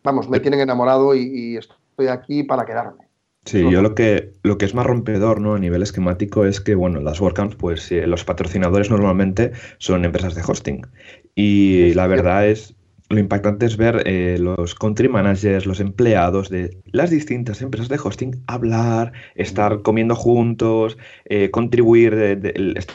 Vamos, 0.04 0.30
me 0.30 0.40
tienen 0.40 0.60
enamorado 0.60 1.16
y, 1.16 1.58
estoy 1.58 2.06
aquí 2.08 2.44
para 2.44 2.66
quedarme. 2.66 3.06
Sí, 3.46 3.68
yo 3.72 3.82
lo 3.82 3.96
que, 3.96 4.34
lo 4.44 4.60
que 4.60 4.66
es 4.66 4.76
más 4.76 4.86
rompedor 4.86 5.42
¿no? 5.42 5.56
a 5.56 5.60
nivel 5.60 5.82
esquemático 5.82 6.46
es 6.46 6.62
que, 6.62 6.76
bueno, 6.76 7.00
las 7.00 7.20
WordCamps, 7.20 7.56
pues 7.56 7.92
los 7.92 8.24
patrocinadores 8.26 8.92
normalmente 8.92 9.54
son 9.80 10.06
empresas 10.06 10.36
de 10.36 10.44
hosting. 10.46 10.86
Y 11.34 11.96
la 11.96 12.06
verdad 12.06 12.46
es 12.46 12.76
lo 13.10 13.20
impactante 13.20 13.66
es 13.66 13.76
ver 13.76 14.04
eh, 14.06 14.38
los 14.40 14.76
country 14.76 15.10
managers, 15.10 15.66
los 15.66 15.80
empleados 15.80 16.50
de 16.50 16.78
las 16.86 17.10
distintas 17.10 17.62
empresas 17.62 17.90
de 17.90 18.00
hosting 18.02 18.44
hablar, 18.46 19.14
estar 19.36 19.82
comiendo 19.82 20.16
juntos, 20.16 20.98
eh, 21.26 21.50
contribuir, 21.50 22.16
de, 22.16 22.86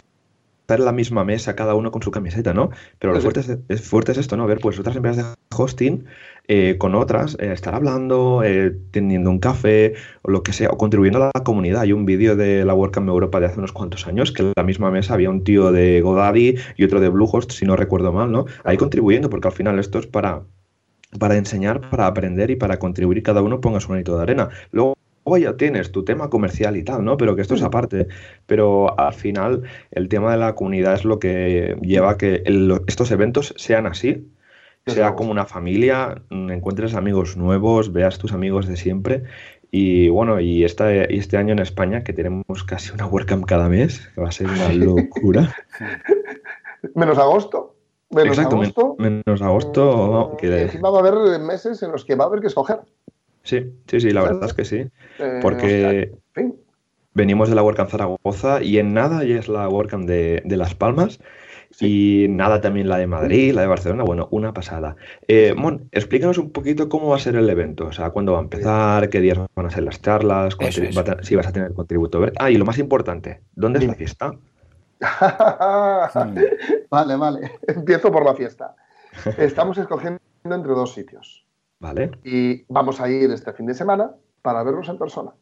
estar 0.65 0.79
en 0.79 0.87
la 0.87 0.93
misma 0.93 1.25
mesa, 1.25 1.55
cada 1.55 1.75
uno 1.75 1.91
con 1.91 2.03
su 2.03 2.11
camiseta, 2.11 2.55
¿no? 2.55 2.71
Pero 2.99 3.13
lo 3.13 3.21
fuerte 3.21 3.43
es, 3.69 3.83
fuerte 3.83 4.13
es 4.13 4.19
esto, 4.19 4.39
¿no? 4.39 4.47
Ver 4.47 4.61
pues 4.61 4.79
otras 4.79 4.97
empresas 4.97 5.37
de 5.37 5.57
hosting 5.57 6.07
eh, 6.49 6.77
con 6.79 6.95
otras, 6.95 7.37
estar 7.39 7.75
hablando, 7.75 8.43
teniendo 8.91 9.31
un 9.31 9.41
café 9.41 9.93
o 10.23 10.31
lo 10.31 10.43
que 10.43 10.55
sea, 10.55 10.71
o 10.71 10.79
contribuyendo 10.79 11.23
a 11.23 11.31
la 11.35 11.45
comunidad. 11.45 11.83
Hay 11.83 11.93
un 11.93 12.07
vídeo 12.07 12.35
de 12.35 12.65
la 12.65 12.73
WordCamp 12.73 13.09
Europa 13.11 13.41
de 13.41 13.47
hace 13.47 13.59
unos 13.59 13.73
cuantos 13.73 14.07
años 14.07 14.33
que 14.33 14.43
en 14.43 14.53
la 14.57 14.63
misma 14.63 14.91
mesa 14.91 15.13
había 15.13 15.29
un 15.29 15.45
tío 15.45 15.71
de 15.71 16.01
Godaddy 16.01 16.55
y 16.79 16.85
otro 16.85 16.99
de 16.99 17.11
Bluehost, 17.11 17.53
si 17.53 17.67
no 17.67 17.77
recuerdo 17.77 18.15
mal, 18.15 18.33
¿no? 18.33 18.47
Ahí 18.65 18.79
contribuyendo, 18.79 19.29
porque 19.29 19.49
al 19.49 19.55
final 19.55 19.79
esto 19.79 19.99
es 19.99 20.07
para, 20.07 20.45
para 21.19 21.37
enseñar, 21.37 21.91
para 21.91 22.07
aprender 22.07 22.51
y 22.51 22.57
para 22.57 22.79
contribuir 22.79 23.23
cada 23.23 23.43
uno 23.43 23.61
ponga 23.61 23.81
su 23.81 23.91
manito 23.91 24.17
de 24.17 24.23
arena. 24.23 24.49
Luego 24.71 24.95
ya 25.39 25.57
tienes 25.57 25.93
tu 25.93 26.05
tema 26.05 26.31
comercial 26.31 26.77
y 26.77 26.85
tal, 26.85 27.05
¿no? 27.05 27.17
Pero 27.17 27.35
que 27.35 27.43
esto 27.43 27.55
es 27.55 27.63
aparte. 27.63 28.09
Pero 28.47 28.99
al 28.99 29.15
final 29.15 29.63
el 29.91 30.09
tema 30.09 30.33
de 30.33 30.39
la 30.39 30.55
comunidad 30.55 30.95
es 30.95 31.05
lo 31.05 31.19
que 31.19 31.77
lleva 31.83 32.11
a 32.11 32.17
que 32.19 32.43
estos 32.87 33.11
eventos 33.11 33.55
sean 33.57 33.87
así 33.87 34.27
sea 34.87 35.15
como 35.15 35.31
una 35.31 35.47
familia, 35.47 36.23
mm, 36.31 36.51
encuentres 36.51 36.95
amigos 36.95 37.37
nuevos, 37.37 37.93
veas 37.93 38.19
tus 38.19 38.33
amigos 38.33 38.67
de 38.67 38.77
siempre. 38.77 39.25
Y 39.71 40.09
bueno, 40.09 40.41
y, 40.41 40.65
esta, 40.65 40.93
este 40.93 41.37
año 41.37 41.53
en 41.53 41.59
España, 41.59 42.05
que 42.05 42.13
tenemos 42.13 42.65
casi 42.65 42.93
una 42.93 43.07
WordCamp 43.07 43.45
cada 43.45 43.69
mes, 43.69 44.09
que 44.15 44.21
va 44.21 44.29
a 44.29 44.33
ser 44.33 44.47
una 44.47 44.69
locura. 44.73 45.55
menos 46.95 47.19
agosto. 47.19 47.75
Menos 48.11 48.37
Exacto, 48.37 48.57
agosto. 48.57 48.97
menos 48.99 49.43
agosto. 49.43 50.33
Mm, 50.33 50.37
que... 50.37 50.63
Encima 50.63 50.91
va 50.91 50.99
a 50.99 51.01
haber 51.01 51.41
meses 51.41 51.83
en 51.83 51.91
los 51.91 52.05
que 52.05 52.15
va 52.15 52.25
a 52.25 52.27
haber 52.29 52.41
que 52.41 52.47
escoger. 52.47 52.81
Sí, 53.45 53.73
sí, 53.87 54.01
sí, 54.01 54.11
la 54.11 54.23
verdad 54.23 54.45
es 54.45 54.55
que 54.55 54.65
sí. 54.65 54.87
Eh, 55.19 55.39
porque 55.41 56.13
venimos 57.13 57.49
de 57.49 57.55
la 57.55 57.63
WordCamp 57.63 57.91
Zaragoza 57.91 58.63
y 58.63 58.79
en 58.79 58.93
nada 58.93 59.23
ya 59.25 59.39
es 59.39 59.49
la 59.49 59.69
WordCamp 59.69 60.07
de, 60.09 60.43
de 60.45 60.57
Las 60.57 60.75
Palmas. 60.75 61.21
Y 61.81 62.27
nada, 62.31 62.61
también 62.61 62.89
la 62.89 62.99
de 62.99 63.07
Madrid, 63.07 63.53
la 63.53 63.63
de 63.63 63.67
Barcelona, 63.67 64.05
bueno, 64.05 64.29
una 64.31 64.53
pasada. 64.53 64.97
Eh, 65.27 65.55
Mon, 65.57 65.89
explícanos 65.93 66.39
un 66.39 66.51
poquito 66.51 66.89
cómo 66.89 67.09
va 67.09 67.17
a 67.17 67.21
ser 67.21 67.37
el 67.37 67.51
evento, 67.51 67.87
o 67.87 67.93
sea, 67.93 68.11
cuándo 68.11 68.33
va 68.33 68.39
a 68.39 68.43
empezar, 68.43 69.09
qué 69.09 69.21
días 69.21 69.39
van 69.55 69.67
a 69.67 69.71
ser 69.71 69.83
las 69.83 70.01
charlas, 70.01 70.57
si 71.23 71.37
vas 71.37 71.47
a 71.47 71.53
tener 71.53 71.75
contributo. 71.75 72.25
Ah, 72.39 72.51
y 72.51 72.57
lo 72.57 72.65
más 72.65 72.79
importante, 72.79 73.41
¿dónde 73.55 73.81
es 73.81 73.87
la 73.87 73.95
fiesta? 73.95 74.35
vale, 76.91 77.17
vale, 77.17 77.51
empiezo 77.67 78.13
por 78.13 78.25
la 78.25 78.35
fiesta. 78.35 78.77
Estamos 79.39 79.77
escogiendo 79.79 80.21
entre 80.45 80.73
dos 80.73 80.95
sitios. 80.95 81.44
Vale. 81.85 82.11
Y 82.25 82.65
vamos 82.69 82.99
a 83.01 83.11
ir 83.11 83.31
este 83.31 83.53
fin 83.53 83.67
de 83.67 83.75
semana 83.75 84.11
para 84.41 84.63
verlos 84.63 84.89
en 84.89 84.99
persona 84.99 85.33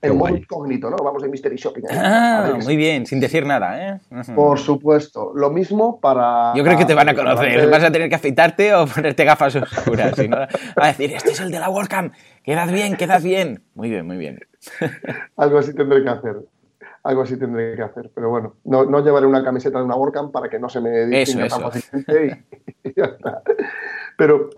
en 0.00 0.16
modo 0.16 0.36
incógnito, 0.36 0.90
¿no? 0.90 0.96
Vamos 0.96 1.22
de 1.22 1.28
Mystery 1.28 1.56
Shopping. 1.56 1.82
Ah, 1.90 2.56
muy 2.62 2.76
bien, 2.76 3.06
sin 3.06 3.18
decir 3.20 3.44
nada, 3.44 3.96
¿eh? 3.96 4.00
Por 4.34 4.58
supuesto. 4.58 5.32
Lo 5.34 5.50
mismo 5.50 6.00
para... 6.00 6.52
Yo 6.54 6.62
creo 6.62 6.78
que 6.78 6.84
te 6.84 6.94
van 6.94 7.08
a 7.08 7.14
conocer. 7.14 7.68
Vas 7.68 7.82
a 7.82 7.90
tener 7.90 8.08
que 8.08 8.14
afeitarte 8.14 8.74
o 8.74 8.86
ponerte 8.86 9.24
gafas 9.24 9.56
oscuras. 9.56 10.14
Si 10.14 10.28
va 10.28 10.46
a 10.76 10.86
decir, 10.88 11.12
este 11.12 11.30
es 11.30 11.40
el 11.40 11.50
de 11.50 11.58
la 11.58 11.68
WordCamp. 11.68 12.14
Quedad 12.44 12.70
bien, 12.70 12.96
quedad 12.96 13.20
bien. 13.20 13.62
Muy 13.74 13.90
bien, 13.90 14.06
muy 14.06 14.16
bien. 14.16 14.38
Algo 15.36 15.58
así 15.58 15.74
tendré 15.74 16.02
que 16.02 16.10
hacer. 16.10 16.36
Algo 17.02 17.22
así 17.22 17.36
tendré 17.36 17.74
que 17.74 17.82
hacer. 17.82 18.10
Pero 18.14 18.30
bueno, 18.30 18.54
no, 18.64 18.84
no 18.84 19.02
llevaré 19.02 19.26
una 19.26 19.42
camiseta 19.42 19.78
de 19.78 19.84
una 19.84 19.96
WordCamp 19.96 20.32
para 20.32 20.48
que 20.48 20.58
no 20.58 20.68
se 20.68 20.80
me 20.80 21.06
distinga 21.06 21.48
tan 21.48 21.60
fácilmente. 21.60 22.44
Y, 22.84 22.88
y 22.88 22.94
ya 22.94 23.04
está. 23.06 23.42
Pero 24.16 24.50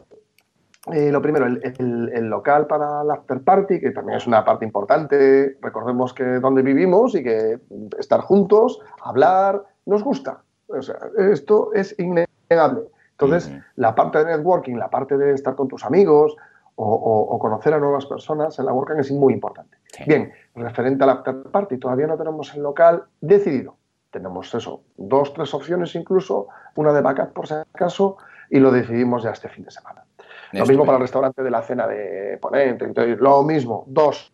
eh, 0.86 1.12
lo 1.12 1.20
primero, 1.20 1.46
el, 1.46 2.28
local 2.28 2.66
para 2.66 3.04
la 3.04 3.14
after 3.14 3.42
party, 3.42 3.80
que 3.80 3.90
también 3.90 4.16
es 4.16 4.26
una 4.26 4.44
parte 4.44 4.64
importante. 4.64 5.58
Recordemos 5.60 6.14
que 6.14 6.24
donde 6.24 6.62
vivimos 6.62 7.14
y 7.14 7.22
que 7.22 7.58
estar 7.98 8.20
juntos, 8.20 8.80
hablar, 9.02 9.62
nos 9.84 10.02
gusta. 10.02 10.42
O 10.68 10.80
sea, 10.80 10.96
esto 11.18 11.72
es 11.74 11.94
innegable. 11.98 12.88
Entonces, 13.12 13.52
la 13.76 13.94
parte 13.94 14.24
de 14.24 14.36
networking, 14.36 14.76
la 14.76 14.88
parte 14.88 15.18
de 15.18 15.34
estar 15.34 15.54
con 15.54 15.68
tus 15.68 15.84
amigos 15.84 16.34
o, 16.76 17.38
conocer 17.38 17.74
a 17.74 17.78
nuevas 17.78 18.06
personas 18.06 18.58
en 18.58 18.64
la 18.64 18.72
WordCamp 18.72 19.00
es 19.00 19.12
muy 19.12 19.34
importante. 19.34 19.76
Bien, 20.06 20.32
referente 20.54 21.04
a 21.04 21.06
la 21.06 21.12
after 21.14 21.42
party, 21.42 21.76
todavía 21.76 22.06
no 22.06 22.16
tenemos 22.16 22.54
el 22.54 22.62
local 22.62 23.04
decidido. 23.20 23.76
Tenemos 24.10 24.54
eso, 24.54 24.82
dos, 24.96 25.34
tres 25.34 25.52
opciones 25.52 25.94
incluso, 25.94 26.48
una 26.74 26.92
de 26.92 27.02
backup 27.02 27.32
por 27.32 27.46
si 27.46 27.54
acaso, 27.54 28.16
y 28.48 28.58
lo 28.58 28.72
decidimos 28.72 29.22
ya 29.22 29.30
este 29.30 29.48
fin 29.48 29.64
de 29.64 29.70
semana. 29.70 30.04
Lo 30.52 30.66
mismo 30.66 30.84
para 30.84 30.96
el 30.96 31.02
restaurante 31.02 31.42
de 31.42 31.50
la 31.50 31.62
cena 31.62 31.86
de 31.86 32.38
ponente. 32.40 32.84
Entonces, 32.84 33.18
lo 33.20 33.42
mismo, 33.42 33.84
dos. 33.86 34.32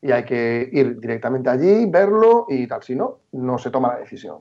Y 0.00 0.12
hay 0.12 0.24
que 0.24 0.68
ir 0.72 0.98
directamente 1.00 1.50
allí, 1.50 1.86
verlo 1.86 2.46
y 2.48 2.66
tal. 2.66 2.82
Si 2.82 2.94
no, 2.94 3.18
no 3.32 3.58
se 3.58 3.70
toma 3.70 3.88
la 3.88 3.98
decisión. 3.98 4.38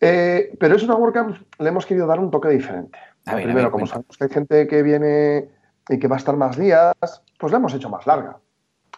Eh, 0.00 0.54
pero 0.58 0.74
es 0.74 0.82
una 0.82 0.96
WordCamp, 0.96 1.36
le 1.58 1.68
hemos 1.68 1.86
querido 1.86 2.06
dar 2.06 2.18
un 2.18 2.30
toque 2.30 2.48
diferente. 2.48 2.98
Primero, 3.24 3.70
como 3.70 3.86
sabemos 3.86 4.16
que 4.16 4.24
hay 4.24 4.30
gente 4.30 4.66
que 4.66 4.82
viene 4.82 5.48
y 5.88 5.98
que 5.98 6.08
va 6.08 6.16
a 6.16 6.18
estar 6.18 6.36
más 6.36 6.56
días, 6.56 6.94
pues 7.38 7.52
la 7.52 7.58
hemos 7.58 7.72
hecho 7.74 7.88
más 7.88 8.06
larga. 8.06 8.38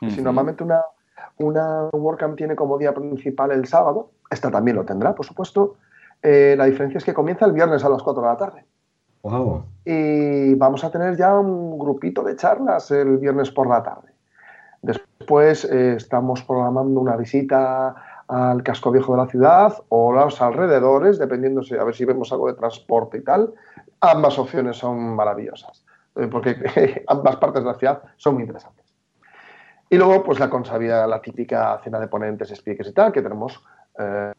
Si 0.09 0.21
normalmente 0.23 0.65
una, 0.65 0.83
una 1.39 1.89
WordCamp 1.93 2.37
tiene 2.37 2.57
como 2.57 2.79
día 2.79 2.93
principal 2.93 3.53
el 3.53 3.67
sábado, 3.67 4.13
esta 4.31 4.51
también 4.51 4.77
lo 4.77 4.85
tendrá, 4.85 5.15
por 5.15 5.25
supuesto, 5.25 5.77
eh, 6.23 6.55
la 6.57 6.65
diferencia 6.65 6.99
es 6.99 7.05
que 7.05 7.15
comienza 7.15 7.45
el 7.45 7.53
viernes 7.53 7.85
a 7.85 7.89
las 7.89 8.03
4 8.03 8.23
de 8.23 8.29
la 8.29 8.37
tarde. 8.37 8.65
Y 9.85 10.55
vamos 10.55 10.85
a 10.85 10.91
tener 10.91 11.17
ya 11.17 11.35
un 11.39 11.79
grupito 11.79 12.23
de 12.23 12.37
charlas 12.37 12.91
el 12.91 13.17
viernes 13.17 13.51
por 13.51 13.69
la 13.69 13.83
tarde. 13.83 14.13
Después 14.83 15.65
eh, 15.65 15.95
estamos 15.97 16.43
programando 16.43 17.01
una 17.01 17.17
visita 17.17 17.95
al 18.29 18.63
casco 18.63 18.91
viejo 18.91 19.13
de 19.13 19.23
la 19.23 19.29
ciudad 19.29 19.73
o 19.89 20.13
los 20.13 20.41
alrededores, 20.43 21.19
dependiendo 21.19 21.63
si, 21.63 21.75
a 21.75 21.85
ver 21.85 21.95
si 21.95 22.05
vemos 22.05 22.33
algo 22.33 22.49
de 22.49 22.55
transporte 22.55 23.19
y 23.19 23.25
tal. 23.25 23.55
Ambas 24.01 24.39
opciones 24.39 24.77
son 24.77 25.17
maravillosas, 25.17 25.85
eh, 26.17 26.29
porque 26.31 27.05
ambas 27.09 27.37
partes 27.37 27.63
de 27.63 27.71
la 27.71 27.79
ciudad 27.79 28.03
son 28.17 28.35
muy 28.35 28.43
interesantes. 28.43 28.85
Y 29.89 29.97
luego, 29.97 30.23
pues 30.23 30.39
la 30.39 30.51
consabida, 30.51 31.07
la 31.07 31.23
típica 31.23 31.79
cena 31.83 31.99
de 31.99 32.09
ponentes, 32.09 32.51
speakers 32.55 32.91
y 32.91 32.93
tal, 32.93 33.13
que 33.13 33.23
tenemos 33.23 33.63
eh, 33.97 34.33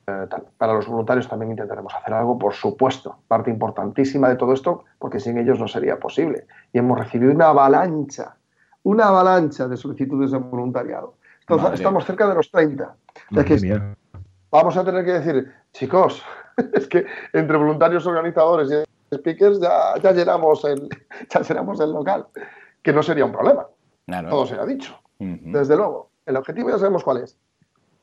para 0.58 0.74
los 0.74 0.88
voluntarios 0.88 1.30
también 1.30 1.52
intentaremos 1.52 1.94
hacer 1.96 2.14
algo, 2.14 2.38
por 2.38 2.54
supuesto, 2.54 3.20
parte 3.28 3.50
importantísima 3.50 4.28
de 4.28 4.36
todo 4.36 4.54
esto, 4.54 4.84
porque 5.00 5.20
sin 5.20 5.38
ellos 5.38 5.60
no 5.60 5.68
sería 5.68 5.98
posible. 5.98 6.46
Y 6.74 6.80
hemos 6.80 7.00
recibido 7.00 7.32
una 7.32 7.48
avalancha, 7.48 8.36
una 8.84 9.08
avalancha 9.08 9.68
de 9.68 9.78
solicitudes 9.78 10.32
de 10.32 10.40
voluntariado. 10.40 11.16
Entonces, 11.42 11.76
estamos 11.76 12.06
cerca 12.06 12.28
de 12.28 12.36
los 12.36 12.52
30. 12.52 12.96
vamos 14.52 14.76
a 14.76 14.84
tener 14.84 15.06
que 15.06 15.14
decir, 15.14 15.54
chicos, 15.72 16.24
es 16.74 16.88
que 16.88 17.06
entre 17.32 17.58
voluntarios, 17.58 18.06
organizadores 18.06 18.70
y 18.72 19.16
speakers 19.16 19.62
ya, 19.62 19.94
ya, 20.02 20.12
llenamos, 20.12 20.66
el, 20.66 20.90
ya 21.30 21.42
llenamos 21.42 21.80
el 21.80 21.92
local, 21.92 22.26
que 22.82 22.92
no 22.92 23.02
sería 23.02 23.26
un 23.26 23.32
problema. 23.32 23.68
Todo 24.30 24.46
se 24.46 24.56
ha 24.56 24.66
dicho, 24.66 25.00
desde 25.20 25.78
luego. 25.78 26.10
El 26.26 26.38
objetivo 26.38 26.70
ya 26.70 26.78
sabemos 26.78 27.04
cuál 27.04 27.18
es 27.18 27.38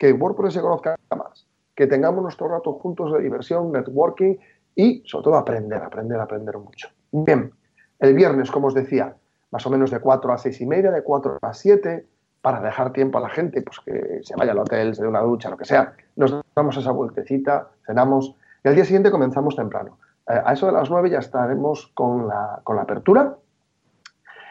que 0.03 0.13
WordPress 0.13 0.55
se 0.55 0.61
conozca 0.61 0.97
más, 1.17 1.47
que 1.77 1.87
tengamos 1.87 2.25
nuestro 2.25 2.49
rato 2.49 2.73
juntos 2.73 3.13
de 3.13 3.21
diversión, 3.21 3.71
networking 3.71 4.35
y 4.75 5.01
sobre 5.07 5.23
todo 5.23 5.37
aprender, 5.37 5.81
aprender, 5.81 6.19
aprender 6.19 6.59
mucho. 6.59 6.89
Bien, 7.13 7.53
el 8.01 8.13
viernes, 8.13 8.51
como 8.51 8.67
os 8.67 8.75
decía, 8.75 9.15
más 9.53 9.65
o 9.65 9.71
menos 9.71 9.93
de 9.93 10.01
4 10.01 10.33
a 10.33 10.39
6 10.39 10.61
y 10.61 10.67
media, 10.67 10.91
de 10.91 11.05
4 11.05 11.39
a 11.41 11.55
7, 11.55 12.05
para 12.41 12.61
dejar 12.61 12.93
tiempo 12.93 13.19
a 13.19 13.21
la 13.21 13.29
gente, 13.29 13.63
pues 13.63 13.79
que 13.79 14.19
se 14.25 14.35
vaya 14.35 14.51
al 14.51 14.59
hotel, 14.59 14.93
se 14.93 15.03
dé 15.03 15.09
una 15.09 15.21
ducha, 15.21 15.49
lo 15.49 15.57
que 15.57 15.67
sea. 15.67 15.95
Nos 16.17 16.35
damos 16.57 16.77
esa 16.77 16.91
vueltecita, 16.91 17.69
cenamos 17.87 18.35
y 18.65 18.69
al 18.69 18.75
día 18.75 18.85
siguiente 18.85 19.13
comenzamos 19.13 19.55
temprano. 19.55 19.99
Eh, 20.29 20.43
a 20.45 20.53
eso 20.53 20.67
de 20.67 20.73
las 20.73 20.91
9 20.91 21.11
ya 21.11 21.21
estaremos 21.21 21.93
con 21.95 22.27
la, 22.27 22.61
con 22.65 22.75
la 22.75 22.83
apertura 22.83 23.37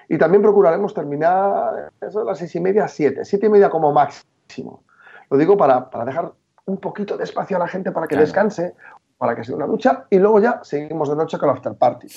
y 0.08 0.18
también 0.18 0.42
procuraremos 0.42 0.94
terminar 0.94 1.92
eso 2.00 2.20
de 2.20 2.26
las 2.26 2.38
6 2.38 2.56
y 2.56 2.60
media 2.62 2.86
a 2.86 2.88
7, 2.88 3.26
7 3.26 3.48
y 3.48 3.50
media 3.50 3.70
como 3.70 3.92
máximo. 3.92 4.84
Lo 5.32 5.38
digo 5.38 5.56
para, 5.56 5.90
dejar 6.06 6.34
un 6.66 6.78
poquito 6.78 7.18
de 7.18 7.24
espacio 7.24 7.56
a 7.56 7.60
la 7.60 7.68
gente 7.68 7.94
para 7.94 8.06
que 8.06 8.18
descanse, 8.18 8.76
para 9.18 9.34
que 9.34 9.46
sea 9.46 9.56
una 9.56 9.66
ducha, 9.66 10.06
y 10.10 10.20
luego 10.20 10.42
ya 10.42 10.60
seguimos 10.62 11.10
de 11.10 11.16
noche 11.16 11.40
con 11.40 11.48
la 11.48 11.54
after 11.54 11.74
party. 11.74 12.08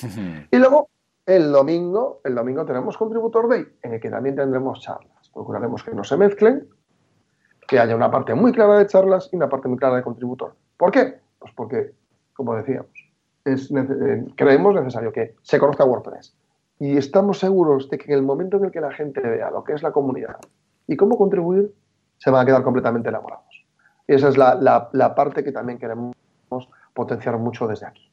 y 0.51 0.57
luego, 0.57 0.89
el 1.25 1.49
domingo, 1.49 2.19
el 2.25 2.35
domingo 2.35 2.65
tenemos 2.65 2.97
Contributor 2.97 3.47
Day, 3.47 3.65
en 3.81 3.93
el 3.93 3.99
que 4.01 4.09
también 4.09 4.35
tendremos 4.35 4.81
charlas. 4.81 5.29
Procuraremos 5.33 5.81
que 5.81 5.93
no 5.93 6.03
se 6.03 6.17
mezclen, 6.17 6.67
que 7.65 7.79
haya 7.79 7.95
una 7.95 8.11
parte 8.11 8.35
muy 8.35 8.51
clara 8.51 8.77
de 8.77 8.85
charlas 8.85 9.29
y 9.31 9.37
una 9.37 9.47
parte 9.47 9.69
muy 9.69 9.77
clara 9.77 9.95
de 9.95 10.03
contributor. 10.03 10.53
¿Por 10.75 10.91
qué? 10.91 11.19
Pues 11.39 11.53
porque, 11.55 11.93
como 12.33 12.53
decíamos, 12.53 12.91
es 13.45 13.71
eh, 13.71 14.25
creemos 14.35 14.75
necesario 14.75 15.13
que 15.13 15.35
se 15.41 15.57
conozca 15.57 15.85
WordPress. 15.85 16.35
Y 16.79 16.97
estamos 16.97 17.39
seguros 17.39 17.89
de 17.89 17.97
que 17.97 18.11
en 18.11 18.19
el 18.19 18.25
momento 18.25 18.57
en 18.57 18.65
el 18.65 18.71
que 18.71 18.81
la 18.81 18.91
gente 18.91 19.21
vea 19.21 19.49
lo 19.51 19.63
que 19.63 19.71
es 19.71 19.83
la 19.83 19.93
comunidad 19.93 20.37
y 20.85 20.97
cómo 20.97 21.17
contribuir, 21.17 21.73
se 22.25 22.31
van 22.31 22.41
a 22.41 22.45
quedar 22.45 22.63
completamente 22.63 23.09
elaborados. 23.09 23.67
Y 24.07 24.15
esa 24.15 24.29
es 24.29 24.35
la, 24.35 25.13
parte 25.15 25.43
que 25.43 25.51
también 25.51 25.77
queremos 25.77 26.15
potenciar 26.95 27.37
mucho 27.37 27.67
desde 27.67 27.85
aquí. 27.85 28.11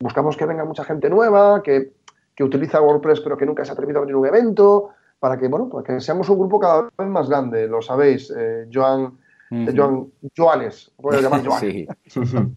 Buscamos 0.00 0.38
que 0.38 0.46
venga 0.46 0.64
mucha 0.64 0.82
gente 0.82 1.10
nueva, 1.10 1.62
que, 1.62 1.92
que 2.34 2.42
utiliza 2.42 2.80
WordPress 2.80 3.20
pero 3.20 3.36
que 3.36 3.44
nunca 3.44 3.62
se 3.66 3.72
ha 3.72 3.74
atrevido 3.74 3.98
a 3.98 4.00
abrir 4.00 4.16
un 4.16 4.26
evento, 4.26 4.92
para 5.18 5.36
que, 5.36 5.46
bueno, 5.48 5.68
para 5.68 5.84
que 5.84 6.00
seamos 6.00 6.26
un 6.30 6.38
grupo 6.38 6.58
cada 6.58 6.88
vez 6.96 7.08
más 7.08 7.28
grande, 7.28 7.68
lo 7.68 7.82
sabéis, 7.82 8.32
eh, 8.34 8.66
Joan, 8.72 9.18
eh, 9.50 9.74
Joan, 9.76 10.10
Joanes, 10.34 10.90
puedo 10.96 11.20
llamar 11.20 11.44
Joan. 11.46 11.60
sí. 11.60 11.86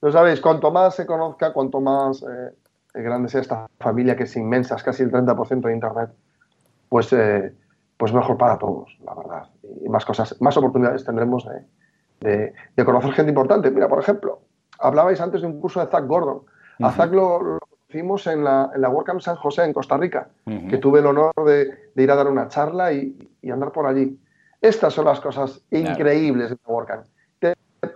lo 0.00 0.12
sabéis, 0.12 0.40
cuanto 0.40 0.70
más 0.70 0.94
se 0.94 1.04
conozca, 1.04 1.52
cuanto 1.52 1.82
más 1.82 2.22
eh, 2.22 3.02
grande 3.02 3.28
sea 3.28 3.42
esta 3.42 3.66
familia 3.78 4.16
que 4.16 4.22
es 4.22 4.34
inmensa, 4.34 4.76
es 4.76 4.82
casi 4.82 5.02
el 5.02 5.12
30% 5.12 5.60
de 5.60 5.74
Internet, 5.74 6.10
pues, 6.88 7.14
pues 7.96 8.12
mejor 8.12 8.36
para 8.36 8.58
todos, 8.58 8.98
la 9.04 9.14
verdad. 9.14 9.48
Y 9.84 9.88
más 9.88 10.04
cosas, 10.04 10.40
más 10.40 10.56
oportunidades 10.56 11.04
tendremos 11.04 11.46
de, 12.20 12.52
de, 12.74 12.84
conocer 12.84 13.12
gente 13.12 13.30
importante. 13.30 13.70
Mira, 13.70 13.88
por 13.88 14.00
ejemplo, 14.00 14.40
hablabais 14.78 15.20
antes 15.20 15.40
de 15.40 15.46
un 15.46 15.60
curso 15.60 15.80
de 15.80 15.90
Zach 15.90 16.06
Gordon. 16.06 16.42
A 16.80 16.90
Zach 16.92 17.10
lo, 17.10 17.58
conocimos 17.86 18.26
en 18.26 18.44
la, 18.44 18.70
en 18.74 18.82
la 18.82 18.90
WordCamp 18.90 19.20
San 19.20 19.36
José, 19.36 19.64
en 19.64 19.72
Costa 19.72 19.96
Rica, 19.96 20.28
que 20.68 20.78
tuve 20.78 21.00
el 21.00 21.06
honor 21.06 21.32
de, 21.46 21.92
ir 22.02 22.10
a 22.10 22.16
dar 22.16 22.28
una 22.28 22.48
charla 22.48 22.92
y, 22.92 23.30
andar 23.50 23.72
por 23.72 23.86
allí. 23.86 24.18
Estas 24.60 24.92
son 24.92 25.06
las 25.06 25.20
cosas 25.20 25.62
increíbles 25.70 26.50
de 26.50 26.56
la 26.66 26.72
WordCamp. 26.72 27.06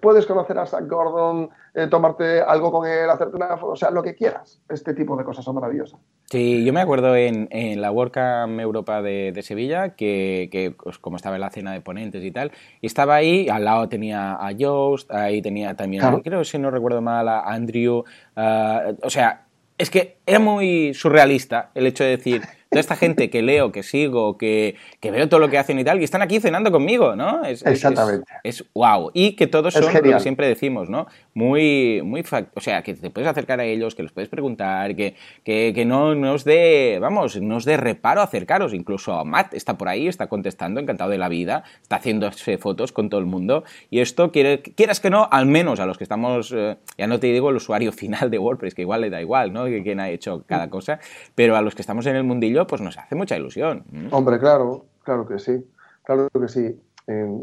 Puedes 0.01 0.27
conocer 0.27 0.59
a 0.59 0.67
Zach 0.67 0.87
Gordon, 0.87 1.51
eh, 1.75 1.87
tomarte 1.89 2.41
algo 2.41 2.73
con 2.73 2.89
él, 2.89 3.09
hacerte 3.11 3.37
una 3.37 3.57
foto, 3.57 3.73
o 3.73 3.77
sea, 3.77 3.91
lo 3.91 4.03
que 4.03 4.15
quieras. 4.15 4.61
Este 4.69 4.95
tipo 4.95 5.17
de 5.17 5.25
cosas 5.25 5.45
son 5.45 5.55
maravillosas. 5.55 6.01
Sí, 6.25 6.65
yo 6.65 6.73
me 6.73 6.81
acuerdo 6.81 7.17
en, 7.17 7.49
en 7.51 7.81
la 7.81 7.91
WordCamp 7.91 8.59
Europa 8.61 9.03
de, 9.03 9.33
de 9.33 9.43
Sevilla, 9.43 9.91
que, 9.91 10.49
que 10.51 10.71
pues, 10.71 10.99
como 10.99 11.17
estaba 11.17 11.37
en 11.37 11.43
la 11.43 11.51
cena 11.51 11.73
de 11.73 11.81
ponentes 11.81 12.25
y 12.25 12.31
tal, 12.31 12.53
y 12.81 12.87
estaba 12.87 13.17
ahí, 13.17 13.49
al 13.49 13.65
lado 13.65 13.89
tenía 13.89 14.35
a 14.35 14.51
Joost, 14.59 15.11
ahí 15.13 15.43
tenía 15.43 15.75
también, 15.75 16.03
creo 16.23 16.39
que 16.39 16.45
si 16.45 16.59
no 16.59 16.71
recuerdo 16.71 17.01
mal, 17.01 17.29
a 17.29 17.41
Andrew, 17.43 18.05
uh, 18.37 18.97
o 19.03 19.11
sea, 19.11 19.47
es 19.77 19.91
que 19.91 20.19
era 20.27 20.39
muy 20.39 20.95
surrealista 20.95 21.71
el 21.75 21.87
hecho 21.87 22.05
de 22.05 22.11
decir, 22.11 22.43
toda 22.71 22.81
esta 22.81 22.95
gente 22.95 23.31
que 23.31 23.43
leo, 23.43 23.73
que 23.73 23.83
sigo, 23.83 24.39
que, 24.39 24.77
veo 25.03 25.29
todo 25.29 25.41
lo 25.41 25.51
que 25.51 25.59
hacen 25.59 25.79
y 25.81 25.85
tal, 25.85 26.01
y 26.01 26.05
están 26.05 26.23
aquí 26.23 26.39
cenando 26.39 26.71
conmigo, 26.71 27.17
¿no? 27.17 27.45
Es, 27.45 27.67
Exactamente. 27.67 28.25
Es, 28.45 28.65
wow. 28.75 29.11
Y 29.13 29.33
que 29.33 29.49
todos 29.49 29.75
son 29.75 29.93
lo 29.93 30.03
que 30.03 30.21
siempre 30.21 30.47
decimos, 30.47 30.89
¿no? 30.89 31.07
Muy, 31.35 32.01
muy, 32.05 32.25
o 32.55 32.61
sea, 32.61 32.83
que 32.83 32.95
te 32.95 33.11
puedes 33.11 33.29
acercar 33.29 33.59
a 33.59 33.65
ellos, 33.65 33.97
que 33.97 34.05
los 34.05 34.13
puedes 34.13 34.29
preguntar, 34.29 34.95
que, 34.95 35.17
que, 35.45 35.85
no 35.85 36.15
nos 36.15 36.45
dé, 36.45 36.99
vamos, 37.01 37.41
nos 37.41 37.65
dé 37.65 37.77
reparo 37.77 38.23
acercaros. 38.23 38.73
Incluso 38.73 39.25
Matt 39.25 39.55
está 39.55 39.77
por 39.77 39.89
ahí, 39.89 40.07
está 40.07 40.29
contestando, 40.29 40.79
encantado 40.79 41.11
de 41.11 41.19
la 41.19 41.29
vida, 41.29 41.65
está 41.83 41.97
haciéndose 41.97 42.57
fotos 42.59 42.93
con 42.93 43.11
todo 43.11 43.19
el 43.19 43.27
mundo. 43.27 43.65
Y 43.91 43.99
esto, 43.99 44.31
quieras 44.31 45.01
que 45.01 45.11
no, 45.11 45.29
al 45.33 45.47
menos 45.47 45.81
a 45.81 45.87
los 45.87 45.99
que 45.99 46.05
estamos, 46.05 46.55
eh, 46.57 46.77
ya 46.97 47.09
no 47.09 47.19
te 47.19 47.27
digo 47.27 47.51
el 47.51 47.57
usuario 47.57 47.91
final 48.01 48.31
de 48.31 48.39
WordPress, 48.39 48.77
que 48.77 48.83
igual 48.83 49.01
le 49.01 49.11
da 49.11 49.21
igual, 49.21 49.53
¿no? 49.53 49.65
Que 49.65 49.83
quien 49.83 49.99
ha 49.99 50.09
hecho 50.09 50.45
cada 50.47 50.71
cosa, 50.71 51.01
pero 51.35 51.57
a 51.57 51.63
los 51.63 51.75
que 51.75 51.83
estamos 51.83 52.07
en 52.07 52.15
el 52.15 52.23
mundillo, 52.23 52.60
pues 52.67 52.81
nos 52.81 52.99
hace 52.99 53.15
mucha 53.15 53.37
ilusión. 53.37 53.85
Hombre, 54.11 54.39
claro, 54.39 54.87
claro 55.03 55.27
que 55.27 55.39
sí, 55.39 55.65
claro 56.03 56.29
que 56.29 56.49
sí, 56.49 56.81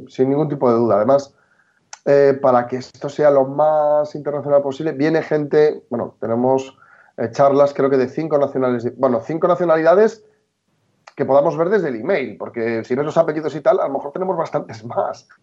sin 0.08 0.30
ningún 0.30 0.50
tipo 0.50 0.72
de 0.72 0.78
duda. 0.78 0.98
Además, 0.98 1.34
eh, 2.10 2.40
para 2.42 2.68
que 2.68 2.78
esto 2.78 3.10
sea 3.10 3.30
lo 3.30 3.44
más 3.44 4.16
internacional 4.16 4.62
posible, 4.62 4.94
viene 4.94 5.22
gente, 5.22 5.84
bueno, 5.90 6.16
tenemos 6.22 6.78
eh, 7.18 7.30
charlas 7.32 7.74
creo 7.74 7.90
que 7.90 7.98
de 7.98 8.08
cinco 8.08 8.38
nacionalidades, 8.38 8.98
bueno, 8.98 9.20
cinco 9.20 9.50
nacionalidades 9.50 10.24
que 11.18 11.26
podamos 11.26 11.58
ver 11.58 11.68
desde 11.68 11.90
el 11.90 11.98
email, 11.98 12.38
porque 12.38 12.86
si 12.86 12.96
ves 12.96 13.04
los 13.04 13.18
apellidos 13.18 13.54
y 13.56 13.60
tal, 13.60 13.82
a 13.82 13.88
lo 13.88 13.94
mejor 13.94 14.14
tenemos 14.14 14.38
bastantes 14.38 14.86
más. 14.86 15.28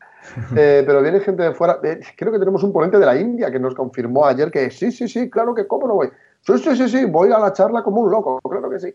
Eh, 0.56 0.82
pero 0.86 1.02
viene 1.02 1.20
gente 1.20 1.42
de 1.42 1.52
fuera, 1.52 1.78
creo 2.16 2.32
que 2.32 2.38
tenemos 2.38 2.62
un 2.62 2.72
ponente 2.72 2.98
de 2.98 3.04
la 3.04 3.14
India 3.14 3.50
que 3.50 3.60
nos 3.60 3.74
confirmó 3.74 4.24
ayer 4.24 4.50
que 4.50 4.70
sí, 4.70 4.90
sí, 4.90 5.06
sí, 5.06 5.28
claro 5.28 5.54
que 5.54 5.66
cómo 5.66 5.86
no 5.86 5.96
voy. 5.96 6.08
Sí, 6.40 6.56
sí, 6.56 6.74
sí, 6.76 6.88
sí, 6.88 7.04
voy 7.04 7.30
a 7.30 7.38
la 7.38 7.52
charla 7.52 7.82
como 7.82 8.00
un 8.00 8.10
loco, 8.10 8.40
claro 8.40 8.70
que 8.70 8.80
sí. 8.80 8.94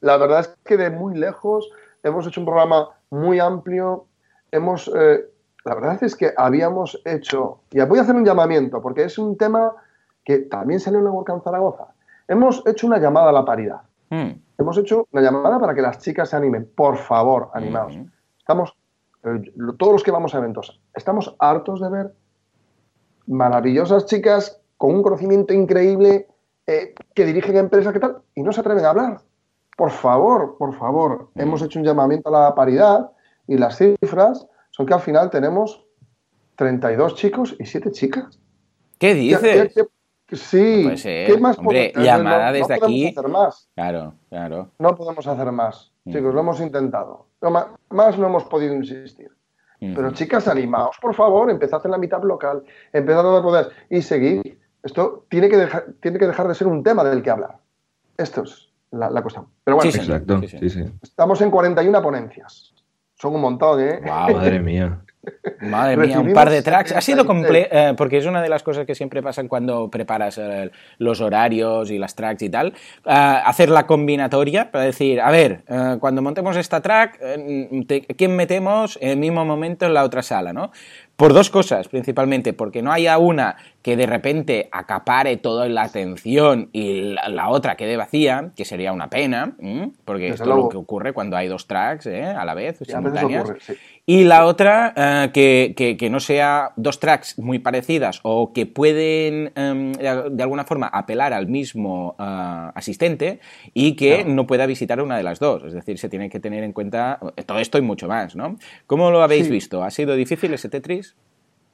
La 0.00 0.16
verdad 0.16 0.40
es 0.40 0.56
que 0.64 0.76
de 0.76 0.90
muy 0.90 1.16
lejos 1.16 1.70
hemos 2.02 2.26
hecho 2.26 2.40
un 2.40 2.46
programa 2.46 2.90
muy 3.10 3.38
amplio. 3.38 4.06
Hemos, 4.50 4.90
eh, 4.94 5.26
la 5.64 5.74
verdad 5.74 6.02
es 6.02 6.16
que 6.16 6.32
habíamos 6.36 7.00
hecho, 7.04 7.60
y 7.70 7.80
voy 7.82 7.98
a 7.98 8.02
hacer 8.02 8.14
un 8.14 8.24
llamamiento, 8.24 8.80
porque 8.80 9.04
es 9.04 9.18
un 9.18 9.36
tema 9.36 9.72
que 10.24 10.38
también 10.38 10.80
salió 10.80 10.98
en 10.98 11.04
la 11.04 11.10
WordCamp 11.10 11.44
Zaragoza. 11.44 11.88
Hemos 12.28 12.62
hecho 12.66 12.86
una 12.86 12.98
llamada 12.98 13.30
a 13.30 13.32
la 13.32 13.44
paridad. 13.44 13.82
Hmm. 14.10 14.32
Hemos 14.58 14.78
hecho 14.78 15.06
una 15.12 15.22
llamada 15.22 15.58
para 15.58 15.74
que 15.74 15.82
las 15.82 15.98
chicas 15.98 16.30
se 16.30 16.36
animen. 16.36 16.70
Por 16.74 16.96
favor, 16.96 17.50
animaos. 17.54 17.96
Hmm. 17.96 18.10
Estamos, 18.38 18.76
eh, 19.24 19.52
todos 19.78 19.92
los 19.92 20.02
que 20.02 20.10
vamos 20.10 20.34
a 20.34 20.38
eventos, 20.38 20.80
estamos 20.94 21.36
hartos 21.38 21.80
de 21.80 21.90
ver 21.90 22.12
maravillosas 23.26 24.06
chicas 24.06 24.60
con 24.76 24.94
un 24.94 25.02
conocimiento 25.02 25.52
increíble 25.52 26.28
eh, 26.66 26.94
que 27.14 27.24
dirigen 27.24 27.56
empresas, 27.56 27.92
¿qué 27.92 28.00
tal? 28.00 28.18
Y 28.34 28.42
no 28.42 28.52
se 28.52 28.60
atreven 28.60 28.84
a 28.84 28.90
hablar. 28.90 29.20
Por 29.76 29.90
favor, 29.90 30.56
por 30.58 30.74
favor, 30.74 31.30
mm. 31.34 31.40
hemos 31.40 31.62
hecho 31.62 31.78
un 31.78 31.84
llamamiento 31.84 32.28
a 32.28 32.40
la 32.40 32.54
paridad 32.54 33.10
y 33.46 33.56
las 33.56 33.76
cifras 33.76 34.46
son 34.70 34.86
que 34.86 34.94
al 34.94 35.00
final 35.00 35.30
tenemos 35.30 35.84
32 36.56 37.14
chicos 37.14 37.56
y 37.58 37.66
7 37.66 37.92
chicas. 37.92 38.40
¿Qué 38.98 39.14
dices? 39.14 39.74
sí, 40.32 40.90
¿qué 41.04 41.38
más 41.38 41.58
hombre, 41.58 41.92
llamada 41.94 42.50
desde 42.50 42.78
no 42.78 42.86
aquí. 42.86 43.08
Hacer 43.08 43.28
más. 43.28 43.68
Claro, 43.74 44.14
claro. 44.28 44.70
No 44.78 44.96
podemos 44.96 45.26
hacer 45.26 45.52
más. 45.52 45.92
Mm. 46.04 46.12
Chicos, 46.12 46.34
lo 46.34 46.40
hemos 46.40 46.60
intentado. 46.60 47.26
más 47.90 48.18
no 48.18 48.26
hemos 48.26 48.44
podido 48.44 48.74
insistir. 48.74 49.30
Pero 49.78 50.10
chicas, 50.12 50.48
animaos, 50.48 50.96
por 51.00 51.14
favor, 51.14 51.50
empezad 51.50 51.80
en 51.84 51.90
la 51.90 51.98
mitad 51.98 52.22
local, 52.22 52.64
empezad 52.92 53.36
a 53.36 53.42
poder 53.42 53.68
y 53.90 54.00
seguid 54.00 54.40
esto 54.86 55.26
tiene 55.28 55.48
que, 55.48 55.56
dejar, 55.56 55.86
tiene 56.00 56.18
que 56.18 56.26
dejar 56.26 56.48
de 56.48 56.54
ser 56.54 56.66
un 56.66 56.82
tema 56.82 57.04
del 57.04 57.22
que 57.22 57.30
hablar. 57.30 57.58
Esto 58.16 58.44
es 58.44 58.70
la, 58.92 59.20
cuestión. 59.20 59.46
Pero 59.64 59.76
bueno, 59.76 59.90
estamos 61.02 61.40
en 61.40 61.50
41 61.50 62.02
ponencias. 62.02 62.72
Son 63.14 63.34
un 63.34 63.40
montón, 63.40 63.80
¿eh? 63.80 64.00
madre 64.00 64.60
mía. 64.60 65.02
Madre 65.60 65.96
mía, 65.96 66.20
un 66.20 66.32
par 66.32 66.50
de 66.50 66.62
tracks. 66.62 66.92
Ha 66.92 67.00
sido 67.00 67.26
complejo, 67.26 67.68
eh, 67.72 67.94
porque 67.96 68.18
es 68.18 68.26
una 68.26 68.42
de 68.42 68.48
las 68.48 68.62
cosas 68.62 68.86
que 68.86 68.94
siempre 68.94 69.22
pasan 69.22 69.48
cuando 69.48 69.90
preparas 69.90 70.38
eh, 70.38 70.70
los 70.98 71.20
horarios 71.20 71.90
y 71.90 71.98
las 71.98 72.14
tracks 72.14 72.42
y 72.42 72.50
tal. 72.50 72.68
Eh, 72.68 72.72
hacer 73.04 73.70
la 73.70 73.86
combinatoria 73.86 74.70
para 74.70 74.84
decir, 74.84 75.20
a 75.20 75.30
ver, 75.30 75.64
cuando 76.00 76.22
montemos 76.22 76.56
esta 76.56 76.80
track, 76.80 77.18
¿quién 78.16 78.36
metemos 78.36 78.98
en 79.00 79.10
el 79.10 79.16
mismo 79.16 79.44
momento 79.44 79.86
en 79.86 79.94
la 79.94 80.04
otra 80.04 80.22
sala? 80.22 80.52
¿no? 80.52 80.70
Por 81.16 81.32
dos 81.32 81.48
cosas, 81.48 81.88
principalmente, 81.88 82.52
porque 82.52 82.82
no 82.82 82.92
haya 82.92 83.16
una 83.16 83.56
que 83.80 83.96
de 83.96 84.04
repente 84.04 84.68
acapare 84.70 85.38
toda 85.38 85.66
la 85.68 85.84
atención 85.84 86.68
y 86.72 87.14
la, 87.14 87.48
otra 87.48 87.76
quede 87.76 87.96
vacía, 87.96 88.50
que 88.54 88.66
sería 88.66 88.92
una 88.92 89.08
pena, 89.08 89.56
porque 90.04 90.28
esto 90.28 90.42
es 90.42 90.48
lo 90.48 90.68
que 90.68 90.76
ocurre 90.76 91.14
cuando 91.14 91.36
hay 91.36 91.48
dos 91.48 91.66
tracks 91.66 92.06
a 92.06 92.44
la 92.44 92.52
vez, 92.52 92.78
simultáneas. 92.86 93.50
Y 94.08 94.22
la 94.22 94.46
otra, 94.46 94.94
eh, 94.96 95.30
que, 95.32 95.96
que, 95.98 96.10
no 96.10 96.20
sea 96.20 96.70
dos 96.76 97.00
tracks 97.00 97.40
muy 97.40 97.58
parecidas 97.58 98.20
o 98.22 98.52
que 98.52 98.64
pueden 98.64 99.50
em, 99.56 99.92
de 99.94 100.42
alguna 100.44 100.62
forma 100.62 100.86
apelar 100.86 101.32
al 101.32 101.48
mismo 101.48 102.14
eh, 102.16 102.70
asistente 102.72 103.40
y 103.74 103.96
que 103.96 104.24
no 104.24 104.46
pueda 104.46 104.64
visitar 104.66 105.02
una 105.02 105.16
de 105.16 105.24
las 105.24 105.40
dos. 105.40 105.64
Es 105.64 105.72
decir, 105.72 105.98
se 105.98 106.08
tiene 106.08 106.30
que 106.30 106.38
tener 106.38 106.62
en 106.62 106.72
cuenta 106.72 107.18
todo 107.46 107.58
esto 107.58 107.78
y 107.78 107.82
mucho 107.82 108.06
más, 108.06 108.36
¿no? 108.36 108.56
¿Cómo 108.86 109.10
lo 109.10 109.22
habéis 109.22 109.50
visto? 109.50 109.82
¿Ha 109.82 109.90
sido 109.90 110.14
difícil 110.14 110.54
ese 110.54 110.68
Tetris? 110.68 111.16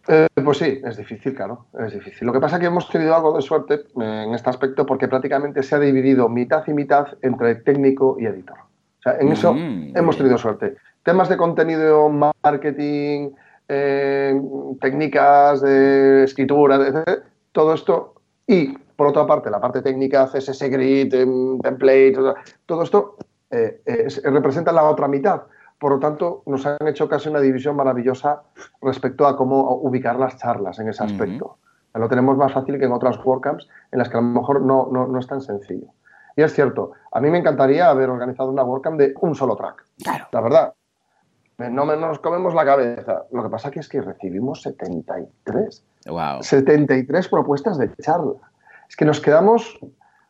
Eh, 0.08 0.26
pues 0.42 0.56
sí, 0.56 0.80
es 0.82 0.96
difícil, 0.96 1.34
claro, 1.34 1.66
es 1.78 1.92
difícil. 1.92 2.26
Lo 2.26 2.32
que 2.32 2.40
pasa 2.40 2.56
es 2.56 2.60
que 2.60 2.66
hemos 2.66 2.88
tenido 2.88 3.14
algo 3.14 3.36
de 3.36 3.42
suerte 3.42 3.82
en 3.94 4.34
este 4.34 4.48
aspecto 4.48 4.86
porque 4.86 5.06
prácticamente 5.06 5.62
se 5.62 5.74
ha 5.74 5.78
dividido 5.78 6.30
mitad 6.30 6.64
y 6.66 6.72
mitad 6.72 7.08
entre 7.20 7.56
técnico 7.56 8.16
y 8.18 8.24
editor. 8.24 8.56
O 8.58 9.02
sea, 9.02 9.18
en 9.20 9.32
eso 9.32 9.52
mm, 9.52 9.96
hemos 9.96 10.16
tenido 10.16 10.38
suerte 10.38 10.76
temas 11.02 11.28
de 11.28 11.36
contenido, 11.36 12.08
marketing, 12.08 13.30
eh, 13.68 14.40
técnicas 14.80 15.60
de 15.60 16.24
escritura, 16.24 17.04
todo 17.52 17.74
esto. 17.74 18.14
Y, 18.46 18.76
por 18.96 19.08
otra 19.08 19.26
parte, 19.26 19.50
la 19.50 19.60
parte 19.60 19.82
técnica, 19.82 20.26
CSS 20.26 20.68
Grid, 20.68 21.14
em, 21.14 21.58
template, 21.60 22.14
todo 22.66 22.82
esto 22.82 23.16
eh, 23.50 23.82
representa 24.24 24.72
la 24.72 24.84
otra 24.84 25.08
mitad. 25.08 25.42
Por 25.78 25.92
lo 25.92 25.98
tanto, 25.98 26.42
nos 26.46 26.64
han 26.64 26.86
hecho 26.86 27.08
casi 27.08 27.28
una 27.28 27.40
división 27.40 27.74
maravillosa 27.74 28.42
respecto 28.80 29.26
a 29.26 29.36
cómo 29.36 29.76
ubicar 29.82 30.16
las 30.16 30.36
charlas 30.36 30.78
en 30.78 30.88
ese 30.88 31.02
aspecto. 31.02 31.58
Lo 31.94 32.08
tenemos 32.08 32.36
más 32.36 32.52
fácil 32.52 32.78
que 32.78 32.84
en 32.84 32.92
otras 32.92 33.18
WordCamps 33.22 33.68
en 33.90 33.98
las 33.98 34.08
que 34.08 34.16
a 34.16 34.20
lo 34.20 34.28
mejor 34.28 34.62
no, 34.62 34.88
no, 34.92 35.06
no 35.06 35.18
es 35.18 35.26
tan 35.26 35.40
sencillo. 35.40 35.88
Y 36.36 36.42
es 36.42 36.54
cierto, 36.54 36.92
a 37.10 37.20
mí 37.20 37.30
me 37.30 37.38
encantaría 37.38 37.90
haber 37.90 38.08
organizado 38.08 38.50
una 38.50 38.62
WordCamp 38.62 38.98
de 38.98 39.14
un 39.20 39.34
solo 39.34 39.56
track. 39.56 39.84
Claro. 40.02 40.28
La 40.32 40.40
verdad, 40.40 40.74
no 41.70 41.84
nos 41.96 42.18
comemos 42.18 42.54
la 42.54 42.64
cabeza. 42.64 43.24
Lo 43.32 43.42
que 43.42 43.48
pasa 43.48 43.70
que 43.70 43.80
es 43.80 43.88
que 43.88 44.00
recibimos 44.00 44.62
73. 44.62 45.84
Wow. 46.06 46.42
73 46.42 47.28
propuestas 47.28 47.78
de 47.78 47.94
charla. 47.96 48.34
Es 48.88 48.96
que 48.96 49.04
nos 49.04 49.20
quedamos 49.20 49.78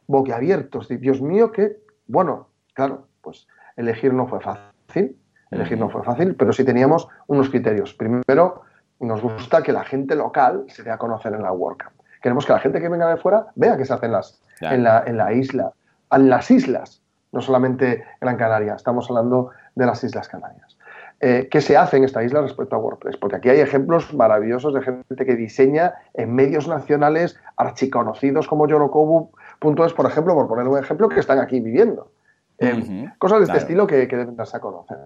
boquiabiertos. 0.06 0.88
Dios 0.88 1.22
mío, 1.22 1.52
que, 1.52 1.78
bueno, 2.06 2.48
claro, 2.74 3.06
pues 3.20 3.46
elegir 3.76 4.12
no 4.12 4.26
fue 4.26 4.40
fácil, 4.40 5.16
elegir 5.50 5.78
no 5.78 5.88
fue 5.88 6.02
fácil, 6.02 6.34
pero 6.36 6.52
sí 6.52 6.64
teníamos 6.64 7.08
unos 7.26 7.50
criterios. 7.50 7.94
Primero, 7.94 8.62
nos 9.00 9.22
gusta 9.22 9.62
que 9.62 9.72
la 9.72 9.84
gente 9.84 10.14
local 10.14 10.64
se 10.68 10.82
dé 10.82 10.90
a 10.90 10.98
conocer 10.98 11.32
en 11.34 11.42
la 11.42 11.52
WordCamp. 11.52 11.94
Queremos 12.20 12.46
que 12.46 12.52
la 12.52 12.60
gente 12.60 12.80
que 12.80 12.88
venga 12.88 13.08
de 13.08 13.16
fuera 13.16 13.48
vea 13.56 13.76
que 13.76 13.84
se 13.84 13.92
hacen 13.92 14.12
las 14.12 14.40
en, 14.60 14.84
la, 14.84 15.02
en 15.06 15.16
la 15.16 15.32
isla. 15.32 15.72
en 16.10 16.30
las 16.30 16.50
islas, 16.50 17.02
no 17.32 17.40
solamente 17.40 18.04
Gran 18.20 18.36
Canaria, 18.36 18.74
estamos 18.74 19.10
hablando 19.10 19.50
de 19.74 19.86
las 19.86 20.04
Islas 20.04 20.28
Canarias. 20.28 20.78
Eh, 21.24 21.46
¿Qué 21.48 21.60
se 21.60 21.76
hace 21.76 21.98
en 21.98 22.02
esta 22.02 22.24
isla 22.24 22.40
respecto 22.40 22.74
a 22.74 22.80
WordPress? 22.80 23.16
Porque 23.16 23.36
aquí 23.36 23.48
hay 23.48 23.60
ejemplos 23.60 24.12
maravillosos 24.12 24.74
de 24.74 24.82
gente 24.82 25.24
que 25.24 25.36
diseña 25.36 25.94
en 26.14 26.34
medios 26.34 26.66
nacionales 26.66 27.38
archiconocidos 27.56 28.48
como 28.48 28.66
Yorokobu.es, 28.66 29.92
por 29.92 30.06
ejemplo, 30.06 30.34
por 30.34 30.48
poner 30.48 30.66
un 30.66 30.80
ejemplo, 30.80 31.08
que 31.08 31.20
están 31.20 31.38
aquí 31.38 31.60
viviendo. 31.60 32.10
Eh, 32.58 33.08
cosas 33.18 33.38
de 33.38 33.44
este 33.44 33.58
estilo 33.58 33.86
que, 33.86 34.04
deben 34.04 34.34
darse 34.34 34.56
a 34.56 34.60
conocer. 34.60 34.98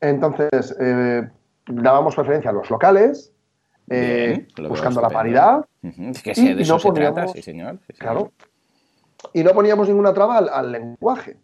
Entonces, 0.00 0.76
eh, 0.78 1.28
dábamos 1.66 2.14
preferencia 2.14 2.50
a 2.50 2.54
los 2.54 2.70
locales, 2.70 3.32
buscando 4.68 5.00
la 5.00 5.10
paridad. 5.10 5.66
que 6.22 6.32
y, 6.36 6.54
de 6.54 6.62
eso 6.62 6.78
se 6.78 6.92
trata, 6.92 7.26
sí, 7.26 7.42
señor. 7.42 7.80
Claro. 7.98 8.30
Y 9.32 9.42
no 9.42 9.50
poníamos 9.50 9.88
ninguna 9.88 10.14
traba 10.14 10.38
al, 10.38 10.70
lenguaje. 10.70 11.38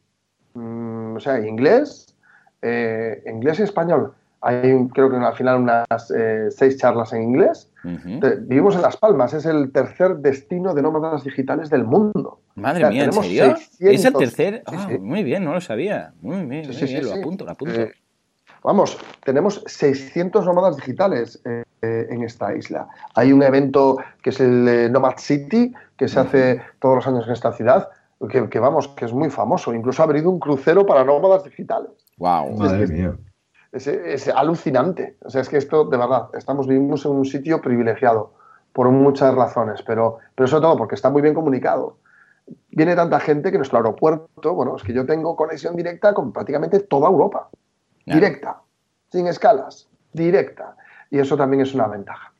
Mm, 0.55 1.17
o 1.17 1.21
sea, 1.21 1.45
inglés, 1.45 2.14
eh, 2.67 3.23
inglés 3.27 3.61
y 3.61 3.63
español. 3.63 4.15
Hay, 4.41 4.89
creo 4.95 5.11
que 5.11 5.17
al 5.17 5.35
final, 5.35 5.61
unas 5.61 6.11
eh, 6.17 6.49
seis 6.51 6.79
charlas 6.79 7.13
en 7.13 7.23
inglés. 7.23 7.71
vivimos 7.83 8.75
en 8.75 8.83
Las 8.83 8.97
Palmas, 8.97 9.35
es 9.35 9.45
el 9.45 9.71
tercer 9.71 10.17
destino 10.17 10.73
de 10.73 10.81
nómadas 10.81 11.25
digitales 11.25 11.69
del 11.69 11.85
mundo. 11.85 12.41
Madre 12.55 12.89
mía, 12.89 13.05
¿en 13.05 13.13
serio? 13.13 13.57
¿Es 13.81 14.05
el 14.05 14.15
tercer? 14.15 14.63
Ah, 14.67 14.89
muy 14.99 15.23
bien, 15.23 15.45
no 15.45 15.53
lo 15.53 15.61
sabía. 15.61 16.13
Muy 16.23 16.45
bien, 16.47 16.67
lo 17.03 17.13
apunto, 17.13 17.45
lo 17.45 17.51
apunto. 17.51 17.81
Eh, 17.81 17.93
vamos, 18.63 18.99
tenemos 19.25 19.63
600 19.67 20.47
nómadas 20.47 20.77
digitales 20.77 21.43
en 21.83 22.23
esta 22.23 22.55
isla. 22.57 22.89
Hay 23.15 23.31
un 23.31 23.43
evento 23.43 23.99
que 24.23 24.31
es 24.31 24.41
el 24.41 24.91
Nomad 24.91 25.19
City, 25.19 25.75
que 25.99 26.09
se 26.09 26.19
hace 26.19 26.63
todos 26.81 26.97
los 26.97 27.07
años 27.07 27.27
en 27.27 27.33
esta 27.35 27.53
ciudad, 27.53 27.91
que, 28.31 28.49
que, 28.49 28.59
vamos, 28.59 28.89
que 28.89 29.05
es 29.05 29.13
muy 29.13 29.29
famoso. 29.29 29.75
Incluso 29.75 30.03
ha 30.03 30.07
venido 30.07 30.31
un 30.31 30.39
crucero 30.39 30.87
para 30.87 31.05
nómadas 31.05 31.45
digitales. 31.45 32.04
Wow, 32.19 32.57
madre 32.57 32.87
mía. 32.87 33.17
Es, 33.73 34.29
alucinante. 34.29 35.17
O 35.23 35.31
sea, 35.31 35.41
es 35.41 35.49
que 35.49 35.57
esto, 35.57 35.85
de 35.85 35.97
verdad, 35.97 36.29
estamos 36.35 36.69
vivimos 36.69 37.05
en 37.05 37.13
un 37.13 37.25
sitio 37.25 37.61
privilegiado 37.61 38.33
por 38.73 38.89
muchas 38.91 39.35
razones, 39.35 39.83
pero, 39.83 40.19
pero 40.35 40.47
sobre 40.47 40.63
todo 40.63 40.77
porque 40.77 40.95
está 40.95 41.11
muy 41.11 41.23
bien 41.23 41.35
comunicado. 41.35 41.99
Viene 42.71 42.95
tanta 42.95 43.19
gente 43.21 43.51
que 43.51 43.57
nuestro 43.57 43.79
aeropuerto, 43.79 44.55
bueno, 44.55 44.77
es 44.77 44.83
que 44.83 44.93
yo 44.93 45.07
tengo 45.07 45.35
conexión 45.35 45.75
directa 45.77 46.15
con 46.15 46.33
prácticamente 46.33 46.81
toda 46.81 47.09
Europa. 47.09 47.49
Directa, 48.07 48.61
sin 49.11 49.27
escalas, 49.27 49.89
directa. 50.13 50.77
Y 51.11 51.19
eso 51.19 51.37
también 51.37 51.63
es 51.63 51.75
una 51.75 51.89
ventaja. 51.89 52.33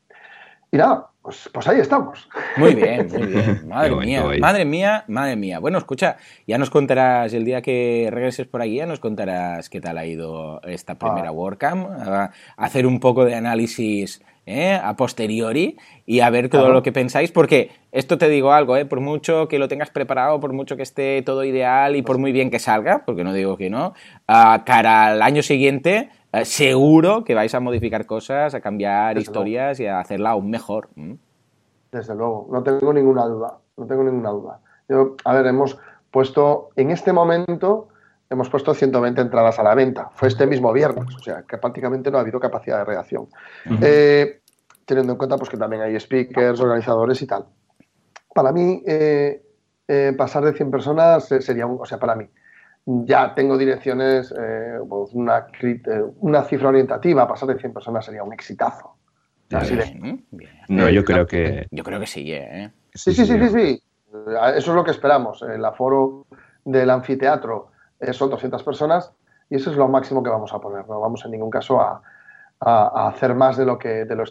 Y 0.71 0.77
nada, 0.77 1.09
pues, 1.25 1.49
pues, 1.51 1.67
ahí 1.67 1.79
estamos. 1.79 2.29
Muy 2.55 2.75
bien, 2.75 3.09
muy 3.11 3.25
bien. 3.25 3.63
Madre 3.67 3.95
mía, 3.95 4.23
madre 4.39 4.63
mía, 4.63 5.03
madre 5.07 5.35
mía. 5.35 5.57
Bueno, 5.57 5.79
escucha, 5.79 6.17
ya 6.45 6.59
nos 6.59 6.69
contarás 6.69 7.33
el 7.33 7.45
día 7.45 7.63
que 7.63 8.09
regreses 8.11 8.45
por 8.45 8.61
aquí, 8.61 8.75
ya 8.75 8.85
nos 8.85 8.99
contarás 8.99 9.67
qué 9.67 9.81
tal 9.81 9.97
ha 9.97 10.05
ido 10.05 10.61
esta 10.61 10.99
primera 10.99 11.29
ah. 11.29 11.31
WordCamp, 11.31 11.89
a 11.89 12.31
hacer 12.57 12.85
un 12.85 12.99
poco 12.99 13.25
de 13.25 13.33
análisis 13.33 14.21
¿eh? 14.45 14.79
a 14.81 14.95
posteriori 14.95 15.77
y 16.05 16.19
a 16.19 16.29
ver 16.29 16.49
todo 16.49 16.69
lo 16.69 16.83
que 16.83 16.91
pensáis, 16.91 17.31
porque 17.31 17.71
esto 17.91 18.19
te 18.19 18.29
digo 18.29 18.53
algo, 18.53 18.77
¿eh? 18.77 18.85
por 18.85 18.99
mucho 18.99 19.47
que 19.47 19.57
lo 19.57 19.67
tengas 19.67 19.89
preparado, 19.89 20.39
por 20.39 20.53
mucho 20.53 20.77
que 20.77 20.83
esté 20.83 21.23
todo 21.23 21.43
ideal 21.43 21.95
y 21.95 22.03
por 22.03 22.19
muy 22.19 22.31
bien 22.31 22.51
que 22.51 22.59
salga, 22.59 23.03
porque 23.03 23.23
no 23.23 23.33
digo 23.33 23.57
que 23.57 23.71
no, 23.71 23.95
a 24.27 24.63
cara 24.63 25.07
al 25.07 25.23
año 25.23 25.41
siguiente 25.41 26.09
eh, 26.41 26.45
seguro 26.45 27.23
que 27.23 27.35
vais 27.35 27.53
a 27.53 27.59
modificar 27.59 28.05
cosas, 28.05 28.53
a 28.53 28.61
cambiar 28.61 29.17
historias 29.17 29.79
y 29.79 29.87
a 29.87 29.99
hacerla 29.99 30.31
aún 30.31 30.49
mejor. 30.49 30.89
Desde 31.91 32.15
luego, 32.15 32.47
no 32.51 32.63
tengo 32.63 32.93
ninguna 32.93 33.25
duda, 33.25 33.57
no 33.77 33.85
tengo 33.85 34.03
ninguna 34.03 34.29
duda. 34.29 34.59
Yo, 34.89 35.15
a 35.23 35.33
ver, 35.33 35.47
hemos 35.47 35.77
puesto, 36.11 36.69
en 36.75 36.91
este 36.91 37.13
momento, 37.13 37.87
hemos 38.29 38.49
puesto 38.49 38.73
120 38.73 39.21
entradas 39.21 39.59
a 39.59 39.63
la 39.63 39.75
venta. 39.75 40.09
Fue 40.13 40.27
este 40.27 40.45
mismo 40.47 40.73
viernes, 40.73 41.15
o 41.15 41.19
sea, 41.19 41.43
que 41.43 41.57
prácticamente 41.57 42.11
no 42.11 42.17
ha 42.17 42.21
habido 42.21 42.39
capacidad 42.39 42.79
de 42.79 42.85
reacción. 42.85 43.27
Eh, 43.81 44.41
teniendo 44.85 45.13
en 45.13 45.17
cuenta 45.17 45.37
pues, 45.37 45.49
que 45.49 45.57
también 45.57 45.81
hay 45.81 45.99
speakers, 45.99 46.59
organizadores 46.59 47.21
y 47.21 47.27
tal. 47.27 47.45
Para 48.33 48.51
mí, 48.51 48.83
eh, 48.85 49.41
pasar 50.17 50.43
de 50.43 50.53
100 50.53 50.71
personas 50.71 51.25
sería, 51.25 51.65
un, 51.65 51.77
o 51.79 51.85
sea, 51.85 51.97
para 51.97 52.15
mí, 52.15 52.27
ya 52.85 53.33
tengo 53.33 53.57
direcciones, 53.57 54.33
eh, 54.37 54.77
pues 54.87 55.13
una, 55.13 55.47
eh, 55.61 56.03
una, 56.19 56.43
cifra 56.43 56.69
orientativa, 56.69 57.27
pasar 57.27 57.49
de 57.49 57.59
100 57.59 57.73
personas 57.73 58.05
sería 58.05 58.23
un 58.23 58.33
exitazo. 58.33 58.95
No, 60.69 60.89
yo 60.89 61.03
creo 61.03 61.25
que... 61.25 61.67
Yo 61.71 61.83
creo 61.83 61.99
que 61.99 62.07
sí, 62.07 62.31
¿eh? 62.31 62.71
Sí, 62.93 63.13
sí, 63.13 63.25
sí, 63.25 63.39
sí, 63.39 63.49
sí. 63.49 63.83
Eso 64.55 64.71
es 64.71 64.75
lo 64.75 64.83
que 64.83 64.91
esperamos. 64.91 65.41
El 65.41 65.63
aforo 65.65 66.25
del 66.63 66.89
anfiteatro 66.89 67.71
son 68.11 68.29
200 68.29 68.63
personas 68.63 69.11
y 69.49 69.55
eso 69.55 69.71
es 69.71 69.77
lo 69.77 69.87
máximo 69.87 70.23
que 70.23 70.29
vamos 70.29 70.53
a 70.53 70.59
poner. 70.59 70.87
No 70.87 70.99
vamos 70.99 71.25
en 71.25 71.31
ningún 71.31 71.49
caso 71.49 71.81
a, 71.81 72.01
hacer 72.57 73.35
más 73.35 73.57
de 73.57 73.65
lo, 73.65 73.77
que, 73.77 74.05
de 74.05 74.15
lo, 74.15 74.23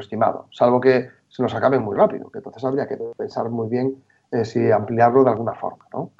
estimado, 0.00 0.48
salvo 0.50 0.80
que 0.80 1.10
se 1.28 1.42
nos 1.42 1.54
acabe 1.54 1.78
muy 1.78 1.94
rápido, 1.96 2.30
que 2.30 2.38
entonces 2.38 2.64
habría 2.64 2.88
que 2.88 2.96
pensar 3.16 3.50
muy 3.50 3.68
bien 3.68 4.02
si 4.42 4.72
ampliarlo 4.72 5.22
de 5.22 5.30
alguna 5.30 5.52
forma, 5.52 5.84
¿no? 5.92 6.10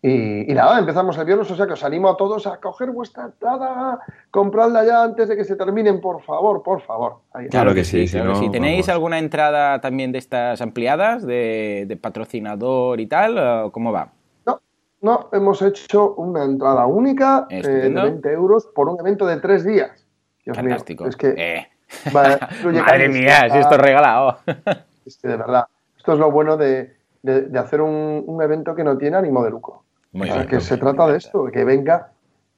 Y, 0.00 0.54
nada, 0.54 0.78
empezamos 0.78 1.18
el 1.18 1.24
viernes, 1.24 1.50
o 1.50 1.56
sea 1.56 1.66
que 1.66 1.72
os 1.72 1.82
animo 1.82 2.08
a 2.08 2.16
todos 2.16 2.46
a 2.46 2.58
coger 2.58 2.92
vuestra 2.92 3.24
entrada, 3.24 3.98
compradla 4.30 4.84
ya 4.84 5.02
antes 5.02 5.28
de 5.28 5.36
que 5.36 5.42
se 5.42 5.56
terminen, 5.56 6.00
por 6.00 6.22
favor, 6.22 6.62
por 6.62 6.80
favor. 6.82 7.16
claro 7.50 7.74
que 7.74 7.84
sí. 7.84 8.06
Si, 8.06 8.50
tenéis 8.52 8.88
alguna 8.88 9.18
entrada 9.18 9.80
también 9.80 10.12
de 10.12 10.18
estas 10.18 10.60
ampliadas, 10.60 11.26
de, 11.26 11.98
patrocinador 12.00 13.00
y 13.00 13.06
tal, 13.06 13.72
¿cómo 13.72 13.90
va? 13.90 14.12
No, 14.46 14.60
no, 15.00 15.30
hemos 15.32 15.62
hecho 15.62 16.14
una 16.14 16.44
entrada 16.44 16.86
única 16.86 17.48
eh, 17.50 17.60
de 17.60 17.88
20 17.88 18.32
euros 18.32 18.66
por 18.66 18.88
un 18.88 19.00
evento 19.00 19.26
de 19.26 19.38
tres 19.38 19.64
días. 19.64 20.06
Fantástico. 20.46 21.06
es 21.06 21.16
que, 21.16 21.34
eh. 21.36 21.68
Madre 22.12 23.08
mía, 23.08 23.50
si 23.50 23.58
esto 23.58 23.74
es 23.74 23.80
regalado. 23.80 24.38
es 25.04 25.16
que 25.16 25.26
de 25.26 25.36
verdad, 25.36 25.64
esto 25.96 26.12
es 26.12 26.18
lo 26.20 26.30
bueno 26.30 26.56
de, 26.56 26.94
hacer 27.58 27.80
un 27.80 28.38
evento 28.40 28.76
que 28.76 28.84
no 28.84 28.96
tiene 28.96 29.16
ánimo 29.16 29.42
de 29.42 29.50
lucro 29.50 29.87
que 30.48 30.60
se 30.60 30.76
trata 30.76 31.06
de 31.06 31.18
esto, 31.18 31.44
de 31.44 31.52
que 31.52 31.64
venga 31.64 32.12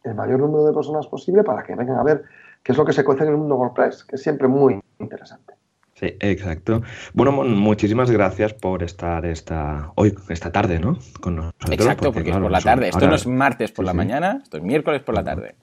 el 0.04 0.14
mayor 0.14 0.40
número 0.40 0.66
de 0.66 0.72
personas 0.72 1.06
posible 1.06 1.44
para 1.44 1.62
que 1.62 1.74
vengan 1.74 1.98
a 1.98 2.02
ver 2.02 2.24
qué 2.62 2.72
es 2.72 2.78
lo 2.78 2.84
que 2.84 2.92
se 2.92 3.04
cuece 3.04 3.24
en 3.24 3.30
el 3.30 3.36
mundo 3.36 3.56
WordPress, 3.56 4.04
que 4.04 4.16
es 4.16 4.22
siempre 4.22 4.48
muy 4.48 4.80
interesante. 4.98 5.54
Sí, 5.94 6.16
exacto. 6.20 6.80
Bueno, 7.12 7.32
muchísimas 7.32 8.10
gracias 8.10 8.54
por 8.54 8.82
estar 8.82 9.26
esta 9.26 9.92
hoy, 9.96 10.14
esta 10.30 10.50
tarde, 10.50 10.78
¿no? 10.78 10.98
Con 11.20 11.36
nosotros. 11.36 11.70
Exacto, 11.72 12.10
porque, 12.10 12.30
es 12.30 12.36
por 12.38 12.50
la 12.50 12.60
tarde. 12.62 12.88
Esto 12.88 13.06
no 13.06 13.14
es 13.14 13.26
martes 13.26 13.70
por 13.70 13.84
la 13.84 13.92
mañana, 13.92 14.40
esto 14.42 14.56
es 14.56 14.62
miércoles 14.62 15.02
por 15.02 15.14
la 15.14 15.24
tarde. 15.24 15.56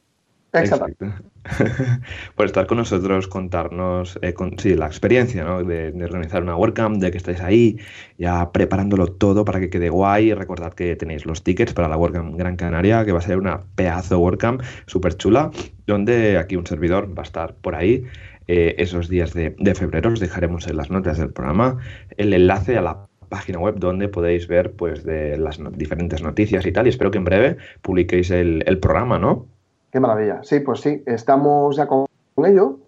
Exacto. 0.54 1.06
Por 2.36 2.46
estar 2.46 2.68
con 2.68 2.78
nosotros, 2.78 3.28
contarnos 3.28 4.18
eh, 4.22 4.34
sí, 4.58 4.76
la 4.76 4.88
experiencia 4.88 5.44
¿no? 5.44 5.64
de, 5.64 5.94
organizar 6.04 6.42
una 6.42 6.56
WordCamp, 6.56 6.98
de 6.98 7.12
que 7.12 7.18
estáis 7.18 7.42
ahí 7.42 7.78
ya 8.18 8.52
preparándolo 8.52 9.08
todo 9.08 9.46
para 9.46 9.60
que 9.60 9.70
quede 9.70 9.90
guay. 9.90 10.34
Recordad 10.34 10.74
que 10.74 10.96
tenéis 10.96 11.26
los 11.26 11.44
tickets 11.44 11.74
para 11.74 11.88
la 11.88 11.98
WordCamp 11.98 12.36
Gran 12.36 12.56
Canaria, 12.56 13.06
que 13.06 13.12
va 13.12 13.20
a 13.20 13.24
ser 13.24 13.38
una 13.38 13.62
pedazo 13.76 14.20
WordCamp 14.20 14.62
súper 14.86 15.16
chula, 15.18 15.52
donde 15.86 16.38
aquí 16.38 16.56
un 16.56 16.66
servidor 16.66 17.18
va 17.18 17.24
a 17.24 17.26
estar 17.26 17.56
por 17.56 17.76
ahí. 17.76 18.06
Eh, 18.48 18.76
esos 18.78 19.10
días 19.10 19.34
de, 19.34 19.54
febrero 19.76 20.12
os 20.12 20.22
dejaremos 20.22 20.68
en 20.68 20.78
las 20.78 20.90
notas 20.90 21.18
del 21.18 21.34
programa 21.34 21.80
el 22.16 22.34
enlace 22.34 22.78
a 22.78 22.82
la 22.82 23.08
página 23.28 23.60
web 23.60 23.76
donde 23.78 24.08
podéis 24.08 24.48
ver 24.48 24.72
pues 24.72 25.04
de 25.04 25.38
las 25.38 25.60
diferentes 25.74 26.24
noticias 26.24 26.66
y 26.66 26.72
tal 26.72 26.86
y 26.86 26.92
espero 26.92 27.12
que 27.12 27.18
en 27.18 27.26
breve 27.26 27.58
publiquéis 27.82 28.32
el 28.32 28.80
programa, 28.80 29.20
¿no? 29.20 29.50
Qué 29.92 30.00
maravilla. 30.00 30.40
Sí, 30.44 30.60
pues 30.60 30.82
sí, 30.82 31.04
estamos 31.06 31.76
ya 31.76 31.88
con 31.88 32.08
ello. 32.46 32.80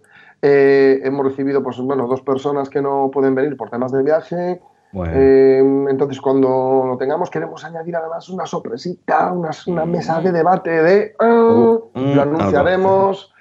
Eh, 0.42 1.00
hemos 1.04 1.26
recibido, 1.26 1.62
pues 1.62 1.78
bueno, 1.78 2.06
dos 2.06 2.22
personas 2.22 2.70
que 2.70 2.80
no 2.80 3.10
pueden 3.12 3.34
venir 3.34 3.56
por 3.56 3.70
temas 3.70 3.92
de 3.92 4.02
viaje. 4.02 4.60
Eh, 4.92 5.62
entonces, 5.88 6.20
cuando 6.20 6.84
lo 6.86 6.96
tengamos, 6.96 7.30
queremos 7.30 7.64
añadir 7.64 7.94
además 7.96 8.28
una 8.28 8.46
sorpresita, 8.46 9.32
una, 9.32 9.84
mesa 9.84 10.20
de 10.20 10.32
debate 10.32 10.82
de... 10.82 11.14
Ah, 11.18 11.26
uh, 11.26 11.90
mm, 11.94 12.14
lo 12.14 12.22
anunciaremos, 12.22 13.32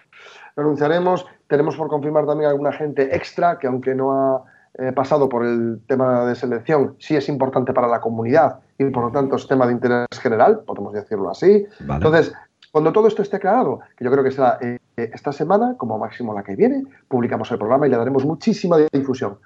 lo 0.56 0.64
anunciaremos. 0.64 1.26
Tenemos 1.48 1.76
por 1.76 1.88
confirmar 1.88 2.26
también 2.28 2.50
alguna 2.50 2.72
gente 2.72 3.16
extra 3.16 3.58
que 3.58 3.66
aunque 3.66 3.96
no 3.96 4.12
ha 4.14 4.44
eh, 4.78 4.92
pasado 4.92 5.28
por 5.28 5.44
el 5.46 5.82
tema 5.88 6.26
de 6.26 6.36
selección, 6.36 6.96
sí 7.00 7.16
es 7.16 7.28
importante 7.30 7.74
para 7.74 7.88
la 7.88 8.00
comunidad 8.00 8.60
y 8.78 8.86
por 8.86 9.06
lo 9.06 9.12
tanto 9.12 9.36
es 9.36 9.48
tema 9.48 9.66
de 9.66 9.74
interés 9.74 10.08
general, 10.22 10.62
podemos 10.68 10.94
decirlo 10.94 11.32
así. 11.32 11.66
Entonces, 11.80 12.32
cuando 12.72 12.92
todo 12.92 13.08
esto 13.08 13.22
esté 13.22 13.40
claro, 13.40 13.80
que 13.98 14.06
yo 14.06 14.12
creo 14.12 14.24
que 14.24 14.32
será 14.32 14.60
eh, 14.62 14.80
esta 14.96 15.32
semana, 15.32 15.76
como 15.78 15.98
máximo 15.98 16.34
la 16.34 16.44
que 16.44 16.56
viene, 16.56 16.84
publicamos 17.08 17.50
el 17.52 17.58
programa 17.58 17.88
y 17.88 17.90
le 17.90 17.98
daremos 17.98 18.26
muchísima 18.26 18.78
difusión 18.92 19.40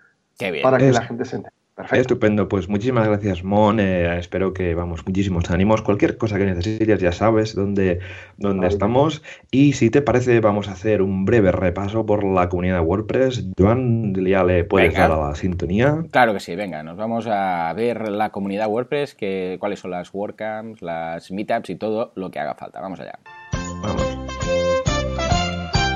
para 0.62 0.78
que 0.78 0.92
la 0.92 1.02
gente 1.02 1.26
se 1.26 1.38
entere. 1.38 1.56
Estupendo, 1.92 2.48
pues 2.48 2.70
muchísimas 2.70 3.08
gracias, 3.08 3.44
Mon. 3.44 3.80
Eh, 3.80 4.20
espero 4.20 4.54
que, 4.54 4.76
vamos, 4.76 5.06
muchísimos 5.08 5.50
ánimos. 5.50 5.82
Cualquier 5.82 6.18
cosa 6.18 6.38
que 6.38 6.46
necesites, 6.46 7.02
ya 7.02 7.12
sabes 7.12 7.56
dónde, 7.56 8.00
dónde 8.38 8.68
estamos. 8.68 9.24
Y 9.50 9.74
si 9.74 9.90
te 9.90 10.04
parece, 10.04 10.40
vamos 10.40 10.68
a 10.68 10.74
hacer 10.74 11.02
un 11.02 11.26
breve 11.26 11.52
repaso 11.52 12.06
por 12.06 12.24
la 12.24 12.48
comunidad 12.48 12.82
WordPress. 12.82 13.48
Joan, 13.58 14.14
ya 14.14 14.44
le 14.44 14.66
puedes 14.66 14.94
dar 14.94 15.12
a 15.12 15.30
la 15.30 15.36
sintonía. 15.36 16.04
Claro 16.12 16.34
que 16.34 16.40
sí, 16.40 16.56
venga, 16.56 16.84
nos 16.84 16.96
vamos 16.96 17.26
a 17.28 17.74
ver 17.74 18.10
la 18.10 18.30
comunidad 18.30 18.68
WordPress, 18.70 19.16
que, 19.16 19.58
cuáles 19.60 19.80
son 19.80 19.92
las 19.92 20.14
WordCamps, 20.14 20.82
las 20.84 21.32
Meetups 21.32 21.72
y 21.72 21.76
todo 21.76 22.12
lo 22.16 22.30
que 22.30 22.40
haga 22.40 22.54
falta. 22.54 22.82
Vamos 22.82 23.00
allá. 23.00 23.18
Vamos. 23.82 24.13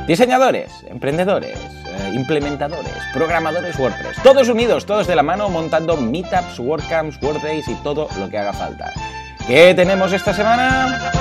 Diseñadores, 0.08 0.72
emprendedores, 0.88 1.60
eh, 1.60 2.12
implementadores, 2.16 2.93
programadores 3.14 3.78
WordPress, 3.78 4.24
todos 4.24 4.47
unidos, 4.47 4.86
todos 4.86 5.05
de 5.05 5.18
la 5.18 5.22
mano 5.22 5.49
montando 5.49 5.97
meetups, 5.97 6.60
WordCamps, 6.60 7.22
WordDays 7.22 7.68
y 7.68 7.76
todo 7.84 8.08
lo 8.18 8.30
que 8.30 8.38
haga 8.38 8.53
falta. 8.53 8.93
¿Qué 9.45 9.74
tenemos 9.76 10.14
esta 10.14 10.34
semana? 10.34 11.12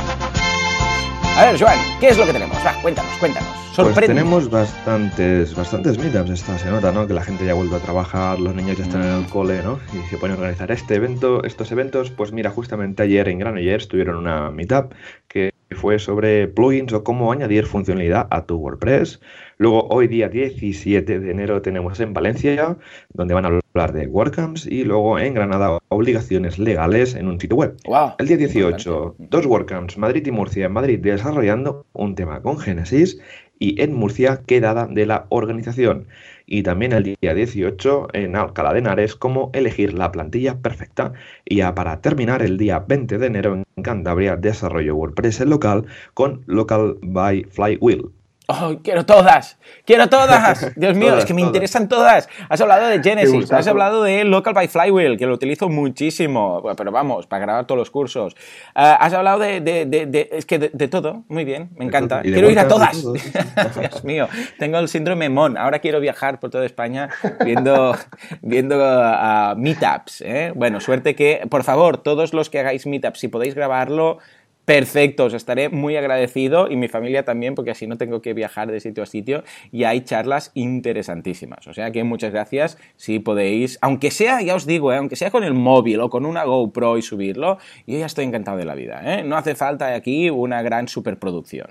A 1.36 1.44
ver, 1.46 1.58
Joan, 1.58 1.76
¿qué 1.98 2.10
es 2.10 2.16
lo 2.16 2.26
que 2.26 2.32
tenemos? 2.32 2.56
Va, 2.64 2.80
cuéntanos, 2.80 3.10
cuéntanos. 3.18 3.48
Pues 3.74 3.94
tenemos 4.06 4.48
bastantes, 4.48 5.54
bastantes 5.56 5.98
meetups. 5.98 6.30
Esta 6.30 6.56
se 6.56 6.70
nota, 6.70 6.92
¿no? 6.92 7.08
Que 7.08 7.12
la 7.12 7.24
gente 7.24 7.44
ya 7.44 7.50
ha 7.50 7.54
vuelto 7.54 7.74
a 7.74 7.80
trabajar, 7.80 8.38
los 8.38 8.54
niños 8.54 8.78
ya 8.78 8.84
están 8.84 9.02
en 9.02 9.12
el 9.12 9.22
mm. 9.22 9.30
cole, 9.30 9.62
¿no? 9.64 9.80
Y 9.92 10.08
se 10.08 10.16
pone 10.16 10.32
a 10.32 10.36
organizar 10.36 10.70
este 10.70 10.94
evento, 10.94 11.42
estos 11.42 11.72
eventos. 11.72 12.10
Pues 12.12 12.30
mira, 12.30 12.50
justamente 12.50 13.02
ayer 13.02 13.28
en 13.28 13.40
Granollers 13.40 13.88
tuvieron 13.88 14.16
una 14.16 14.50
meetup 14.50 14.94
que 15.26 15.55
fue 15.70 15.98
sobre 15.98 16.48
plugins 16.48 16.92
o 16.92 17.02
cómo 17.02 17.32
añadir 17.32 17.66
funcionalidad 17.66 18.28
a 18.30 18.46
tu 18.46 18.56
WordPress. 18.56 19.20
Luego, 19.58 19.88
hoy 19.88 20.06
día 20.06 20.28
17 20.28 21.18
de 21.18 21.30
enero 21.30 21.62
tenemos 21.62 21.98
en 22.00 22.12
Valencia, 22.12 22.76
donde 23.12 23.34
van 23.34 23.46
a 23.46 23.48
hablar 23.48 23.92
de 23.92 24.06
WordCamps, 24.06 24.66
y 24.66 24.84
luego 24.84 25.18
en 25.18 25.34
Granada, 25.34 25.78
obligaciones 25.88 26.58
legales 26.58 27.14
en 27.14 27.28
un 27.28 27.40
sitio 27.40 27.56
web. 27.56 27.76
El 28.18 28.28
día 28.28 28.36
18, 28.36 29.16
dos 29.18 29.46
WordCamps, 29.46 29.98
Madrid 29.98 30.26
y 30.26 30.30
Murcia. 30.30 30.66
En 30.66 30.72
Madrid 30.72 31.00
desarrollando 31.00 31.86
un 31.92 32.14
tema 32.14 32.42
con 32.42 32.58
Genesis 32.58 33.18
y 33.58 33.80
en 33.80 33.94
Murcia, 33.94 34.42
quedada 34.46 34.86
de 34.86 35.06
la 35.06 35.26
organización. 35.30 36.06
Y 36.46 36.62
también 36.62 36.92
el 36.92 37.16
día 37.20 37.34
18 37.34 38.08
en 38.12 38.36
Alcalá 38.36 38.72
de 38.72 38.78
Henares, 38.78 39.16
cómo 39.16 39.50
elegir 39.52 39.92
la 39.94 40.12
plantilla 40.12 40.60
perfecta. 40.60 41.12
Y 41.44 41.56
ya 41.56 41.74
para 41.74 42.00
terminar, 42.00 42.42
el 42.42 42.56
día 42.56 42.78
20 42.78 43.18
de 43.18 43.26
enero 43.26 43.54
en 43.54 43.82
Cantabria, 43.82 44.36
desarrollo 44.36 44.94
WordPress 44.96 45.40
local 45.40 45.86
con 46.14 46.42
Local 46.46 46.98
by 47.02 47.44
Flywheel. 47.50 48.15
Oh, 48.48 48.76
quiero 48.80 49.04
todas, 49.04 49.58
quiero 49.84 50.08
todas. 50.08 50.72
Dios 50.76 50.96
mío, 50.96 51.18
es 51.18 51.24
que 51.24 51.34
me 51.34 51.42
interesan 51.42 51.88
todas. 51.88 52.28
Has 52.48 52.60
hablado 52.60 52.86
de 52.86 53.02
Genesis, 53.02 53.50
has 53.50 53.66
hablado 53.66 54.04
de 54.04 54.22
Local 54.22 54.54
by 54.54 54.68
Flywheel, 54.68 55.18
que 55.18 55.26
lo 55.26 55.34
utilizo 55.34 55.68
muchísimo, 55.68 56.62
pero 56.76 56.92
vamos, 56.92 57.26
para 57.26 57.42
grabar 57.42 57.66
todos 57.66 57.78
los 57.78 57.90
cursos. 57.90 58.36
Ah, 58.74 58.94
has 59.00 59.12
hablado 59.14 59.40
de, 59.40 59.60
de, 59.60 59.84
de, 59.84 60.28
es 60.30 60.46
que 60.46 60.60
de, 60.60 60.88
todo, 60.88 61.24
muy 61.26 61.44
bien, 61.44 61.70
me 61.76 61.86
encanta. 61.86 62.22
Quiero 62.22 62.48
ir 62.48 62.58
a 62.60 62.68
todas. 62.68 63.02
Dios 63.80 64.04
mío, 64.04 64.28
tengo 64.60 64.78
el 64.78 64.88
síndrome 64.88 65.28
MON. 65.28 65.58
Ahora 65.58 65.80
quiero 65.80 65.98
viajar 65.98 66.38
por 66.38 66.50
toda 66.50 66.66
España 66.66 67.08
viendo, 67.44 67.96
viendo 68.42 68.76
uh, 68.78 69.56
meetups. 69.56 70.20
¿eh? 70.20 70.52
Bueno, 70.54 70.78
suerte 70.80 71.16
que, 71.16 71.46
por 71.50 71.64
favor, 71.64 71.98
todos 71.98 72.32
los 72.32 72.48
que 72.48 72.60
hagáis 72.60 72.86
meetups, 72.86 73.18
si 73.18 73.26
podéis 73.26 73.56
grabarlo, 73.56 74.18
Perfecto, 74.66 75.26
os 75.26 75.32
estaré 75.32 75.68
muy 75.68 75.96
agradecido 75.96 76.68
y 76.68 76.74
mi 76.74 76.88
familia 76.88 77.24
también, 77.24 77.54
porque 77.54 77.70
así 77.70 77.86
no 77.86 77.96
tengo 77.96 78.20
que 78.20 78.34
viajar 78.34 78.68
de 78.68 78.80
sitio 78.80 79.04
a 79.04 79.06
sitio 79.06 79.44
y 79.70 79.84
hay 79.84 80.00
charlas 80.00 80.50
interesantísimas. 80.54 81.68
O 81.68 81.72
sea 81.72 81.92
que 81.92 82.02
muchas 82.02 82.32
gracias 82.32 82.76
si 82.96 83.20
podéis, 83.20 83.78
aunque 83.80 84.10
sea, 84.10 84.42
ya 84.42 84.56
os 84.56 84.66
digo, 84.66 84.92
¿eh? 84.92 84.96
aunque 84.96 85.14
sea 85.14 85.30
con 85.30 85.44
el 85.44 85.54
móvil 85.54 86.00
o 86.00 86.10
con 86.10 86.26
una 86.26 86.42
GoPro 86.42 86.98
y 86.98 87.02
subirlo, 87.02 87.58
yo 87.86 87.96
ya 87.96 88.06
estoy 88.06 88.24
encantado 88.24 88.58
de 88.58 88.64
la 88.64 88.74
vida. 88.74 89.00
¿eh? 89.04 89.22
No 89.22 89.36
hace 89.36 89.54
falta 89.54 89.94
aquí 89.94 90.30
una 90.30 90.62
gran 90.62 90.88
superproducción. 90.88 91.68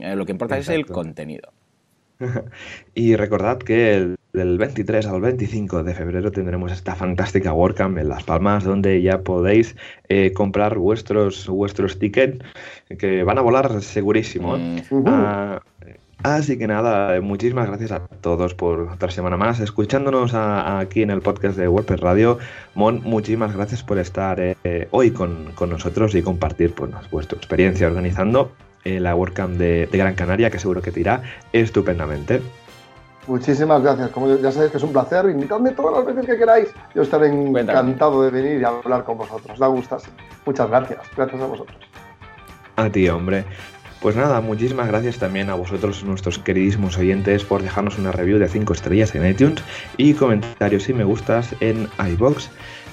Eh, 0.00 0.16
lo 0.16 0.26
que 0.26 0.32
importa 0.32 0.58
es 0.58 0.68
el 0.68 0.84
contenido. 0.84 1.52
y 2.94 3.14
recordad 3.14 3.58
que 3.58 3.94
el, 3.94 4.16
del 4.32 4.56
23 4.56 5.06
al 5.06 5.20
25 5.20 5.82
de 5.82 5.94
febrero 5.94 6.32
tendremos 6.32 6.72
esta 6.72 6.94
fantástica 6.94 7.52
WordCamp 7.52 7.98
en 7.98 8.08
Las 8.08 8.24
Palmas, 8.24 8.64
donde 8.64 9.02
ya 9.02 9.20
podéis 9.20 9.76
eh, 10.08 10.32
comprar 10.32 10.78
vuestros, 10.78 11.46
vuestros 11.48 11.98
tickets, 11.98 12.42
que 12.98 13.24
van 13.24 13.38
a 13.38 13.42
volar 13.42 13.82
segurísimo. 13.82 14.56
¿eh? 14.56 14.82
Mm. 14.90 15.04
Ah, 15.06 15.60
así 16.22 16.56
que 16.56 16.66
nada, 16.66 17.20
muchísimas 17.20 17.68
gracias 17.68 17.92
a 17.92 18.06
todos 18.06 18.54
por 18.54 18.80
otra 18.92 19.10
semana 19.10 19.36
más, 19.36 19.60
escuchándonos 19.60 20.32
aquí 20.34 21.02
en 21.02 21.10
el 21.10 21.20
podcast 21.20 21.58
de 21.58 21.68
WordPress 21.68 22.00
Radio. 22.00 22.38
Mon, 22.74 23.02
muchísimas 23.02 23.54
gracias 23.54 23.82
por 23.82 23.98
estar 23.98 24.40
eh, 24.40 24.88
hoy 24.92 25.10
con, 25.10 25.52
nosotros 25.68 26.14
y 26.14 26.22
compartir 26.22 26.74
pues, 26.74 26.90
vuestra 27.10 27.36
experiencia 27.36 27.86
organizando 27.86 28.50
eh, 28.84 28.98
la 28.98 29.14
WordCamp 29.14 29.58
de, 29.58 29.88
Gran 29.92 30.14
Canaria, 30.14 30.50
que 30.50 30.58
seguro 30.58 30.80
que 30.80 30.90
te 30.90 31.00
irá 31.00 31.22
estupendamente. 31.52 32.40
Muchísimas 33.26 33.82
gracias. 33.82 34.10
Como 34.10 34.34
ya 34.36 34.50
sabéis 34.50 34.72
que 34.72 34.78
es 34.78 34.82
un 34.82 34.92
placer, 34.92 35.26
invitadme 35.26 35.70
todas 35.70 35.96
las 35.96 36.06
veces 36.06 36.26
que 36.26 36.38
queráis. 36.38 36.68
Yo 36.94 37.02
estaré 37.02 37.28
encantado 37.28 38.22
de 38.22 38.30
venir 38.30 38.60
y 38.60 38.64
hablar 38.64 39.04
con 39.04 39.18
vosotros. 39.18 39.58
Da 39.58 39.68
gusto. 39.68 39.98
Muchas 40.44 40.68
gracias. 40.68 41.00
Gracias 41.16 41.40
a 41.40 41.46
vosotros. 41.46 41.78
A 42.76 42.90
ti, 42.90 43.08
hombre. 43.08 43.44
Pues 44.00 44.16
nada, 44.16 44.40
muchísimas 44.40 44.88
gracias 44.88 45.18
también 45.18 45.48
a 45.48 45.54
vosotros, 45.54 46.02
nuestros 46.02 46.40
queridísimos 46.40 46.98
oyentes, 46.98 47.44
por 47.44 47.62
dejarnos 47.62 48.00
una 48.00 48.10
review 48.10 48.40
de 48.40 48.48
5 48.48 48.72
estrellas 48.72 49.14
en 49.14 49.24
iTunes 49.24 49.62
y 49.96 50.14
comentarios 50.14 50.88
y 50.88 50.92
me 50.92 51.04
gustas 51.04 51.54
en 51.60 51.88
iBox. 52.04 52.50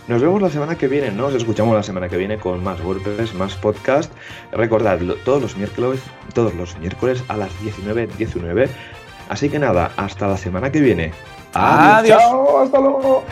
Nos 0.07 0.21
vemos 0.21 0.39
la 0.41 0.49
semana 0.49 0.75
que 0.75 0.87
viene, 0.87 1.11
nos 1.11 1.33
escuchamos 1.33 1.75
la 1.75 1.81
semana 1.81 2.09
que 2.09 2.17
viene 2.17 2.37
con 2.37 2.63
más 2.63 2.79
WordPress, 2.83 3.33
más 3.33 3.55
podcast. 3.55 4.11
Recordad, 4.51 4.99
todos 5.25 5.41
los 5.41 5.57
miércoles, 5.57 5.99
todos 6.33 6.53
los 6.53 6.77
miércoles 6.77 7.23
a 7.27 7.37
las 7.37 7.51
19.19. 7.61 8.07
19. 8.17 8.69
Así 9.29 9.49
que 9.49 9.59
nada, 9.59 9.91
hasta 9.95 10.27
la 10.27 10.37
semana 10.37 10.71
que 10.71 10.79
viene. 10.81 11.11
Adiós. 11.53 12.19
Chao, 12.19 12.61
hasta 12.63 12.79
luego. 12.79 13.23